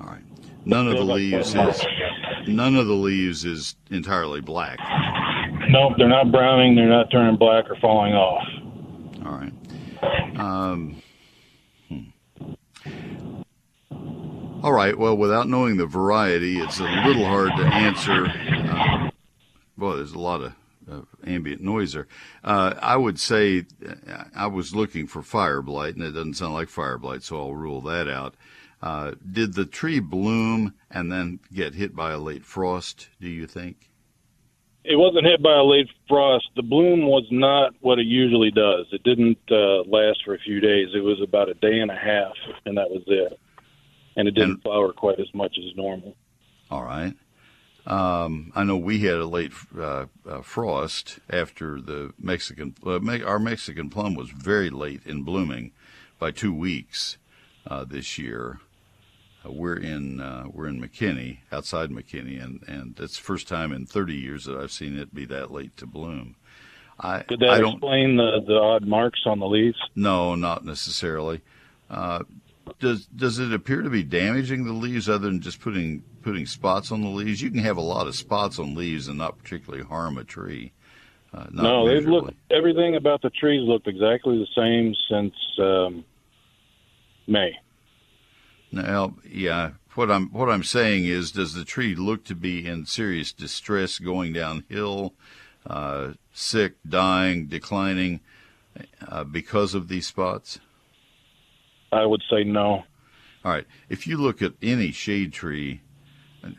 All 0.00 0.06
right. 0.06 0.22
None 0.64 0.88
of 0.88 0.94
the 0.94 1.04
leaves 1.04 1.54
is 1.54 1.86
none 2.46 2.76
of 2.76 2.86
the 2.86 2.94
leaves 2.94 3.44
is 3.44 3.76
entirely 3.90 4.40
black. 4.40 4.78
Nope, 5.68 5.94
they're 5.98 6.08
not 6.08 6.32
browning. 6.32 6.74
They're 6.74 6.88
not 6.88 7.10
turning 7.10 7.36
black 7.36 7.70
or 7.70 7.76
falling 7.80 8.14
off. 8.14 8.46
All 9.24 9.32
right. 9.32 10.38
Um, 10.38 11.02
All 14.60 14.72
right. 14.72 14.98
Well, 14.98 15.16
without 15.16 15.48
knowing 15.48 15.76
the 15.76 15.86
variety, 15.86 16.58
it's 16.58 16.80
a 16.80 16.82
little 16.82 17.24
hard 17.24 17.50
to 17.56 17.64
answer. 17.64 18.26
Uh, 18.26 19.10
well, 19.76 19.94
there's 19.94 20.12
a 20.12 20.18
lot 20.18 20.42
of 20.42 20.52
uh, 20.90 21.02
ambient 21.24 21.62
noise 21.62 21.92
there. 21.92 22.08
Uh, 22.42 22.74
I 22.82 22.96
would 22.96 23.20
say 23.20 23.66
uh, 23.86 24.24
I 24.34 24.48
was 24.48 24.74
looking 24.74 25.06
for 25.06 25.22
fire 25.22 25.62
blight, 25.62 25.94
and 25.94 26.02
it 26.02 26.10
doesn't 26.10 26.34
sound 26.34 26.54
like 26.54 26.68
fire 26.68 26.98
blight, 26.98 27.22
so 27.22 27.38
I'll 27.38 27.54
rule 27.54 27.80
that 27.82 28.08
out. 28.08 28.34
Uh, 28.82 29.12
did 29.30 29.54
the 29.54 29.64
tree 29.64 30.00
bloom 30.00 30.74
and 30.90 31.10
then 31.10 31.38
get 31.52 31.74
hit 31.74 31.94
by 31.94 32.10
a 32.10 32.18
late 32.18 32.44
frost? 32.44 33.10
Do 33.20 33.28
you 33.28 33.46
think? 33.46 33.90
It 34.84 34.96
wasn't 34.96 35.26
hit 35.26 35.40
by 35.40 35.54
a 35.54 35.64
late 35.64 35.88
frost. 36.08 36.48
The 36.56 36.62
bloom 36.62 37.02
was 37.02 37.26
not 37.30 37.74
what 37.80 38.00
it 38.00 38.06
usually 38.06 38.50
does. 38.50 38.86
It 38.90 39.04
didn't 39.04 39.38
uh, 39.50 39.82
last 39.82 40.24
for 40.24 40.34
a 40.34 40.38
few 40.38 40.58
days. 40.58 40.88
It 40.94 41.04
was 41.04 41.20
about 41.22 41.48
a 41.48 41.54
day 41.54 41.78
and 41.78 41.92
a 41.92 41.96
half, 41.96 42.34
and 42.64 42.76
that 42.76 42.90
was 42.90 43.02
it. 43.06 43.38
And 44.18 44.28
it 44.28 44.32
didn't 44.32 44.62
flower 44.62 44.92
quite 44.92 45.18
as 45.18 45.32
much 45.32 45.56
as 45.58 45.74
normal. 45.76 46.14
All 46.70 46.82
right. 46.82 47.14
Um, 47.86 48.52
I 48.54 48.64
know 48.64 48.76
we 48.76 48.98
had 48.98 49.14
a 49.14 49.26
late 49.26 49.52
uh, 49.78 50.06
uh, 50.28 50.42
frost 50.42 51.20
after 51.30 51.80
the 51.80 52.12
Mexican. 52.18 52.74
Uh, 52.84 52.98
me- 52.98 53.22
our 53.22 53.38
Mexican 53.38 53.88
plum 53.88 54.14
was 54.14 54.28
very 54.28 54.68
late 54.68 55.00
in 55.06 55.22
blooming, 55.22 55.72
by 56.18 56.30
two 56.30 56.52
weeks 56.52 57.16
uh, 57.66 57.84
this 57.84 58.18
year. 58.18 58.60
Uh, 59.44 59.52
we're 59.52 59.76
in 59.76 60.20
uh, 60.20 60.44
we're 60.52 60.66
in 60.66 60.80
McKinney, 60.80 61.38
outside 61.52 61.90
McKinney, 61.90 62.42
and 62.42 62.62
and 62.66 62.98
it's 62.98 63.16
the 63.16 63.22
first 63.22 63.48
time 63.48 63.72
in 63.72 63.86
30 63.86 64.14
years 64.14 64.44
that 64.44 64.58
I've 64.58 64.72
seen 64.72 64.98
it 64.98 65.14
be 65.14 65.24
that 65.26 65.50
late 65.50 65.76
to 65.78 65.86
bloom. 65.86 66.36
I 67.00 67.20
Could 67.20 67.40
that 67.40 67.50
I 67.50 67.60
don't 67.60 67.74
explain 67.74 68.16
the, 68.16 68.42
the 68.44 68.56
odd 68.56 68.84
marks 68.84 69.20
on 69.24 69.38
the 69.38 69.46
leaves? 69.46 69.78
no, 69.94 70.34
not 70.34 70.64
necessarily. 70.64 71.40
Does 72.78 73.06
does 73.06 73.38
it 73.38 73.52
appear 73.52 73.82
to 73.82 73.90
be 73.90 74.02
damaging 74.02 74.64
the 74.64 74.72
leaves 74.72 75.08
other 75.08 75.26
than 75.26 75.40
just 75.40 75.60
putting 75.60 76.02
putting 76.22 76.46
spots 76.46 76.92
on 76.92 77.02
the 77.02 77.08
leaves? 77.08 77.42
You 77.42 77.50
can 77.50 77.60
have 77.60 77.76
a 77.76 77.82
lot 77.82 78.06
of 78.06 78.14
spots 78.14 78.58
on 78.58 78.74
leaves 78.74 79.08
and 79.08 79.18
not 79.18 79.38
particularly 79.38 79.84
harm 79.84 80.18
a 80.18 80.24
tree. 80.24 80.72
Uh, 81.32 81.46
no, 81.50 81.86
they've 81.86 82.06
looked. 82.06 82.34
Everything 82.50 82.96
about 82.96 83.22
the 83.22 83.30
trees 83.30 83.66
looked 83.66 83.86
exactly 83.86 84.38
the 84.38 84.46
same 84.56 84.94
since 85.10 85.34
um, 85.58 86.04
May. 87.26 87.58
Now, 88.72 89.14
yeah, 89.28 89.72
what 89.94 90.10
I'm 90.10 90.28
what 90.30 90.48
I'm 90.48 90.64
saying 90.64 91.04
is, 91.04 91.32
does 91.32 91.54
the 91.54 91.64
tree 91.64 91.94
look 91.94 92.24
to 92.24 92.34
be 92.34 92.66
in 92.66 92.86
serious 92.86 93.32
distress, 93.32 93.98
going 93.98 94.32
downhill, 94.32 95.14
uh, 95.66 96.12
sick, 96.32 96.74
dying, 96.88 97.46
declining, 97.46 98.20
uh, 99.06 99.24
because 99.24 99.74
of 99.74 99.88
these 99.88 100.06
spots? 100.06 100.60
I 101.92 102.04
would 102.04 102.22
say 102.30 102.44
no. 102.44 102.84
All 103.44 103.52
right. 103.52 103.66
If 103.88 104.06
you 104.06 104.16
look 104.16 104.42
at 104.42 104.54
any 104.60 104.92
shade 104.92 105.32
tree, 105.32 105.80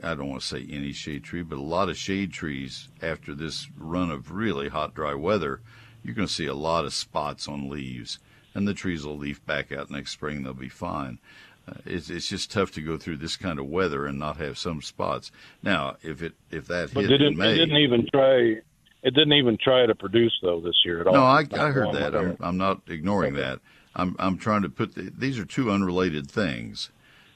I 0.03 0.15
don't 0.15 0.29
want 0.29 0.41
to 0.41 0.47
say 0.47 0.65
any 0.69 0.91
shade 0.91 1.23
tree, 1.23 1.43
but 1.43 1.57
a 1.57 1.61
lot 1.61 1.89
of 1.89 1.97
shade 1.97 2.33
trees 2.33 2.89
after 3.01 3.33
this 3.33 3.67
run 3.77 4.11
of 4.11 4.31
really 4.31 4.69
hot, 4.69 4.93
dry 4.93 5.13
weather, 5.13 5.61
you're 6.03 6.15
going 6.15 6.27
to 6.27 6.33
see 6.33 6.47
a 6.47 6.53
lot 6.53 6.85
of 6.85 6.93
spots 6.93 7.47
on 7.47 7.69
leaves, 7.69 8.19
and 8.53 8.67
the 8.67 8.73
trees 8.73 9.05
will 9.05 9.17
leaf 9.17 9.45
back 9.45 9.71
out 9.71 9.91
next 9.91 10.11
spring. 10.11 10.43
They'll 10.43 10.53
be 10.53 10.69
fine. 10.69 11.19
Uh, 11.67 11.73
it's 11.85 12.09
it's 12.09 12.27
just 12.27 12.51
tough 12.51 12.71
to 12.71 12.81
go 12.81 12.97
through 12.97 13.17
this 13.17 13.35
kind 13.35 13.59
of 13.59 13.67
weather 13.67 14.05
and 14.05 14.17
not 14.17 14.37
have 14.37 14.57
some 14.57 14.81
spots. 14.81 15.31
Now, 15.61 15.97
if 16.01 16.21
it 16.21 16.33
if 16.49 16.67
that 16.67 16.93
But 16.93 17.01
hit 17.01 17.09
didn't, 17.09 17.33
in 17.33 17.37
May, 17.37 17.53
it 17.53 17.57
didn't 17.57 17.77
even 17.77 18.07
try. 18.11 18.61
It 19.01 19.13
didn't 19.13 19.33
even 19.33 19.57
try 19.61 19.85
to 19.85 19.95
produce 19.95 20.37
though 20.41 20.59
this 20.61 20.75
year 20.83 21.01
at 21.01 21.07
all. 21.07 21.13
No, 21.13 21.23
I, 21.23 21.45
I 21.53 21.71
heard 21.71 21.93
that. 21.93 22.15
I'm. 22.15 22.37
I'm 22.39 22.57
not 22.57 22.81
ignoring 22.87 23.35
that. 23.35 23.59
I'm 23.99 24.15
I'm 24.19 24.37
trying 24.37 24.61
to 24.63 24.69
put 24.69 24.95
the, 24.95 25.11
these 25.15 25.37
are 25.39 25.45
two 25.45 25.69
unrelated 25.71 26.29
things, 26.29 26.89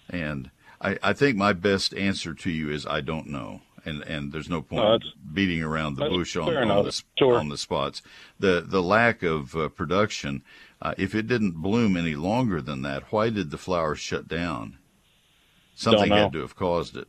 and 0.09 0.49
I, 0.81 0.97
I 1.03 1.13
think 1.13 1.37
my 1.37 1.53
best 1.53 1.93
answer 1.93 2.33
to 2.33 2.49
you 2.49 2.69
is 2.71 2.85
I 2.85 3.01
don't 3.01 3.27
know, 3.27 3.61
and 3.85 4.01
and 4.03 4.31
there's 4.31 4.49
no 4.49 4.61
point 4.61 4.83
No, 4.83 4.99
beating 5.33 5.61
around 5.61 5.95
the 5.95 6.09
bush 6.09 6.35
on, 6.35 6.55
on 6.55 6.85
the 6.85 7.03
Sure. 7.19 7.37
on 7.37 7.49
the 7.49 7.57
spots. 7.57 8.01
The 8.39 8.61
the 8.65 8.81
lack 8.81 9.23
of 9.23 9.55
uh, 9.55 9.69
production. 9.69 10.43
Uh, 10.81 10.93
if 10.97 11.15
it 11.15 11.27
didn't 11.27 11.61
bloom 11.61 11.95
any 11.95 12.15
longer 12.15 12.61
than 12.61 12.81
that, 12.81 13.03
why 13.11 13.29
did 13.29 13.51
the 13.51 13.57
flowers 13.57 13.99
shut 13.99 14.27
down? 14.27 14.77
Something 15.75 16.11
had 16.11 16.33
to 16.33 16.41
have 16.41 16.55
caused 16.55 16.97
it. 16.97 17.07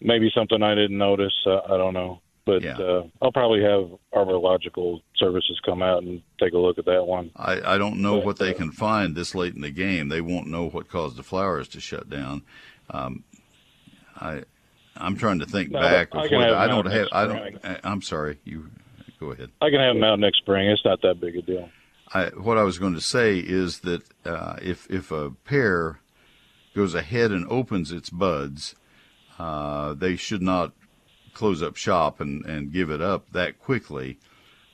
Maybe 0.00 0.30
something 0.34 0.62
I 0.62 0.74
didn't 0.74 0.98
notice. 0.98 1.34
Uh, 1.46 1.60
I 1.66 1.76
don't 1.76 1.94
know. 1.94 2.20
But 2.46 2.62
Yeah. 2.62 2.78
uh, 2.78 3.06
I'll 3.22 3.32
probably 3.32 3.62
have 3.62 3.90
arborilogical 4.12 5.00
services 5.16 5.58
come 5.64 5.82
out 5.82 6.02
and 6.02 6.22
take 6.38 6.52
a 6.52 6.58
look 6.58 6.78
at 6.78 6.84
that 6.84 7.06
one. 7.06 7.30
I, 7.36 7.74
I 7.74 7.78
don't 7.78 8.02
know 8.02 8.16
But, 8.18 8.26
what 8.26 8.38
they 8.38 8.50
uh, 8.50 8.58
can 8.58 8.70
find 8.70 9.14
this 9.14 9.34
late 9.34 9.54
in 9.54 9.62
the 9.62 9.70
game. 9.70 10.08
They 10.08 10.20
won't 10.20 10.48
know 10.48 10.68
what 10.68 10.88
caused 10.88 11.16
the 11.16 11.22
flowers 11.22 11.68
to 11.68 11.80
shut 11.80 12.10
down. 12.10 12.42
Um, 12.90 13.24
I 14.20 14.42
I'm 14.96 15.16
trying 15.16 15.40
to 15.40 15.46
think 15.46 15.70
No, 15.70 15.80
back 15.80 16.14
I 16.14 16.28
can 16.28 16.40
have 16.40 16.52
I 16.52 16.66
don't 16.68 16.86
have. 16.86 17.08
I 17.12 17.26
don't. 17.26 17.80
I'm 17.82 18.02
sorry. 18.02 18.38
You 18.44 18.70
go 19.18 19.32
ahead. 19.32 19.50
I 19.60 19.70
can 19.70 19.80
have 19.80 19.94
them 19.94 20.04
out 20.04 20.20
next 20.20 20.38
spring. 20.38 20.68
It's 20.68 20.84
not 20.84 21.02
that 21.02 21.20
big 21.20 21.36
a 21.36 21.42
deal. 21.42 21.68
I, 22.12 22.26
what 22.26 22.58
I 22.58 22.62
was 22.62 22.78
going 22.78 22.94
to 22.94 23.00
say 23.00 23.38
is 23.38 23.80
that 23.80 24.02
uh, 24.24 24.56
if 24.62 24.88
if 24.90 25.10
a 25.10 25.30
pear 25.44 25.98
goes 26.76 26.94
ahead 26.94 27.32
and 27.32 27.46
opens 27.48 27.90
its 27.90 28.10
buds, 28.10 28.76
uh, 29.38 29.94
they 29.94 30.14
should 30.14 30.42
not 30.42 30.72
close 31.34 31.62
up 31.62 31.76
shop 31.76 32.20
and, 32.20 32.44
and 32.46 32.72
give 32.72 32.90
it 32.90 33.00
up 33.02 33.30
that 33.32 33.58
quickly 33.58 34.18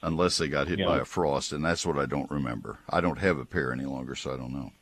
unless 0.02 0.38
they 0.38 0.48
got 0.48 0.68
hit 0.68 0.78
Yeah. 0.78 0.86
by 0.86 0.98
a 0.98 1.04
frost, 1.04 1.52
and 1.52 1.64
that's 1.64 1.84
what 1.84 1.98
I 1.98 2.06
don't 2.06 2.30
remember. 2.30 2.78
I 2.88 3.00
don't 3.00 3.18
have 3.18 3.38
a 3.38 3.44
pair 3.44 3.72
any 3.72 3.84
longer, 3.84 4.14
so 4.14 4.32
I 4.32 4.36
don't 4.36 4.52
know. 4.52 4.72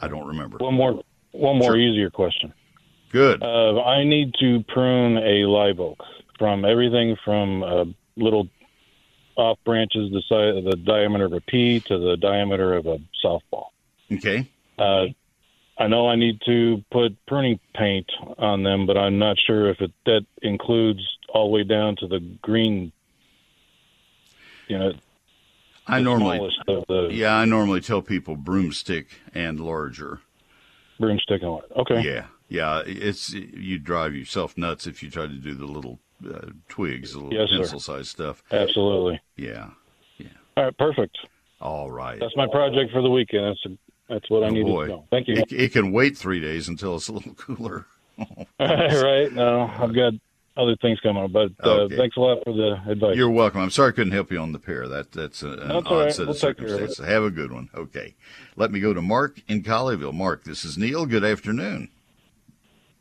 I 0.00 0.08
don't 0.08 0.26
remember. 0.26 0.58
One 0.58 0.74
more, 0.74 1.02
one 1.32 1.58
more 1.58 1.70
Sure. 1.72 1.76
easier 1.78 2.10
question. 2.10 2.52
Good. 3.10 3.42
Uh, 3.42 3.82
I 3.82 4.04
need 4.04 4.34
to 4.40 4.64
prune 4.68 5.16
a 5.18 5.46
live 5.46 5.80
oak 5.80 6.02
from 6.38 6.64
everything 6.64 7.16
from 7.24 7.62
uh, 7.62 7.84
little 8.16 8.48
off 9.36 9.58
branches 9.64 10.10
the 10.12 10.22
size, 10.28 10.64
the 10.64 10.76
diameter 10.76 11.26
of 11.26 11.32
a 11.32 11.40
pea 11.42 11.80
to 11.80 11.98
the 11.98 12.16
diameter 12.16 12.74
of 12.74 12.86
a 12.86 12.98
softball. 13.24 13.66
Okay. 14.12 14.48
Uh, 14.78 15.06
I 15.78 15.88
know 15.88 16.08
I 16.08 16.16
need 16.16 16.40
to 16.46 16.82
put 16.90 17.16
pruning 17.26 17.60
paint 17.74 18.10
on 18.38 18.62
them, 18.62 18.86
but 18.86 18.96
I'm 18.96 19.18
not 19.18 19.36
sure 19.46 19.68
if 19.68 19.80
it 19.80 19.92
that 20.06 20.24
includes 20.42 21.00
all 21.28 21.48
the 21.48 21.52
way 21.52 21.64
down 21.64 21.96
to 21.96 22.06
the 22.06 22.20
green. 22.40 22.92
You 24.68 24.78
know, 24.78 24.92
I 25.86 26.00
normally, 26.00 26.50
the 26.66 27.08
yeah, 27.12 27.36
I 27.36 27.44
normally 27.44 27.80
tell 27.80 28.02
people 28.02 28.36
broomstick 28.36 29.20
and 29.34 29.60
larger. 29.60 30.20
broomstick 30.98 31.42
and 31.42 31.52
what? 31.52 31.70
Okay. 31.76 32.00
Yeah, 32.00 32.26
yeah, 32.48 32.82
it's 32.86 33.32
you 33.32 33.78
drive 33.78 34.14
yourself 34.14 34.56
nuts 34.56 34.86
if 34.86 35.02
you 35.02 35.10
try 35.10 35.26
to 35.26 35.34
do 35.34 35.54
the 35.54 35.66
little 35.66 36.00
uh, 36.26 36.46
twigs, 36.68 37.12
the 37.12 37.20
little 37.20 37.34
Yes, 37.34 37.48
pencil-sized 37.50 38.08
stuff. 38.08 38.42
Absolutely. 38.50 39.20
Yeah. 39.36 39.70
Yeah. 40.16 40.28
All 40.56 40.64
right. 40.64 40.78
Perfect. 40.78 41.18
All 41.60 41.90
right. 41.90 42.18
That's 42.18 42.36
my 42.36 42.46
project 42.46 42.92
for 42.92 43.02
the 43.02 43.10
weekend. 43.10 43.44
That's 43.64 43.76
that's 44.08 44.28
what 44.30 44.42
I 44.44 44.46
Oh, 44.46 44.50
need 44.50 44.64
to 44.64 44.86
know. 44.86 45.04
Thank 45.10 45.28
you. 45.28 45.36
It, 45.36 45.52
it 45.52 45.72
can 45.72 45.92
wait 45.92 46.16
three 46.16 46.40
days 46.40 46.68
until 46.68 46.96
it's 46.96 47.08
a 47.08 47.12
little 47.12 47.34
cooler. 47.36 47.86
right. 48.60 49.30
No, 49.32 49.70
I've 49.78 49.94
got 49.94 50.14
other 50.56 50.74
things 50.80 50.98
coming 51.00 51.22
up, 51.22 51.32
but 51.32 51.50
uh, 51.62 51.82
Okay. 51.82 51.96
thanks 51.98 52.16
a 52.16 52.20
lot 52.20 52.38
for 52.44 52.54
the 52.54 52.80
advice. 52.90 53.14
You're 53.16 53.30
welcome. 53.30 53.60
I'm 53.60 53.70
sorry 53.70 53.90
I 53.90 53.92
couldn't 53.92 54.12
help 54.14 54.32
you 54.32 54.38
on 54.38 54.52
the 54.52 54.58
pair. 54.58 54.88
That 54.88 55.12
that's 55.12 55.42
a, 55.42 55.48
an 55.48 55.68
That's 55.68 55.86
odd 55.86 56.00
right. 56.04 56.12
set 56.12 56.22
We'll 56.26 56.30
of 56.30 56.38
circumstances. 56.38 57.04
Have 57.04 57.24
a 57.24 57.30
good 57.30 57.52
one. 57.52 57.68
Okay. 57.74 58.14
Let 58.56 58.70
me 58.72 58.80
go 58.80 58.94
to 58.94 59.02
Mark 59.02 59.42
in 59.48 59.62
Colleyville. 59.62 60.14
Mark, 60.14 60.44
this 60.44 60.64
is 60.64 60.78
Neil. 60.78 61.04
Good 61.04 61.24
afternoon. 61.24 61.90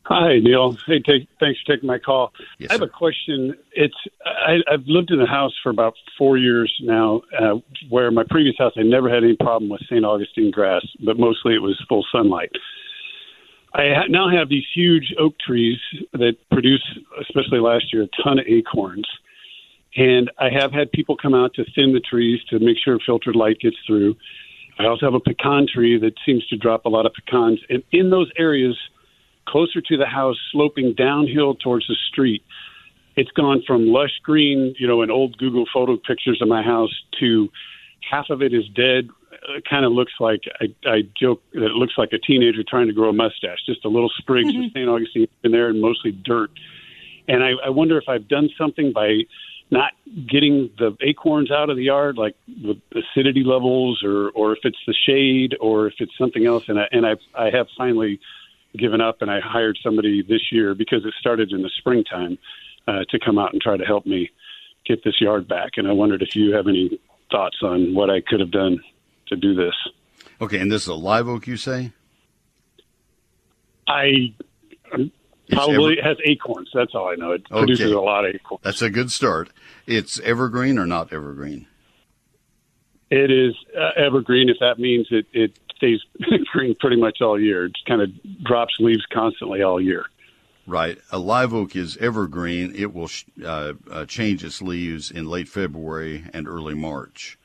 Hi, 0.07 0.37
Neil. 0.37 0.77
Hey, 0.85 0.99
take, 0.99 1.27
thanks 1.39 1.59
for 1.61 1.73
taking 1.73 1.87
my 1.87 1.97
call. 1.97 2.31
Yes, 2.59 2.69
I 2.69 2.73
have 2.73 2.81
sir. 2.81 2.85
a 2.85 2.89
question. 2.89 3.55
It's 3.71 3.95
I, 4.23 4.57
I've 4.71 4.85
lived 4.85 5.09
in 5.09 5.19
a 5.19 5.25
house 5.25 5.53
for 5.63 5.71
about 5.71 5.95
four 6.15 6.37
years 6.37 6.71
now, 6.81 7.21
uh, 7.39 7.55
where 7.89 8.11
my 8.11 8.23
previous 8.29 8.55
house 8.57 8.73
I 8.77 8.83
never 8.83 9.09
had 9.09 9.23
any 9.23 9.35
problem 9.35 9.69
with 9.69 9.81
St. 9.89 10.05
Augustine 10.05 10.51
grass, 10.51 10.85
but 11.03 11.17
mostly 11.17 11.55
it 11.55 11.61
was 11.61 11.83
full 11.89 12.05
sunlight. 12.11 12.51
I 13.73 13.93
ha- 13.95 14.07
now 14.07 14.29
have 14.29 14.47
these 14.47 14.63
huge 14.75 15.11
oak 15.19 15.33
trees 15.39 15.79
that 16.13 16.35
produce, 16.51 16.83
especially 17.19 17.59
last 17.59 17.91
year, 17.91 18.03
a 18.03 18.23
ton 18.23 18.37
of 18.37 18.45
acorns. 18.47 19.07
And 19.97 20.29
I 20.37 20.49
have 20.49 20.71
had 20.71 20.91
people 20.91 21.17
come 21.17 21.33
out 21.33 21.55
to 21.55 21.65
thin 21.73 21.93
the 21.93 21.99
trees 21.99 22.41
to 22.51 22.59
make 22.59 22.77
sure 22.77 22.99
filtered 23.03 23.35
light 23.35 23.59
gets 23.59 23.77
through. 23.87 24.15
I 24.77 24.85
also 24.85 25.07
have 25.07 25.13
a 25.15 25.19
pecan 25.19 25.67
tree 25.73 25.97
that 25.97 26.13
seems 26.25 26.45
to 26.47 26.57
drop 26.57 26.85
a 26.85 26.89
lot 26.89 27.05
of 27.05 27.13
pecans. 27.13 27.59
And 27.69 27.81
in 27.91 28.11
those 28.11 28.29
areas 28.37 28.77
closer 29.47 29.81
to 29.81 29.97
the 29.97 30.05
house, 30.05 30.37
sloping 30.51 30.93
downhill 30.93 31.55
towards 31.55 31.87
the 31.87 31.95
street, 32.07 32.43
it's 33.15 33.31
gone 33.31 33.63
from 33.65 33.87
lush 33.87 34.19
green, 34.23 34.75
you 34.77 34.87
know, 34.87 35.01
in 35.01 35.09
old 35.09 35.37
Google 35.37 35.65
photo 35.73 35.97
pictures 35.97 36.41
of 36.41 36.47
my 36.47 36.61
house 36.61 36.93
to 37.19 37.49
half 38.09 38.29
of 38.29 38.41
it 38.41 38.53
is 38.53 38.67
dead. 38.69 39.09
It 39.49 39.63
kind 39.69 39.85
of 39.85 39.91
looks 39.91 40.13
like 40.19 40.43
I, 40.59 40.73
I 40.89 41.01
joke 41.19 41.41
that 41.53 41.63
it 41.63 41.75
looks 41.75 41.93
like 41.97 42.13
a 42.13 42.17
teenager 42.17 42.63
trying 42.67 42.87
to 42.87 42.93
grow 42.93 43.09
a 43.09 43.13
mustache, 43.13 43.59
just 43.65 43.85
a 43.85 43.89
little 43.89 44.11
sprigs 44.17 44.49
of 44.49 44.71
St. 44.71 44.89
Augustine 44.89 45.27
in 45.43 45.51
there 45.51 45.69
and 45.69 45.81
mostly 45.81 46.11
dirt. 46.11 46.51
And 47.27 47.43
I, 47.43 47.51
I 47.65 47.69
wonder 47.69 47.97
if 47.97 48.09
I've 48.09 48.27
done 48.27 48.49
something 48.57 48.91
by 48.91 49.21
not 49.71 49.93
getting 50.29 50.69
the 50.77 50.95
acorns 51.01 51.51
out 51.51 51.69
of 51.69 51.77
the 51.77 51.83
yard, 51.83 52.17
like 52.17 52.35
with 52.63 52.77
acidity 52.93 53.43
levels, 53.43 54.03
or 54.03 54.29
or 54.29 54.53
if 54.53 54.59
it's 54.63 54.77
the 54.85 54.93
shade, 54.93 55.55
or 55.59 55.87
if 55.87 55.95
it's 55.99 56.15
something 56.17 56.45
else. 56.45 56.65
And 56.67 56.79
I 56.79 56.87
and 56.91 57.05
I 57.05 57.15
I 57.33 57.49
have 57.49 57.67
finally 57.77 58.19
given 58.77 59.01
up, 59.01 59.21
and 59.21 59.29
I 59.31 59.39
hired 59.39 59.77
somebody 59.83 60.21
this 60.21 60.51
year 60.51 60.75
because 60.75 61.05
it 61.05 61.13
started 61.19 61.51
in 61.51 61.61
the 61.61 61.69
springtime 61.77 62.37
uh, 62.87 63.03
to 63.09 63.19
come 63.19 63.37
out 63.37 63.53
and 63.53 63.61
try 63.61 63.77
to 63.77 63.85
help 63.85 64.05
me 64.05 64.29
get 64.85 65.03
this 65.03 65.19
yard 65.19 65.47
back. 65.47 65.71
And 65.77 65.87
I 65.87 65.91
wondered 65.91 66.21
if 66.21 66.35
you 66.35 66.53
have 66.53 66.67
any 66.67 66.99
thoughts 67.31 67.57
on 67.63 67.93
what 67.95 68.09
I 68.09 68.21
could 68.21 68.39
have 68.39 68.51
done 68.51 68.79
to 69.27 69.35
do 69.35 69.55
this. 69.55 69.73
Okay, 70.41 70.59
and 70.59 70.71
this 70.71 70.83
is 70.83 70.87
a 70.87 70.93
live 70.95 71.27
oak, 71.27 71.47
you 71.47 71.57
say? 71.57 71.91
I 73.87 74.33
um, 74.93 75.11
probably 75.49 75.99
ever- 75.99 76.07
has 76.09 76.17
acorns. 76.25 76.69
That's 76.73 76.93
all 76.93 77.09
I 77.09 77.15
know. 77.15 77.31
It 77.31 77.43
Okay. 77.51 77.59
produces 77.59 77.91
a 77.91 77.99
lot 77.99 78.25
of 78.25 78.35
acorns. 78.35 78.63
That's 78.63 78.81
a 78.81 78.89
good 78.89 79.11
start. 79.11 79.49
It's 79.85 80.19
evergreen 80.21 80.77
or 80.77 80.85
not 80.85 81.13
evergreen? 81.13 81.67
It 83.11 83.29
is 83.31 83.53
uh, 83.77 83.91
evergreen. 83.95 84.49
If 84.49 84.57
that 84.59 84.79
means 84.79 85.07
it, 85.11 85.27
it 85.31 85.57
stays 85.75 85.99
green 86.51 86.75
pretty 86.79 86.97
much 86.97 87.21
all 87.21 87.39
year. 87.39 87.65
It 87.65 87.73
kind 87.87 88.01
of 88.01 88.09
drops 88.43 88.75
leaves 88.79 89.05
constantly 89.11 89.61
all 89.61 89.81
year. 89.81 90.05
Right. 90.67 90.97
A 91.11 91.19
live 91.19 91.53
oak 91.53 91.75
is 91.75 91.95
evergreen. 91.97 92.73
It 92.75 92.93
will 92.93 93.09
uh, 93.43 93.73
uh, 93.89 94.05
change 94.05 94.43
its 94.43 94.61
leaves 94.61 95.11
in 95.11 95.27
late 95.27 95.47
February 95.47 96.25
and 96.33 96.47
early 96.47 96.73
March, 96.73 97.37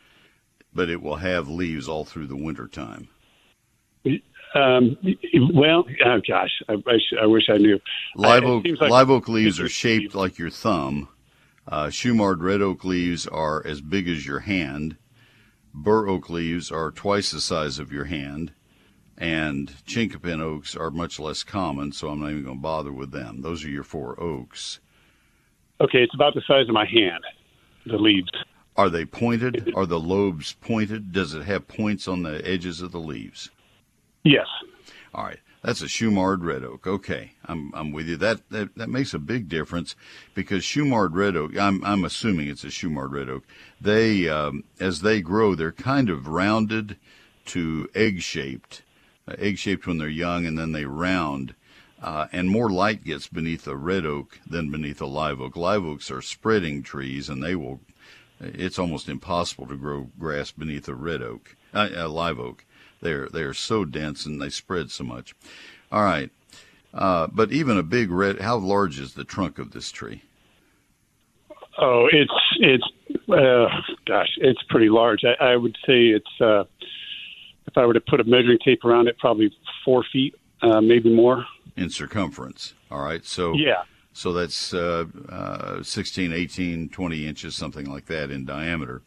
but 0.73 0.89
it 0.89 1.03
will 1.03 1.17
have 1.17 1.49
leaves 1.49 1.87
all 1.87 2.05
through 2.05 2.29
the 2.29 2.37
winter 2.37 2.67
time. 2.67 3.09
Um, 4.53 4.97
well, 5.55 5.85
oh 6.05 6.21
gosh, 6.27 6.51
I, 6.69 6.73
I, 6.73 6.99
sh- 6.99 7.15
I 7.23 7.27
wish 7.27 7.45
I 7.49 7.59
knew. 7.59 7.79
Live 8.17 8.43
oak, 8.45 8.65
like- 8.81 8.91
live 8.91 9.11
oak 9.11 9.29
leaves 9.29 9.61
are 9.61 9.69
shaped 9.69 10.15
like 10.15 10.39
your 10.39 10.51
thumb. 10.51 11.09
Uh, 11.69 11.87
Shumard 11.87 12.43
red 12.43 12.61
oak 12.61 12.85
leaves 12.85 13.27
are 13.29 13.65
as 13.65 13.81
big 13.81 14.09
as 14.09 14.27
your 14.27 14.41
hand. 14.41 14.97
Bur 15.73 16.09
oak 16.09 16.29
leaves 16.29 16.71
are 16.71 16.91
twice 16.91 17.31
the 17.31 17.41
size 17.41 17.79
of 17.79 17.93
your 17.93 18.05
hand. 18.05 18.53
And 19.17 19.73
chinkapin 19.87 20.41
oaks 20.41 20.75
are 20.75 20.91
much 20.91 21.21
less 21.21 21.43
common, 21.43 21.93
so 21.93 22.09
I'm 22.09 22.21
not 22.21 22.31
even 22.31 22.45
going 22.45 22.57
to 22.57 22.63
bother 22.63 22.93
with 22.93 23.11
them. 23.13 23.43
Those 23.43 23.65
are 23.65 23.71
your 23.71 23.85
four 23.85 24.21
oaks. 24.21 24.81
Okay, 25.81 26.03
it's 26.03 26.15
about 26.15 26.35
the 26.35 26.43
size 26.47 26.69
of 26.69 26.75
my 26.75 26.87
hand. 26.87 27.23
The 27.87 27.99
leaves. 27.99 28.31
Are 28.77 28.89
they 28.89 29.05
pointed? 29.05 29.73
Are 29.75 29.87
the 29.87 30.01
lobes 30.01 30.55
pointed? 30.61 31.13
Does 31.13 31.35
it 31.35 31.43
have 31.45 31.69
points 31.69 32.09
on 32.09 32.23
the 32.23 32.47
edges 32.49 32.81
of 32.81 32.93
the 32.93 33.01
leaves? 33.01 33.51
Yes. 34.25 34.47
All 35.15 35.25
right. 35.25 35.41
That's 35.63 35.83
a 35.83 35.87
Shumard 35.87 36.43
red 36.43 36.65
oak. 36.65 36.87
Okay, 36.87 37.33
I'm 37.45 37.73
I'm 37.75 37.93
with 37.93 38.09
you. 38.09 38.17
That 38.17 38.49
that, 38.51 38.75
that 38.77 38.89
makes 38.89 39.13
a 39.13 39.19
big 39.19 39.49
difference 39.49 39.95
because 40.35 40.63
Shumard 40.63 41.15
red 41.15 41.37
oak. 41.37 41.57
I'm 41.57 41.85
I'm 41.85 42.05
assuming 42.05 42.49
it's 42.49 42.65
a 42.65 42.69
Shumard 42.69 43.13
red 43.13 43.29
oak. 43.29 43.45
They 43.81 44.29
um, 44.29 44.65
as 44.79 45.03
they 45.03 45.21
grow, 45.21 45.55
they're 45.55 45.73
kind 45.73 46.09
of 46.09 46.29
rounded 46.29 46.97
to 47.47 47.89
egg 47.95 48.23
shaped, 48.23 48.83
uh, 49.29 49.35
egg 49.39 49.59
shaped 49.59 49.87
when 49.87 49.99
they're 49.99 50.09
young, 50.09 50.47
and 50.47 50.59
then 50.59 50.73
they 50.73 50.87
round. 50.87 51.55
Uh, 52.03 52.29
and 52.33 52.49
more 52.49 52.71
light 52.71 53.05
gets 53.05 53.29
beneath 53.29 53.69
a 53.69 53.77
red 53.77 54.07
oak 54.07 54.41
than 54.47 54.71
beneath 54.71 55.03
a 55.03 55.07
live 55.07 55.39
oak. 55.39 55.55
Live 55.55 55.85
oaks 55.85 56.11
are 56.11 56.23
spreading 56.23 56.83
trees, 56.83 57.29
and 57.29 57.43
they 57.43 57.55
will. 57.55 57.81
It's 58.41 58.79
almost 58.79 59.11
impossible 59.11 59.67
to 59.67 59.77
grow 59.77 60.09
grass 60.19 60.51
beneath 60.51 60.89
a 60.89 60.95
red 60.95 61.21
oak, 61.21 61.57
uh, 61.75 61.91
a 61.95 62.09
live 62.09 62.41
oak. 62.41 62.65
They're 63.01 63.29
they're 63.29 63.55
so 63.55 63.85
dense 63.85 64.27
and 64.27 64.41
they 64.41 64.51
spread 64.51 64.91
so 64.91 65.05
much. 65.05 65.35
All 65.91 66.03
right, 66.03 66.31
uh, 66.95 67.29
but 67.29 67.53
even 67.53 67.79
a 67.79 67.83
big 67.83 68.11
red. 68.11 68.41
How 68.41 68.57
large 68.57 68.99
is 68.99 69.15
the 69.15 69.25
trunk 69.25 69.59
of 69.59 69.73
this 69.73 69.91
tree? 69.91 70.23
Oh, 71.79 72.09
it's 72.13 72.33
it's 72.59 72.85
uh, 73.29 73.69
gosh, 74.07 74.29
it's 74.39 74.63
pretty 74.69 74.89
large. 74.89 75.21
I, 75.25 75.53
I 75.53 75.57
would 75.57 75.77
say 75.87 76.09
it's 76.09 76.41
uh, 76.41 76.65
if 77.67 77.77
I 77.77 77.87
were 77.87 77.95
to 77.95 78.01
put 78.01 78.21
a 78.21 78.25
measuring 78.25 78.59
tape 78.65 78.85
around 78.85 79.09
it, 79.09 79.19
probably 79.19 79.51
four 79.85 80.05
feet, 80.13 80.35
uh, 80.63 80.81
maybe 80.81 81.15
more. 81.15 81.45
in 81.77 81.91
circumference. 81.91 82.75
All 82.91 83.01
right. 83.01 83.25
So 83.25 83.55
Yeah. 83.55 83.83
So 84.13 84.33
that's 84.33 84.75
uh, 84.75 85.05
uh, 85.29 85.83
16, 85.85 86.33
18, 86.33 86.89
20 86.89 87.27
inches, 87.29 87.55
something 87.55 87.87
like 87.87 88.07
that 88.07 88.31
in 88.33 88.45
diameter. 88.45 89.03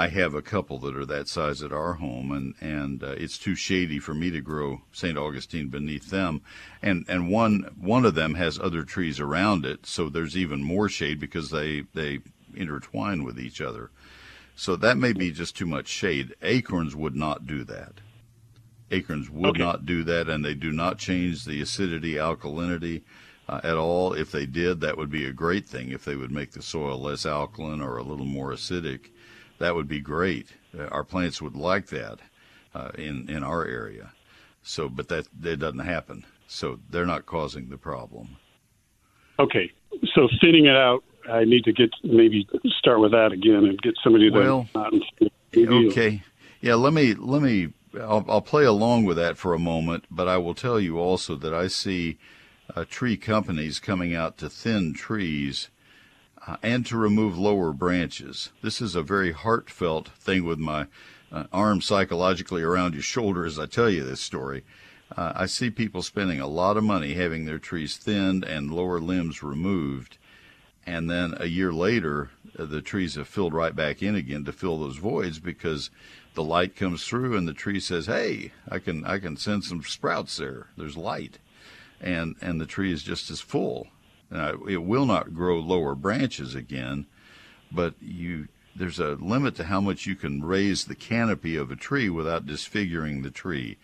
I 0.00 0.06
have 0.10 0.32
a 0.32 0.42
couple 0.42 0.78
that 0.78 0.96
are 0.96 1.04
that 1.06 1.26
size 1.26 1.60
at 1.60 1.72
our 1.72 1.94
home, 1.94 2.30
and 2.30 2.54
and 2.60 3.02
uh, 3.02 3.16
it's 3.18 3.36
too 3.36 3.56
shady 3.56 3.98
for 3.98 4.14
me 4.14 4.30
to 4.30 4.40
grow 4.40 4.82
St. 4.92 5.18
Augustine 5.18 5.70
beneath 5.70 6.08
them. 6.10 6.40
And 6.80 7.04
and 7.08 7.28
one 7.28 7.68
one 7.76 8.04
of 8.04 8.14
them 8.14 8.34
has 8.34 8.60
other 8.60 8.84
trees 8.84 9.18
around 9.18 9.66
it, 9.66 9.86
so 9.86 10.08
there's 10.08 10.36
even 10.36 10.62
more 10.62 10.88
shade 10.88 11.18
because 11.18 11.50
they 11.50 11.82
they 11.94 12.20
intertwine 12.54 13.24
with 13.24 13.40
each 13.40 13.60
other. 13.60 13.90
So 14.54 14.76
that 14.76 14.98
may 14.98 15.12
be 15.12 15.32
just 15.32 15.56
too 15.56 15.66
much 15.66 15.88
shade. 15.88 16.32
Acorns 16.42 16.94
would 16.94 17.16
not 17.16 17.44
do 17.44 17.64
that. 17.64 17.94
Acorns 18.92 19.28
would 19.28 19.50
Okay. 19.50 19.58
not 19.58 19.84
do 19.84 20.04
that, 20.04 20.28
and 20.28 20.44
they 20.44 20.54
do 20.54 20.70
not 20.70 20.98
change 20.98 21.44
the 21.44 21.60
acidity, 21.60 22.14
alkalinity 22.14 23.02
uh, 23.48 23.60
at 23.64 23.76
all. 23.76 24.12
If 24.12 24.30
they 24.30 24.46
did, 24.46 24.80
that 24.80 24.96
would 24.96 25.10
be 25.10 25.24
a 25.26 25.32
great 25.32 25.68
thing. 25.68 25.90
If 25.90 26.04
they 26.04 26.14
would 26.14 26.30
make 26.30 26.52
the 26.52 26.62
soil 26.62 27.00
less 27.00 27.26
alkaline 27.26 27.80
or 27.80 27.96
a 27.96 28.04
little 28.04 28.26
more 28.26 28.52
acidic, 28.52 29.10
that 29.58 29.74
would 29.74 29.88
be 29.88 30.00
great. 30.00 30.48
Uh, 30.78 30.86
our 30.86 31.04
plants 31.04 31.42
would 31.42 31.56
like 31.56 31.86
that 31.88 32.18
uh, 32.74 32.90
in 32.96 33.28
in 33.28 33.42
our 33.42 33.64
area. 33.64 34.12
So, 34.62 34.88
but 34.88 35.08
that 35.08 35.28
that 35.40 35.58
doesn't 35.58 35.78
happen. 35.80 36.24
So 36.46 36.78
they're 36.90 37.06
not 37.06 37.26
causing 37.26 37.68
the 37.68 37.76
problem. 37.76 38.36
Okay, 39.38 39.70
so 40.14 40.28
thinning 40.40 40.66
it 40.66 40.76
out, 40.76 41.04
I 41.30 41.44
need 41.44 41.64
to 41.64 41.72
get 41.72 41.90
maybe 42.02 42.46
start 42.78 43.00
with 43.00 43.12
that 43.12 43.32
again 43.32 43.64
and 43.66 43.80
get 43.80 43.94
somebody 44.02 44.30
Well, 44.30 44.68
Okay. 45.90 46.22
Yeah, 46.60 46.74
let 46.74 46.92
me 46.92 47.14
let 47.14 47.42
me 47.42 47.68
I'll, 47.94 48.24
I'll 48.28 48.42
play 48.42 48.64
along 48.64 49.04
with 49.04 49.16
that 49.16 49.36
for 49.36 49.54
a 49.54 49.58
moment, 49.58 50.04
but 50.10 50.28
I 50.28 50.36
will 50.38 50.54
tell 50.54 50.80
you 50.80 50.98
also 50.98 51.36
that 51.36 51.54
I 51.54 51.68
see 51.68 52.18
uh, 52.74 52.84
tree 52.84 53.16
companies 53.16 53.80
coming 53.80 54.14
out 54.14 54.38
to 54.38 54.50
thin 54.50 54.92
trees 54.92 55.68
uh, 56.46 56.56
and 56.62 56.84
to 56.86 56.96
remove 56.96 57.38
lower 57.38 57.72
branches. 57.72 58.50
This 58.62 58.80
is 58.80 58.94
a 58.94 59.02
very 59.02 59.32
heartfelt 59.32 60.08
thing 60.08 60.44
with 60.44 60.58
my 60.58 60.86
uh, 61.30 61.44
arm 61.52 61.80
psychologically 61.80 62.62
around 62.62 62.94
your 62.94 63.02
shoulder 63.02 63.44
as 63.44 63.58
I 63.58 63.66
tell 63.66 63.90
you 63.90 64.04
this 64.04 64.20
story. 64.20 64.64
Uh, 65.16 65.32
I 65.34 65.46
see 65.46 65.70
people 65.70 66.02
spending 66.02 66.40
a 66.40 66.46
lot 66.46 66.76
of 66.76 66.84
money 66.84 67.14
having 67.14 67.44
their 67.44 67.58
trees 67.58 67.96
thinned 67.96 68.44
and 68.44 68.70
lower 68.70 69.00
limbs 69.00 69.42
removed 69.42 70.18
and 70.88 71.10
then 71.10 71.34
a 71.38 71.46
year 71.46 71.70
later 71.70 72.30
uh, 72.58 72.64
the 72.64 72.80
trees 72.80 73.14
have 73.14 73.28
filled 73.28 73.52
right 73.52 73.76
back 73.76 74.02
in 74.02 74.14
again 74.14 74.44
to 74.44 74.52
fill 74.52 74.78
those 74.78 74.96
voids 74.96 75.38
because 75.38 75.90
the 76.34 76.42
light 76.42 76.74
comes 76.74 77.04
through 77.04 77.36
and 77.36 77.46
the 77.46 77.52
tree 77.52 77.78
says 77.78 78.06
hey 78.06 78.52
i 78.70 78.78
can 78.78 79.04
i 79.04 79.18
can 79.18 79.36
send 79.36 79.62
some 79.62 79.82
sprouts 79.82 80.38
there 80.38 80.68
there's 80.78 80.96
light 80.96 81.38
and 82.00 82.36
and 82.40 82.58
the 82.60 82.66
tree 82.66 82.90
is 82.90 83.02
just 83.02 83.30
as 83.30 83.40
full 83.40 83.88
uh, 84.32 84.54
it 84.68 84.82
will 84.82 85.06
not 85.06 85.34
grow 85.34 85.58
lower 85.58 85.94
branches 85.94 86.54
again 86.54 87.06
but 87.70 87.94
you 88.00 88.48
there's 88.76 89.00
a 89.00 89.16
limit 89.16 89.56
to 89.56 89.64
how 89.64 89.80
much 89.80 90.06
you 90.06 90.14
can 90.14 90.44
raise 90.44 90.84
the 90.84 90.94
canopy 90.94 91.56
of 91.56 91.70
a 91.70 91.76
tree 91.76 92.08
without 92.08 92.46
disfiguring 92.46 93.22
the 93.22 93.30
tree 93.30 93.76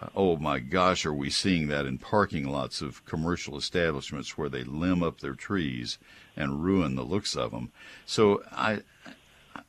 uh, 0.00 0.08
oh 0.14 0.36
my 0.36 0.60
gosh, 0.60 1.04
are 1.04 1.14
we 1.14 1.30
seeing 1.30 1.68
that 1.68 1.86
in 1.86 1.98
parking 1.98 2.48
lots 2.48 2.80
of 2.80 3.04
commercial 3.04 3.56
establishments 3.56 4.38
where 4.38 4.48
they 4.48 4.62
limb 4.62 5.02
up 5.02 5.20
their 5.20 5.34
trees 5.34 5.98
and 6.36 6.62
ruin 6.62 6.94
the 6.94 7.02
looks 7.02 7.36
of 7.36 7.50
them? 7.50 7.72
So 8.06 8.42
I, 8.52 8.82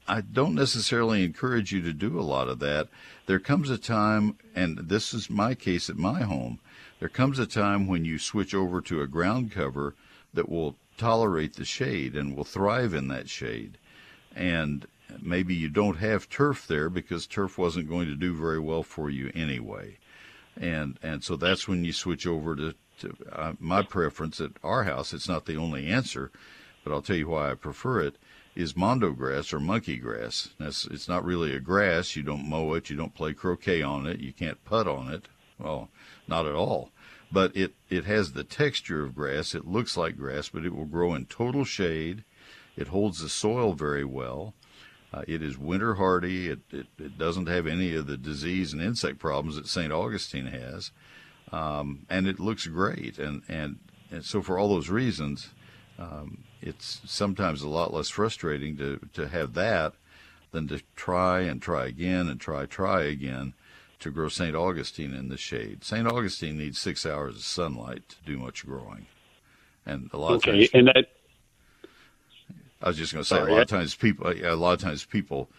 I 0.08 0.22
don't 0.22 0.54
necessarily 0.54 1.24
encourage 1.24 1.72
you 1.72 1.82
to 1.82 1.94
do 1.94 2.20
a 2.20 2.22
lot 2.22 2.48
of 2.48 2.60
that. 2.60 2.90
There 3.26 3.40
comes 3.40 3.70
a 3.70 3.78
time, 3.78 4.38
and 4.54 4.78
this 4.78 5.14
is 5.14 5.30
my 5.30 5.56
case 5.56 5.90
at 5.90 5.98
my 5.98 6.22
home, 6.22 6.60
there 7.00 7.10
comes 7.10 7.40
a 7.40 7.48
time 7.48 7.88
when 7.88 8.06
you 8.06 8.20
switch 8.20 8.54
over 8.54 8.82
to 8.82 9.02
a 9.02 9.08
ground 9.08 9.52
cover 9.52 9.96
that 10.34 10.50
will 10.50 10.76
tolerate 10.98 11.56
the 11.56 11.66
shade 11.66 12.16
and 12.16 12.36
will 12.36 12.44
thrive 12.44 12.94
in 12.94 13.08
that 13.08 13.30
shade. 13.30 13.78
And 14.36 14.86
maybe 15.22 15.56
you 15.56 15.70
don't 15.70 15.98
have 15.98 16.30
turf 16.30 16.68
there 16.68 16.90
because 16.90 17.26
turf 17.26 17.58
wasn't 17.58 17.90
going 17.90 18.08
to 18.08 18.16
do 18.16 18.34
very 18.36 18.60
well 18.60 18.84
for 18.84 19.10
you 19.10 19.32
anyway 19.34 19.98
and 20.60 21.00
and 21.02 21.24
so 21.24 21.36
that's 21.36 21.68
when 21.68 21.86
you 21.86 21.94
switch 21.94 22.28
over 22.28 22.56
to, 22.56 22.76
to 23.00 23.16
uh, 23.32 23.54
my 23.60 23.82
preference 23.82 24.42
at 24.42 24.52
our 24.64 24.84
house. 24.84 25.14
It's 25.14 25.30
not 25.30 25.46
the 25.46 25.56
only 25.56 25.88
answer, 25.88 26.32
but 26.84 26.92
I'll 26.92 27.02
tell 27.02 27.16
you 27.16 27.30
why 27.30 27.52
I 27.52 27.56
prefer 27.56 28.02
it. 28.02 28.16
is 28.56 28.76
mondo 28.76 29.12
grass 29.12 29.54
or 29.54 29.60
monkey 29.60 29.98
grass. 29.98 30.50
That's, 30.60 30.86
it's 30.86 31.08
not 31.08 31.24
really 31.24 31.56
a 31.56 31.60
grass. 31.60 32.16
You 32.16 32.24
don't 32.24 32.50
mow 32.50 32.74
it. 32.74 32.90
You 32.90 32.98
don't 32.98 33.16
play 33.16 33.34
croquet 33.34 33.82
on 33.82 34.06
it. 34.06 34.20
You 34.20 34.34
can't 34.34 34.64
putt 34.66 34.88
on 34.88 35.10
it. 35.14 35.28
Well, 35.58 35.90
not 36.28 36.46
at 36.46 36.56
all. 36.56 36.92
But 37.32 37.56
it, 37.56 37.74
it 37.90 38.06
has 38.06 38.32
the 38.32 38.44
texture 38.44 39.04
of 39.04 39.16
grass. 39.16 39.54
It 39.54 39.68
looks 39.68 39.96
like 39.96 40.18
grass, 40.18 40.50
but 40.50 40.66
it 40.66 40.74
will 40.74 40.86
grow 40.86 41.14
in 41.14 41.26
total 41.26 41.64
shade. 41.64 42.24
It 42.76 42.88
holds 42.88 43.22
the 43.22 43.30
soil 43.30 43.74
very 43.74 44.06
well. 44.06 44.54
Uh, 45.14 45.24
it 45.28 45.42
is 45.42 45.58
winter 45.58 45.96
hardy. 45.96 46.50
It, 46.50 46.60
it, 46.72 46.88
it, 46.98 47.18
doesn't 47.18 47.48
have 47.48 47.66
any 47.66 47.96
of 47.96 48.08
the 48.08 48.18
disease 48.18 48.74
and 48.74 48.82
insect 48.82 49.20
problems 49.20 49.56
that 49.56 49.68
St. 49.68 49.92
Augustine 49.92 50.48
has. 50.48 50.92
Um, 51.52 52.06
and 52.10 52.28
it 52.28 52.40
looks 52.40 52.68
great. 52.68 53.18
And, 53.18 53.42
and, 53.48 53.80
and 54.12 54.24
so, 54.24 54.42
for 54.42 54.60
all 54.60 54.70
those 54.70 54.90
reasons, 54.90 55.50
um, 55.98 56.44
it's 56.62 57.02
sometimes 57.06 57.62
a 57.62 57.70
lot 57.70 57.94
less 57.94 58.10
frustrating 58.10 58.78
to, 58.78 59.00
to 59.14 59.28
have 59.28 59.54
that 59.56 59.94
than 60.52 60.68
to 60.68 60.82
try 60.96 61.42
and 61.42 61.62
try 61.62 61.88
again 61.88 62.28
and 62.28 62.40
try, 62.40 62.66
try 62.66 63.04
again 63.04 63.54
to 64.00 64.12
grow 64.12 64.30
St. 64.30 64.56
Augustine 64.56 65.14
in 65.14 65.30
the 65.30 65.38
shade. 65.38 65.84
St. 65.84 66.08
Augustine 66.08 66.58
needs 66.58 66.80
six 66.80 67.06
hours 67.06 67.36
of 67.36 67.44
sunlight 67.44 68.08
to 68.10 68.16
do 68.26 68.38
much 68.38 68.66
growing. 68.66 69.08
And 69.86 70.10
a 70.14 70.18
lot 70.18 70.34
okay, 70.34 70.64
of 70.64 70.72
times. 70.72 70.72
and 70.74 70.88
that 70.88 71.08
I 72.82 72.88
was 72.88 72.98
just 72.98 73.12
going 73.12 73.24
to 73.24 73.28
say, 73.28 73.36
Sorry, 73.38 73.52
a 73.52 73.54
lot 73.54 73.62
of 73.62 73.68
times 73.68 73.96
people, 73.96 74.30
a 74.30 74.56
lot 74.56 74.74
of 74.74 74.80
times 74.80 75.04
people 75.04 75.50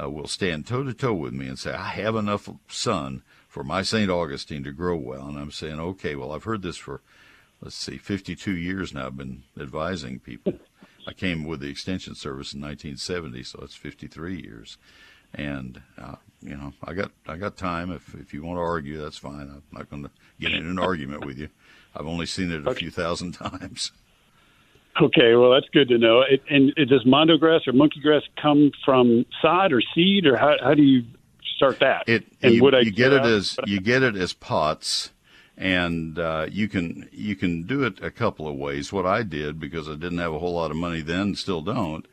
uh, 0.00 0.08
will 0.08 0.26
stand 0.26 0.66
toe 0.66 0.82
to 0.82 0.94
toe 0.94 1.12
with 1.12 1.32
me 1.32 1.46
and 1.46 1.58
say, 1.58 1.72
"I 1.72 1.88
have 1.88 2.16
enough 2.16 2.48
sun 2.68 3.22
for 3.48 3.64
my 3.64 3.82
St. 3.82 4.10
Augustine 4.10 4.64
to 4.64 4.72
grow 4.72 4.96
well," 4.96 5.26
and 5.26 5.38
I'm 5.38 5.50
saying, 5.50 5.78
"Okay, 5.78 6.14
well, 6.14 6.32
I've 6.32 6.44
heard 6.44 6.62
this 6.62 6.76
for, 6.76 7.02
let's 7.60 7.76
see, 7.76 7.98
52 7.98 8.56
years 8.56 8.94
now. 8.94 9.06
I've 9.06 9.16
been 9.16 9.42
advising 9.58 10.20
people. 10.20 10.54
I 11.06 11.12
came 11.12 11.44
with 11.44 11.60
the 11.60 11.70
Extension 11.70 12.14
Service 12.14 12.52
in 12.52 12.60
1970, 12.60 13.42
so 13.42 13.60
it's 13.62 13.74
53 13.74 14.40
years, 14.40 14.76
and 15.34 15.80
uh, 15.98 16.16
you 16.42 16.56
know, 16.56 16.72
I 16.84 16.94
got 16.94 17.10
I 17.26 17.36
got 17.36 17.56
time. 17.56 17.90
If 17.92 18.14
if 18.14 18.32
you 18.32 18.42
want 18.42 18.56
to 18.56 18.62
argue, 18.62 19.00
that's 19.00 19.18
fine. 19.18 19.40
I'm 19.40 19.62
not 19.72 19.90
going 19.90 20.04
to 20.04 20.10
get 20.38 20.52
in 20.52 20.66
an 20.66 20.78
argument 20.78 21.24
with 21.24 21.38
you. 21.38 21.48
I've 21.94 22.06
only 22.06 22.26
seen 22.26 22.50
it 22.50 22.66
a 22.66 22.74
few 22.74 22.90
thousand 22.90 23.32
times." 23.34 23.92
Okay, 25.00 25.34
well 25.34 25.50
that's 25.52 25.68
good 25.72 25.88
to 25.88 25.98
know. 25.98 26.22
It, 26.22 26.42
and 26.50 26.72
it, 26.76 26.86
does 26.86 27.06
mondo 27.06 27.36
grass 27.36 27.66
or 27.66 27.72
monkey 27.72 28.00
grass 28.00 28.22
come 28.40 28.72
from 28.84 29.24
sod 29.40 29.72
or 29.72 29.80
seed, 29.94 30.26
or 30.26 30.36
how, 30.36 30.56
how 30.62 30.74
do 30.74 30.82
you 30.82 31.04
start 31.56 31.78
that? 31.78 32.08
It 32.08 32.24
and 32.42 32.54
you, 32.54 32.62
would 32.62 32.74
I 32.74 32.80
you 32.80 32.90
get 32.90 33.12
it 33.12 33.24
as 33.24 33.58
you 33.66 33.80
get 33.80 34.02
it 34.02 34.16
as 34.16 34.32
pots, 34.32 35.10
and 35.56 36.18
uh, 36.18 36.46
you 36.50 36.68
can 36.68 37.08
you 37.12 37.36
can 37.36 37.62
do 37.64 37.84
it 37.84 38.02
a 38.02 38.10
couple 38.10 38.48
of 38.48 38.56
ways. 38.56 38.92
What 38.92 39.06
I 39.06 39.22
did 39.22 39.60
because 39.60 39.88
I 39.88 39.94
didn't 39.94 40.18
have 40.18 40.32
a 40.32 40.38
whole 40.38 40.54
lot 40.54 40.70
of 40.70 40.76
money 40.76 41.02
then, 41.02 41.34
still 41.34 41.62
don't, 41.62 42.06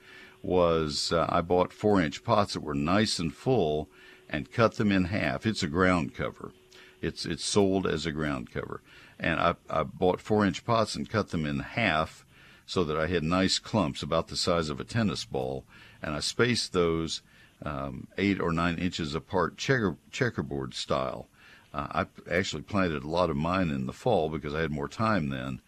was 0.48 1.12
uh, 1.12 1.26
I 1.28 1.42
bought 1.42 1.74
four 1.74 2.02
inch 2.02 2.24
pots 2.24 2.54
that 2.54 2.62
were 2.62 2.74
nice 2.74 3.20
and 3.20 3.34
full, 3.34 3.90
and 4.30 4.52
cut 4.52 4.76
them 4.76 4.92
in 4.92 5.06
half. 5.06 5.46
It's 5.46 5.62
a 5.62 5.68
ground 5.68 6.16
cover. 6.16 6.54
It's 7.02 7.26
it's 7.26 7.44
sold 7.44 7.86
as 7.86 8.06
a 8.06 8.12
ground 8.14 8.52
cover, 8.52 8.82
and 9.20 9.40
I 9.40 9.56
I 9.70 9.84
bought 9.84 10.22
four 10.22 10.46
inch 10.46 10.66
pots 10.66 10.96
and 10.96 11.10
cut 11.10 11.30
them 11.30 11.46
in 11.46 11.60
half 11.60 12.26
so 12.66 12.84
that 12.86 12.98
I 12.98 13.08
had 13.08 13.24
nice 13.24 13.60
clumps 13.60 14.02
about 14.02 14.30
the 14.30 14.38
size 14.38 14.70
of 14.70 14.80
a 14.80 14.86
tennis 14.86 15.26
ball, 15.26 15.66
and 16.02 16.16
I 16.16 16.22
spaced 16.22 16.72
those 16.72 17.22
um, 17.64 18.08
eight 18.18 18.40
or 18.40 18.52
nine 18.52 18.78
inches 18.78 19.16
apart, 19.16 19.58
checker, 19.58 19.98
checkerboard 20.12 20.74
style. 20.74 21.28
Uh, 21.74 22.06
I 22.06 22.32
actually 22.32 22.62
planted 22.64 23.04
a 23.04 23.10
lot 23.10 23.30
of 23.30 23.36
mine 23.36 23.70
in 23.70 23.86
the 23.86 23.94
fall 23.94 24.30
because 24.30 24.56
I 24.56 24.62
had 24.62 24.72
more 24.72 24.88
time 24.88 25.30
then, 25.30 25.62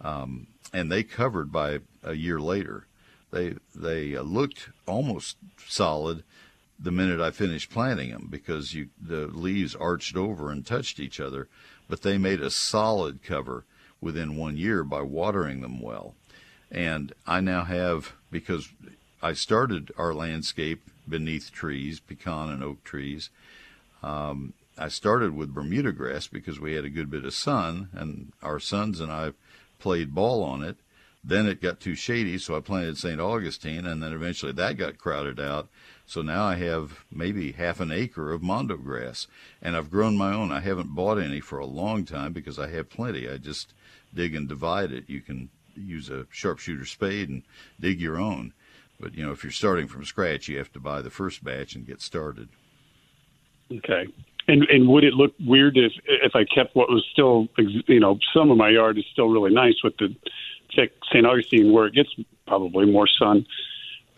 um, 0.00 0.48
and 0.72 0.90
they 0.90 1.02
covered 1.04 1.52
by 1.52 1.80
a 2.02 2.14
year 2.14 2.40
later. 2.40 2.86
They 3.34 3.56
they 3.74 4.16
looked 4.16 4.70
almost 4.86 5.36
solid 5.66 6.22
the 6.78 6.92
minute 6.92 7.20
I 7.20 7.32
finished 7.32 7.70
planting 7.70 8.10
them 8.10 8.28
because 8.30 8.74
you 8.74 8.90
the 9.00 9.26
leaves 9.26 9.74
arched 9.74 10.16
over 10.16 10.52
and 10.52 10.64
touched 10.64 11.00
each 11.00 11.18
other, 11.18 11.48
but 11.88 12.02
they 12.02 12.16
made 12.16 12.40
a 12.40 12.50
solid 12.50 13.24
cover 13.24 13.64
within 14.00 14.36
one 14.36 14.56
year 14.56 14.84
by 14.84 15.02
watering 15.02 15.62
them 15.62 15.80
well. 15.80 16.14
And 16.70 17.12
I 17.26 17.40
now 17.40 17.64
have, 17.64 18.12
because 18.30 18.68
I 19.20 19.32
started 19.32 19.90
our 19.98 20.14
landscape 20.14 20.82
beneath 21.08 21.50
trees, 21.50 21.98
pecan 21.98 22.50
and 22.50 22.62
oak 22.62 22.84
trees. 22.84 23.30
Um, 24.02 24.52
I 24.78 24.88
started 24.88 25.34
with 25.34 25.54
Bermuda 25.54 25.92
grass 25.92 26.26
because 26.28 26.60
we 26.60 26.74
had 26.74 26.84
a 26.84 26.90
good 26.90 27.10
bit 27.10 27.24
of 27.24 27.34
sun, 27.34 27.88
and 27.92 28.32
our 28.42 28.60
sons 28.60 29.00
and 29.00 29.10
I 29.10 29.32
played 29.80 30.14
ball 30.14 30.42
on 30.42 30.62
it. 30.62 30.76
Then 31.26 31.46
it 31.46 31.62
got 31.62 31.80
too 31.80 31.94
shady, 31.94 32.36
so 32.36 32.54
I 32.54 32.60
planted 32.60 32.98
St. 32.98 33.18
Augustine, 33.18 33.86
and 33.86 34.02
then 34.02 34.12
eventually 34.12 34.52
that 34.52 34.76
got 34.76 34.98
crowded 34.98 35.40
out. 35.40 35.68
So 36.06 36.20
now 36.20 36.44
I 36.44 36.56
have 36.56 37.04
maybe 37.10 37.52
half 37.52 37.80
an 37.80 37.90
acre 37.90 38.30
of 38.30 38.42
mondo 38.42 38.76
grass, 38.76 39.26
and 39.62 39.74
I've 39.74 39.90
grown 39.90 40.18
my 40.18 40.34
own. 40.34 40.52
I 40.52 40.60
haven't 40.60 40.94
bought 40.94 41.18
any 41.18 41.40
for 41.40 41.58
a 41.58 41.66
long 41.66 42.04
time 42.04 42.34
because 42.34 42.58
I 42.58 42.68
have 42.68 42.90
plenty. 42.90 43.28
I 43.28 43.38
just 43.38 43.72
dig 44.12 44.34
and 44.34 44.46
divide 44.46 44.92
it. 44.92 45.08
You 45.08 45.22
can 45.22 45.48
use 45.74 46.10
a 46.10 46.26
sharpshooter 46.30 46.84
spade 46.84 47.30
and 47.30 47.42
dig 47.80 48.00
your 48.00 48.18
own. 48.18 48.52
But 49.00 49.14
you 49.14 49.24
know, 49.24 49.32
if 49.32 49.42
you're 49.42 49.50
starting 49.50 49.88
from 49.88 50.04
scratch, 50.04 50.48
you 50.48 50.58
have 50.58 50.72
to 50.74 50.80
buy 50.80 51.00
the 51.02 51.10
first 51.10 51.42
batch 51.42 51.74
and 51.74 51.86
get 51.86 52.00
started. 52.00 52.48
Okay. 53.72 54.06
And 54.46 54.64
and 54.64 54.88
would 54.88 55.04
it 55.04 55.14
look 55.14 55.32
weird 55.40 55.76
if 55.76 55.92
if 56.06 56.36
I 56.36 56.44
kept 56.44 56.76
what 56.76 56.90
was 56.90 57.04
still 57.12 57.48
you 57.86 57.98
know 57.98 58.18
some 58.34 58.50
of 58.50 58.58
my 58.58 58.68
yard 58.68 58.98
is 58.98 59.04
still 59.10 59.28
really 59.28 59.52
nice 59.52 59.82
with 59.82 59.96
the 59.96 60.14
St. 60.74 61.26
Augustine 61.26 61.72
where 61.72 61.86
it 61.86 61.94
gets 61.94 62.10
probably 62.46 62.86
more 62.86 63.06
sun. 63.06 63.46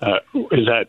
Uh, 0.01 0.19
is 0.53 0.67
that 0.67 0.89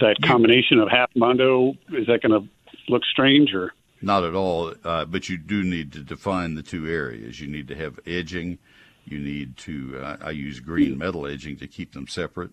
that 0.00 0.16
combination 0.22 0.78
of 0.78 0.88
half 0.88 1.10
mondo 1.14 1.74
is 1.92 2.06
that 2.06 2.22
going 2.22 2.42
to 2.42 2.48
look 2.90 3.04
strange 3.04 3.52
or 3.52 3.74
not 4.00 4.24
at 4.24 4.34
all? 4.34 4.72
Uh, 4.84 5.04
but 5.04 5.28
you 5.28 5.36
do 5.36 5.62
need 5.62 5.92
to 5.92 6.00
define 6.00 6.54
the 6.54 6.62
two 6.62 6.86
areas. 6.86 7.40
You 7.40 7.48
need 7.48 7.68
to 7.68 7.74
have 7.74 7.98
edging 8.06 8.58
you 9.10 9.18
need 9.18 9.56
to, 9.58 9.98
uh, 10.00 10.16
I 10.20 10.30
use 10.30 10.60
green 10.60 10.98
metal 10.98 11.26
edging 11.26 11.56
to 11.58 11.66
keep 11.66 11.92
them 11.92 12.06
separate, 12.06 12.50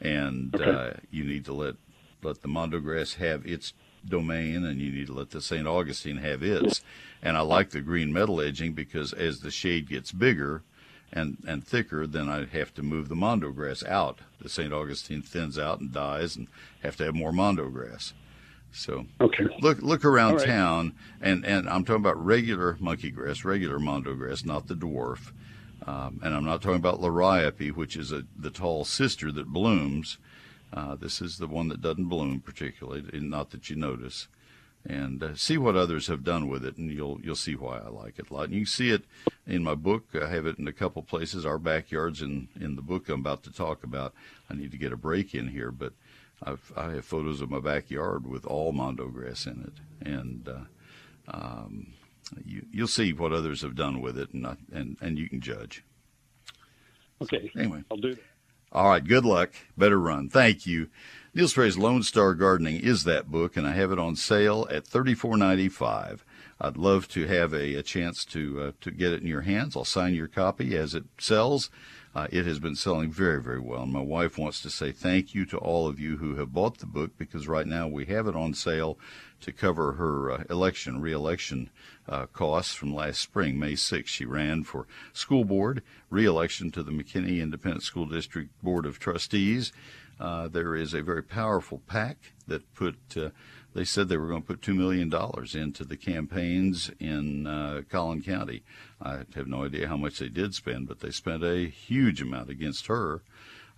and 0.00 0.54
okay. 0.54 0.70
uh, 0.70 0.92
you 1.10 1.24
need 1.24 1.44
to 1.46 1.52
let 1.52 1.76
let 2.22 2.42
the 2.42 2.48
mondo 2.48 2.78
grass 2.80 3.14
have 3.14 3.46
its 3.46 3.72
domain, 4.04 4.64
and 4.64 4.80
you 4.80 4.92
need 4.92 5.08
to 5.08 5.12
let 5.12 5.30
the 5.30 5.40
St. 5.40 5.66
Augustine 5.66 6.18
have 6.18 6.42
its. 6.42 6.80
And 7.20 7.36
I 7.36 7.40
like 7.40 7.70
the 7.70 7.80
green 7.80 8.12
metal 8.12 8.40
edging 8.40 8.74
because 8.74 9.12
as 9.12 9.40
the 9.40 9.50
shade 9.50 9.88
gets 9.88 10.12
bigger 10.12 10.62
and, 11.12 11.36
and 11.46 11.64
thicker, 11.66 12.06
then 12.06 12.28
I'd 12.28 12.50
have 12.50 12.72
to 12.74 12.82
move 12.82 13.08
the 13.08 13.14
mondo 13.14 13.50
grass 13.52 13.84
out. 13.84 14.20
The 14.40 14.48
St. 14.48 14.72
Augustine 14.72 15.22
thins 15.22 15.58
out 15.58 15.80
and 15.80 15.92
dies, 15.92 16.36
and 16.36 16.48
have 16.82 16.96
to 16.96 17.04
have 17.04 17.14
more 17.14 17.32
mondo 17.32 17.68
grass. 17.68 18.12
So 18.72 19.06
okay. 19.20 19.44
look 19.60 19.82
look 19.82 20.04
around 20.04 20.36
right. 20.36 20.46
town, 20.46 20.94
and, 21.20 21.44
and 21.44 21.68
I'm 21.68 21.84
talking 21.84 22.00
about 22.00 22.24
regular 22.24 22.78
monkey 22.80 23.10
grass, 23.10 23.44
regular 23.44 23.78
mondo 23.78 24.14
grass, 24.14 24.44
not 24.44 24.66
the 24.66 24.74
dwarf. 24.74 25.32
Um, 25.86 26.20
and 26.22 26.34
I'm 26.34 26.44
not 26.44 26.62
talking 26.62 26.76
about 26.76 27.00
liriope, 27.00 27.72
which 27.72 27.96
is 27.96 28.12
a, 28.12 28.24
the 28.38 28.50
tall 28.50 28.84
sister 28.84 29.30
that 29.32 29.48
blooms. 29.48 30.16
Uh, 30.72 30.94
this 30.94 31.20
is 31.20 31.36
the 31.36 31.46
one 31.46 31.68
that 31.68 31.82
doesn't 31.82 32.06
bloom 32.06 32.40
particularly, 32.40 33.04
not 33.20 33.50
that 33.50 33.68
you 33.68 33.76
notice. 33.76 34.28
And 34.84 35.22
uh, 35.22 35.34
see 35.36 35.58
what 35.58 35.76
others 35.76 36.08
have 36.08 36.24
done 36.24 36.48
with 36.48 36.64
it, 36.64 36.76
and 36.76 36.90
you'll 36.90 37.20
you'll 37.22 37.36
see 37.36 37.54
why 37.54 37.78
I 37.78 37.88
like 37.88 38.18
it 38.18 38.30
a 38.30 38.34
lot. 38.34 38.44
And 38.46 38.54
you 38.54 38.60
can 38.60 38.66
see 38.66 38.90
it 38.90 39.04
in 39.46 39.62
my 39.62 39.76
book. 39.76 40.08
I 40.20 40.26
have 40.28 40.44
it 40.44 40.58
in 40.58 40.66
a 40.66 40.72
couple 40.72 41.02
places. 41.02 41.46
Our 41.46 41.58
backyards 41.58 42.20
in 42.20 42.48
in 42.60 42.74
the 42.74 42.82
book 42.82 43.08
I'm 43.08 43.20
about 43.20 43.44
to 43.44 43.52
talk 43.52 43.84
about. 43.84 44.12
I 44.50 44.54
need 44.54 44.72
to 44.72 44.76
get 44.78 44.92
a 44.92 44.96
break 44.96 45.36
in 45.36 45.48
here, 45.48 45.70
but 45.70 45.92
I've 46.42 46.72
I 46.76 46.90
have 46.92 47.04
photos 47.04 47.40
of 47.40 47.50
my 47.50 47.60
backyard 47.60 48.26
with 48.26 48.44
all 48.44 48.72
mondo 48.72 49.08
grass 49.08 49.46
in 49.46 49.62
it, 49.62 50.06
and 50.08 50.48
uh, 50.48 51.32
um, 51.32 51.92
you, 52.44 52.66
you'll 52.72 52.88
see 52.88 53.12
what 53.12 53.32
others 53.32 53.62
have 53.62 53.76
done 53.76 54.00
with 54.00 54.18
it, 54.18 54.32
and 54.32 54.44
and 54.72 54.96
and 55.00 55.18
you 55.18 55.28
can 55.28 55.40
judge. 55.40 55.84
Okay. 57.20 57.50
Anyway, 57.56 57.84
I'll 57.90 57.96
do 57.96 58.14
that. 58.14 58.22
All 58.72 58.88
right. 58.88 59.04
Good 59.04 59.24
luck. 59.24 59.52
Better 59.76 59.98
run. 59.98 60.28
Thank 60.28 60.66
you. 60.66 60.88
Neil 61.34 61.48
Sperry's 61.48 61.78
Lone 61.78 62.02
Star 62.02 62.34
Gardening 62.34 62.76
is 62.76 63.04
that 63.04 63.30
book, 63.30 63.56
and 63.56 63.66
I 63.66 63.72
have 63.72 63.90
it 63.90 63.98
on 63.98 64.16
sale 64.16 64.68
at 64.70 64.86
thirty 64.86 65.14
four 65.14 65.38
ninety 65.38 65.70
five. 65.70 66.26
I'd 66.60 66.76
love 66.76 67.08
to 67.08 67.26
have 67.26 67.54
a, 67.54 67.74
a 67.76 67.82
chance 67.82 68.26
to 68.26 68.60
uh, 68.60 68.72
to 68.82 68.90
get 68.90 69.14
it 69.14 69.22
in 69.22 69.26
your 69.26 69.40
hands. 69.40 69.74
I'll 69.74 69.86
sign 69.86 70.12
your 70.12 70.28
copy 70.28 70.76
as 70.76 70.94
it 70.94 71.04
sells. 71.16 71.70
Uh, 72.14 72.26
it 72.30 72.44
has 72.44 72.58
been 72.58 72.74
selling 72.74 73.10
very, 73.10 73.42
very 73.42 73.58
well. 73.58 73.84
And 73.84 73.92
my 73.94 74.02
wife 74.02 74.36
wants 74.36 74.60
to 74.60 74.68
say 74.68 74.92
thank 74.92 75.34
you 75.34 75.46
to 75.46 75.56
all 75.56 75.88
of 75.88 75.98
you 75.98 76.18
who 76.18 76.34
have 76.34 76.52
bought 76.52 76.76
the 76.76 76.86
book 76.86 77.12
because 77.16 77.48
right 77.48 77.66
now 77.66 77.88
we 77.88 78.04
have 78.04 78.26
it 78.26 78.36
on 78.36 78.52
sale 78.52 78.98
to 79.40 79.50
cover 79.50 79.92
her 79.92 80.30
uh, 80.30 80.44
election, 80.50 81.00
reelection 81.00 81.70
uh, 82.06 82.26
costs 82.26 82.74
from 82.74 82.94
last 82.94 83.20
spring, 83.20 83.58
May 83.58 83.72
6th. 83.72 84.08
She 84.08 84.26
ran 84.26 84.62
for 84.62 84.86
school 85.14 85.46
board, 85.46 85.82
reelection 86.10 86.70
to 86.72 86.82
the 86.82 86.92
McKinney 86.92 87.40
Independent 87.40 87.82
School 87.82 88.04
District 88.04 88.50
Board 88.62 88.84
of 88.84 88.98
Trustees. 88.98 89.72
Uh, 90.22 90.46
there 90.46 90.76
is 90.76 90.94
a 90.94 91.02
very 91.02 91.22
powerful 91.22 91.82
PAC 91.88 92.16
that 92.46 92.74
put 92.74 92.96
uh, 93.16 93.30
they 93.74 93.84
said 93.84 94.08
they 94.08 94.18
were 94.18 94.28
going 94.28 94.42
to 94.42 94.46
put 94.46 94.60
$2 94.60 94.76
million 94.76 95.10
into 95.54 95.84
the 95.84 95.96
campaigns 95.96 96.90
in 97.00 97.46
uh, 97.46 97.80
Collin 97.90 98.22
County. 98.22 98.62
I 99.00 99.22
have 99.34 99.46
no 99.46 99.64
idea 99.64 99.88
how 99.88 99.96
much 99.96 100.18
they 100.18 100.28
did 100.28 100.54
spend, 100.54 100.88
but 100.88 101.00
they 101.00 101.10
spent 101.10 101.42
a 101.42 101.66
huge 101.68 102.20
amount 102.20 102.50
against 102.50 102.86
her. 102.86 103.22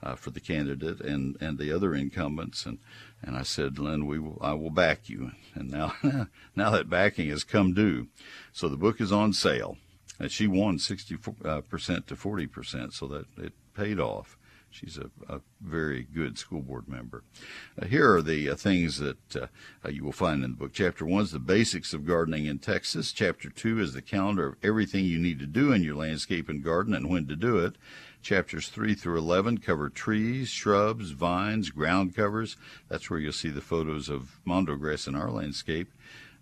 uh, 0.04 0.14
for 0.14 0.30
the 0.30 0.40
candidate 0.40 1.00
and, 1.00 1.36
and 1.40 1.58
the 1.58 1.72
other 1.72 1.94
incumbents. 1.94 2.66
And, 2.66 2.78
and 3.22 3.36
I 3.36 3.42
said, 3.42 3.78
Lynn, 3.78 4.06
we 4.06 4.18
will, 4.18 4.38
I 4.40 4.52
will 4.52 4.70
back 4.70 5.08
you. 5.08 5.32
And 5.54 5.70
now, 5.70 5.94
now 6.56 6.70
that 6.70 6.90
backing 6.90 7.30
has 7.30 7.42
come 7.42 7.72
due. 7.72 8.08
So 8.52 8.68
the 8.68 8.76
book 8.76 9.00
is 9.00 9.12
on 9.12 9.32
sale. 9.32 9.78
And 10.18 10.30
she 10.30 10.46
won 10.46 10.78
60% 10.78 11.44
uh, 11.44 11.60
to 12.06 12.14
40%, 12.14 12.92
so 12.92 13.06
that 13.08 13.26
it 13.36 13.52
paid 13.74 13.98
off. 13.98 14.36
She's 14.74 14.98
a, 14.98 15.08
a 15.32 15.40
very 15.60 16.02
good 16.02 16.36
school 16.36 16.60
board 16.60 16.88
member. 16.88 17.22
Uh, 17.80 17.86
here 17.86 18.12
are 18.12 18.22
the 18.22 18.50
uh, 18.50 18.56
things 18.56 18.98
that 18.98 19.36
uh, 19.36 19.46
uh, 19.84 19.88
you 19.88 20.02
will 20.02 20.10
find 20.10 20.42
in 20.42 20.50
the 20.50 20.56
book. 20.56 20.72
Chapter 20.72 21.06
one 21.06 21.22
is 21.22 21.30
the 21.30 21.38
basics 21.38 21.94
of 21.94 22.04
gardening 22.04 22.46
in 22.46 22.58
Texas. 22.58 23.12
Chapter 23.12 23.50
two 23.50 23.78
is 23.78 23.92
the 23.92 24.02
calendar 24.02 24.48
of 24.48 24.56
everything 24.64 25.04
you 25.04 25.20
need 25.20 25.38
to 25.38 25.46
do 25.46 25.70
in 25.70 25.84
your 25.84 25.94
landscape 25.94 26.48
and 26.48 26.64
garden 26.64 26.92
and 26.92 27.08
when 27.08 27.28
to 27.28 27.36
do 27.36 27.58
it. 27.58 27.76
Chapters 28.20 28.68
3 28.68 28.94
through 28.94 29.18
11 29.18 29.58
cover 29.58 29.90
trees, 29.90 30.48
shrubs, 30.48 31.10
vines, 31.10 31.70
ground 31.70 32.16
covers. 32.16 32.56
That's 32.88 33.08
where 33.10 33.20
you'll 33.20 33.32
see 33.32 33.50
the 33.50 33.60
photos 33.60 34.08
of 34.08 34.40
mondo 34.44 34.76
grass 34.76 35.06
in 35.06 35.14
our 35.14 35.30
landscape. 35.30 35.92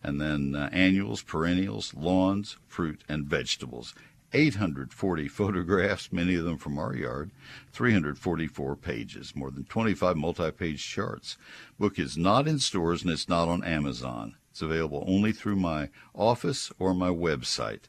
And 0.03 0.21
then 0.21 0.55
uh, 0.55 0.71
annuals, 0.73 1.23
perennials, 1.23 1.93
lawns, 1.93 2.57
fruit, 2.67 3.03
and 3.09 3.27
vegetables. 3.27 3.95
840 4.35 5.29
photographs, 5.29 6.13
many 6.13 6.35
of 6.35 6.45
them 6.45 6.57
from 6.57 6.79
our 6.79 6.95
yard, 6.95 7.31
344 7.73 8.77
pages, 8.77 9.37
more 9.37 9.51
than 9.51 9.65
25 9.65 10.17
multi-page 10.17 10.85
charts. 10.85 11.37
Book 11.79 11.99
is 11.99 12.17
not 12.17 12.49
in 12.49 12.59
stores 12.59 13.03
and 13.03 13.13
it's 13.13 13.29
not 13.29 13.49
on 13.49 13.65
Amazon. 13.65 14.37
It's 14.51 14.63
available 14.63 15.05
only 15.07 15.33
through 15.33 15.57
my 15.57 15.89
office 16.15 16.71
or 16.79 16.95
my 16.95 17.09
website. 17.09 17.85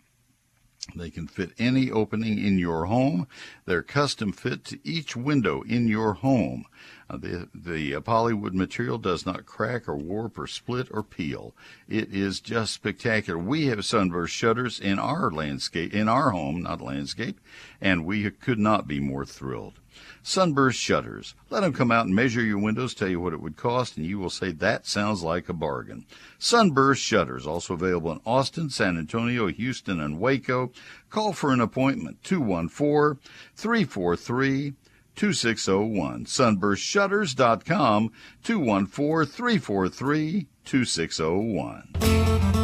They 0.94 1.10
can 1.10 1.26
fit 1.26 1.52
any 1.58 1.90
opening 1.90 2.38
in 2.38 2.58
your 2.58 2.86
home. 2.86 3.26
They're 3.66 3.82
custom 3.82 4.32
fit 4.32 4.64
to 4.64 4.78
each 4.82 5.14
window 5.14 5.60
in 5.62 5.88
your 5.88 6.14
home. 6.14 6.64
Uh, 7.08 7.18
the 7.18 7.48
the 7.54 7.96
uh, 7.96 8.00
polywood 8.00 8.54
material 8.54 8.96
does 8.96 9.26
not 9.26 9.44
crack 9.44 9.88
or 9.88 9.96
warp 9.96 10.38
or 10.38 10.46
split 10.46 10.88
or 10.90 11.02
peel. 11.02 11.54
It 11.86 12.14
is 12.14 12.40
just 12.40 12.72
spectacular. 12.72 13.38
We 13.38 13.66
have 13.66 13.84
sunburst 13.84 14.32
shutters 14.32 14.80
in 14.80 14.98
our 14.98 15.30
landscape, 15.30 15.92
in 15.92 16.08
our 16.08 16.30
home, 16.30 16.62
not 16.62 16.80
landscape, 16.80 17.40
and 17.80 18.06
we 18.06 18.30
could 18.30 18.58
not 18.58 18.88
be 18.88 19.00
more 19.00 19.26
thrilled. 19.26 19.79
Sunburst 20.22 20.78
Shutters. 20.78 21.34
Let 21.48 21.60
them 21.60 21.72
come 21.72 21.90
out 21.90 22.06
and 22.06 22.14
measure 22.14 22.42
your 22.42 22.58
windows, 22.58 22.94
tell 22.94 23.08
you 23.08 23.20
what 23.20 23.32
it 23.32 23.40
would 23.40 23.56
cost, 23.56 23.96
and 23.96 24.06
you 24.06 24.18
will 24.18 24.30
say 24.30 24.52
that 24.52 24.86
sounds 24.86 25.22
like 25.22 25.48
a 25.48 25.52
bargain. 25.52 26.06
Sunburst 26.38 27.02
Shutters, 27.02 27.46
also 27.46 27.74
available 27.74 28.12
in 28.12 28.20
Austin, 28.24 28.70
San 28.70 28.98
Antonio, 28.98 29.48
Houston, 29.48 30.00
and 30.00 30.20
Waco. 30.20 30.72
Call 31.08 31.32
for 31.32 31.52
an 31.52 31.60
appointment 31.60 32.22
214 32.22 33.20
343 33.56 34.74
2601. 35.16 36.24
Sunburstshutters.com 36.24 38.12
214 38.42 39.26
343 39.26 40.46
2601. 40.64 42.59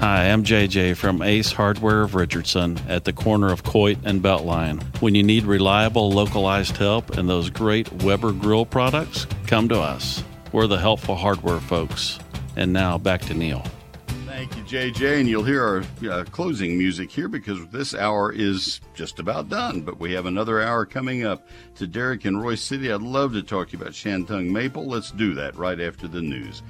Hi, 0.00 0.30
I'm 0.30 0.44
JJ 0.44 0.96
from 0.96 1.22
Ace 1.22 1.50
Hardware 1.50 2.02
of 2.02 2.14
Richardson 2.14 2.78
at 2.86 3.04
the 3.04 3.14
corner 3.14 3.50
of 3.50 3.64
Coit 3.64 3.96
and 4.04 4.22
Beltline. 4.22 4.82
When 5.00 5.14
you 5.14 5.22
need 5.22 5.44
reliable, 5.44 6.10
localized 6.10 6.76
help 6.76 7.16
and 7.16 7.28
those 7.28 7.48
great 7.48 7.90
Weber 8.02 8.32
grill 8.32 8.66
products, 8.66 9.26
come 9.46 9.68
to 9.70 9.80
us. 9.80 10.22
We're 10.52 10.66
the 10.66 10.78
helpful 10.78 11.16
hardware 11.16 11.60
folks. 11.60 12.18
And 12.56 12.74
now 12.74 12.98
back 12.98 13.22
to 13.22 13.34
Neil. 13.34 13.64
Thank 14.26 14.54
you, 14.54 14.64
JJ. 14.64 15.20
And 15.20 15.28
you'll 15.30 15.44
hear 15.44 15.62
our 15.62 16.10
uh, 16.10 16.24
closing 16.24 16.76
music 16.76 17.10
here 17.10 17.26
because 17.26 17.66
this 17.68 17.94
hour 17.94 18.30
is 18.30 18.82
just 18.94 19.18
about 19.18 19.48
done. 19.48 19.80
But 19.80 19.98
we 19.98 20.12
have 20.12 20.26
another 20.26 20.60
hour 20.60 20.84
coming 20.84 21.24
up 21.24 21.48
to 21.76 21.86
Derek 21.86 22.26
and 22.26 22.36
Royse 22.36 22.58
City. 22.58 22.92
I'd 22.92 23.00
love 23.00 23.32
to 23.32 23.42
talk 23.42 23.68
to 23.68 23.72
you 23.78 23.82
about 23.82 23.94
Shantung 23.94 24.50
Maple. 24.50 24.86
Let's 24.86 25.10
do 25.10 25.32
that 25.34 25.56
right 25.56 25.80
after 25.80 26.06
the 26.06 26.20
news. 26.20 26.62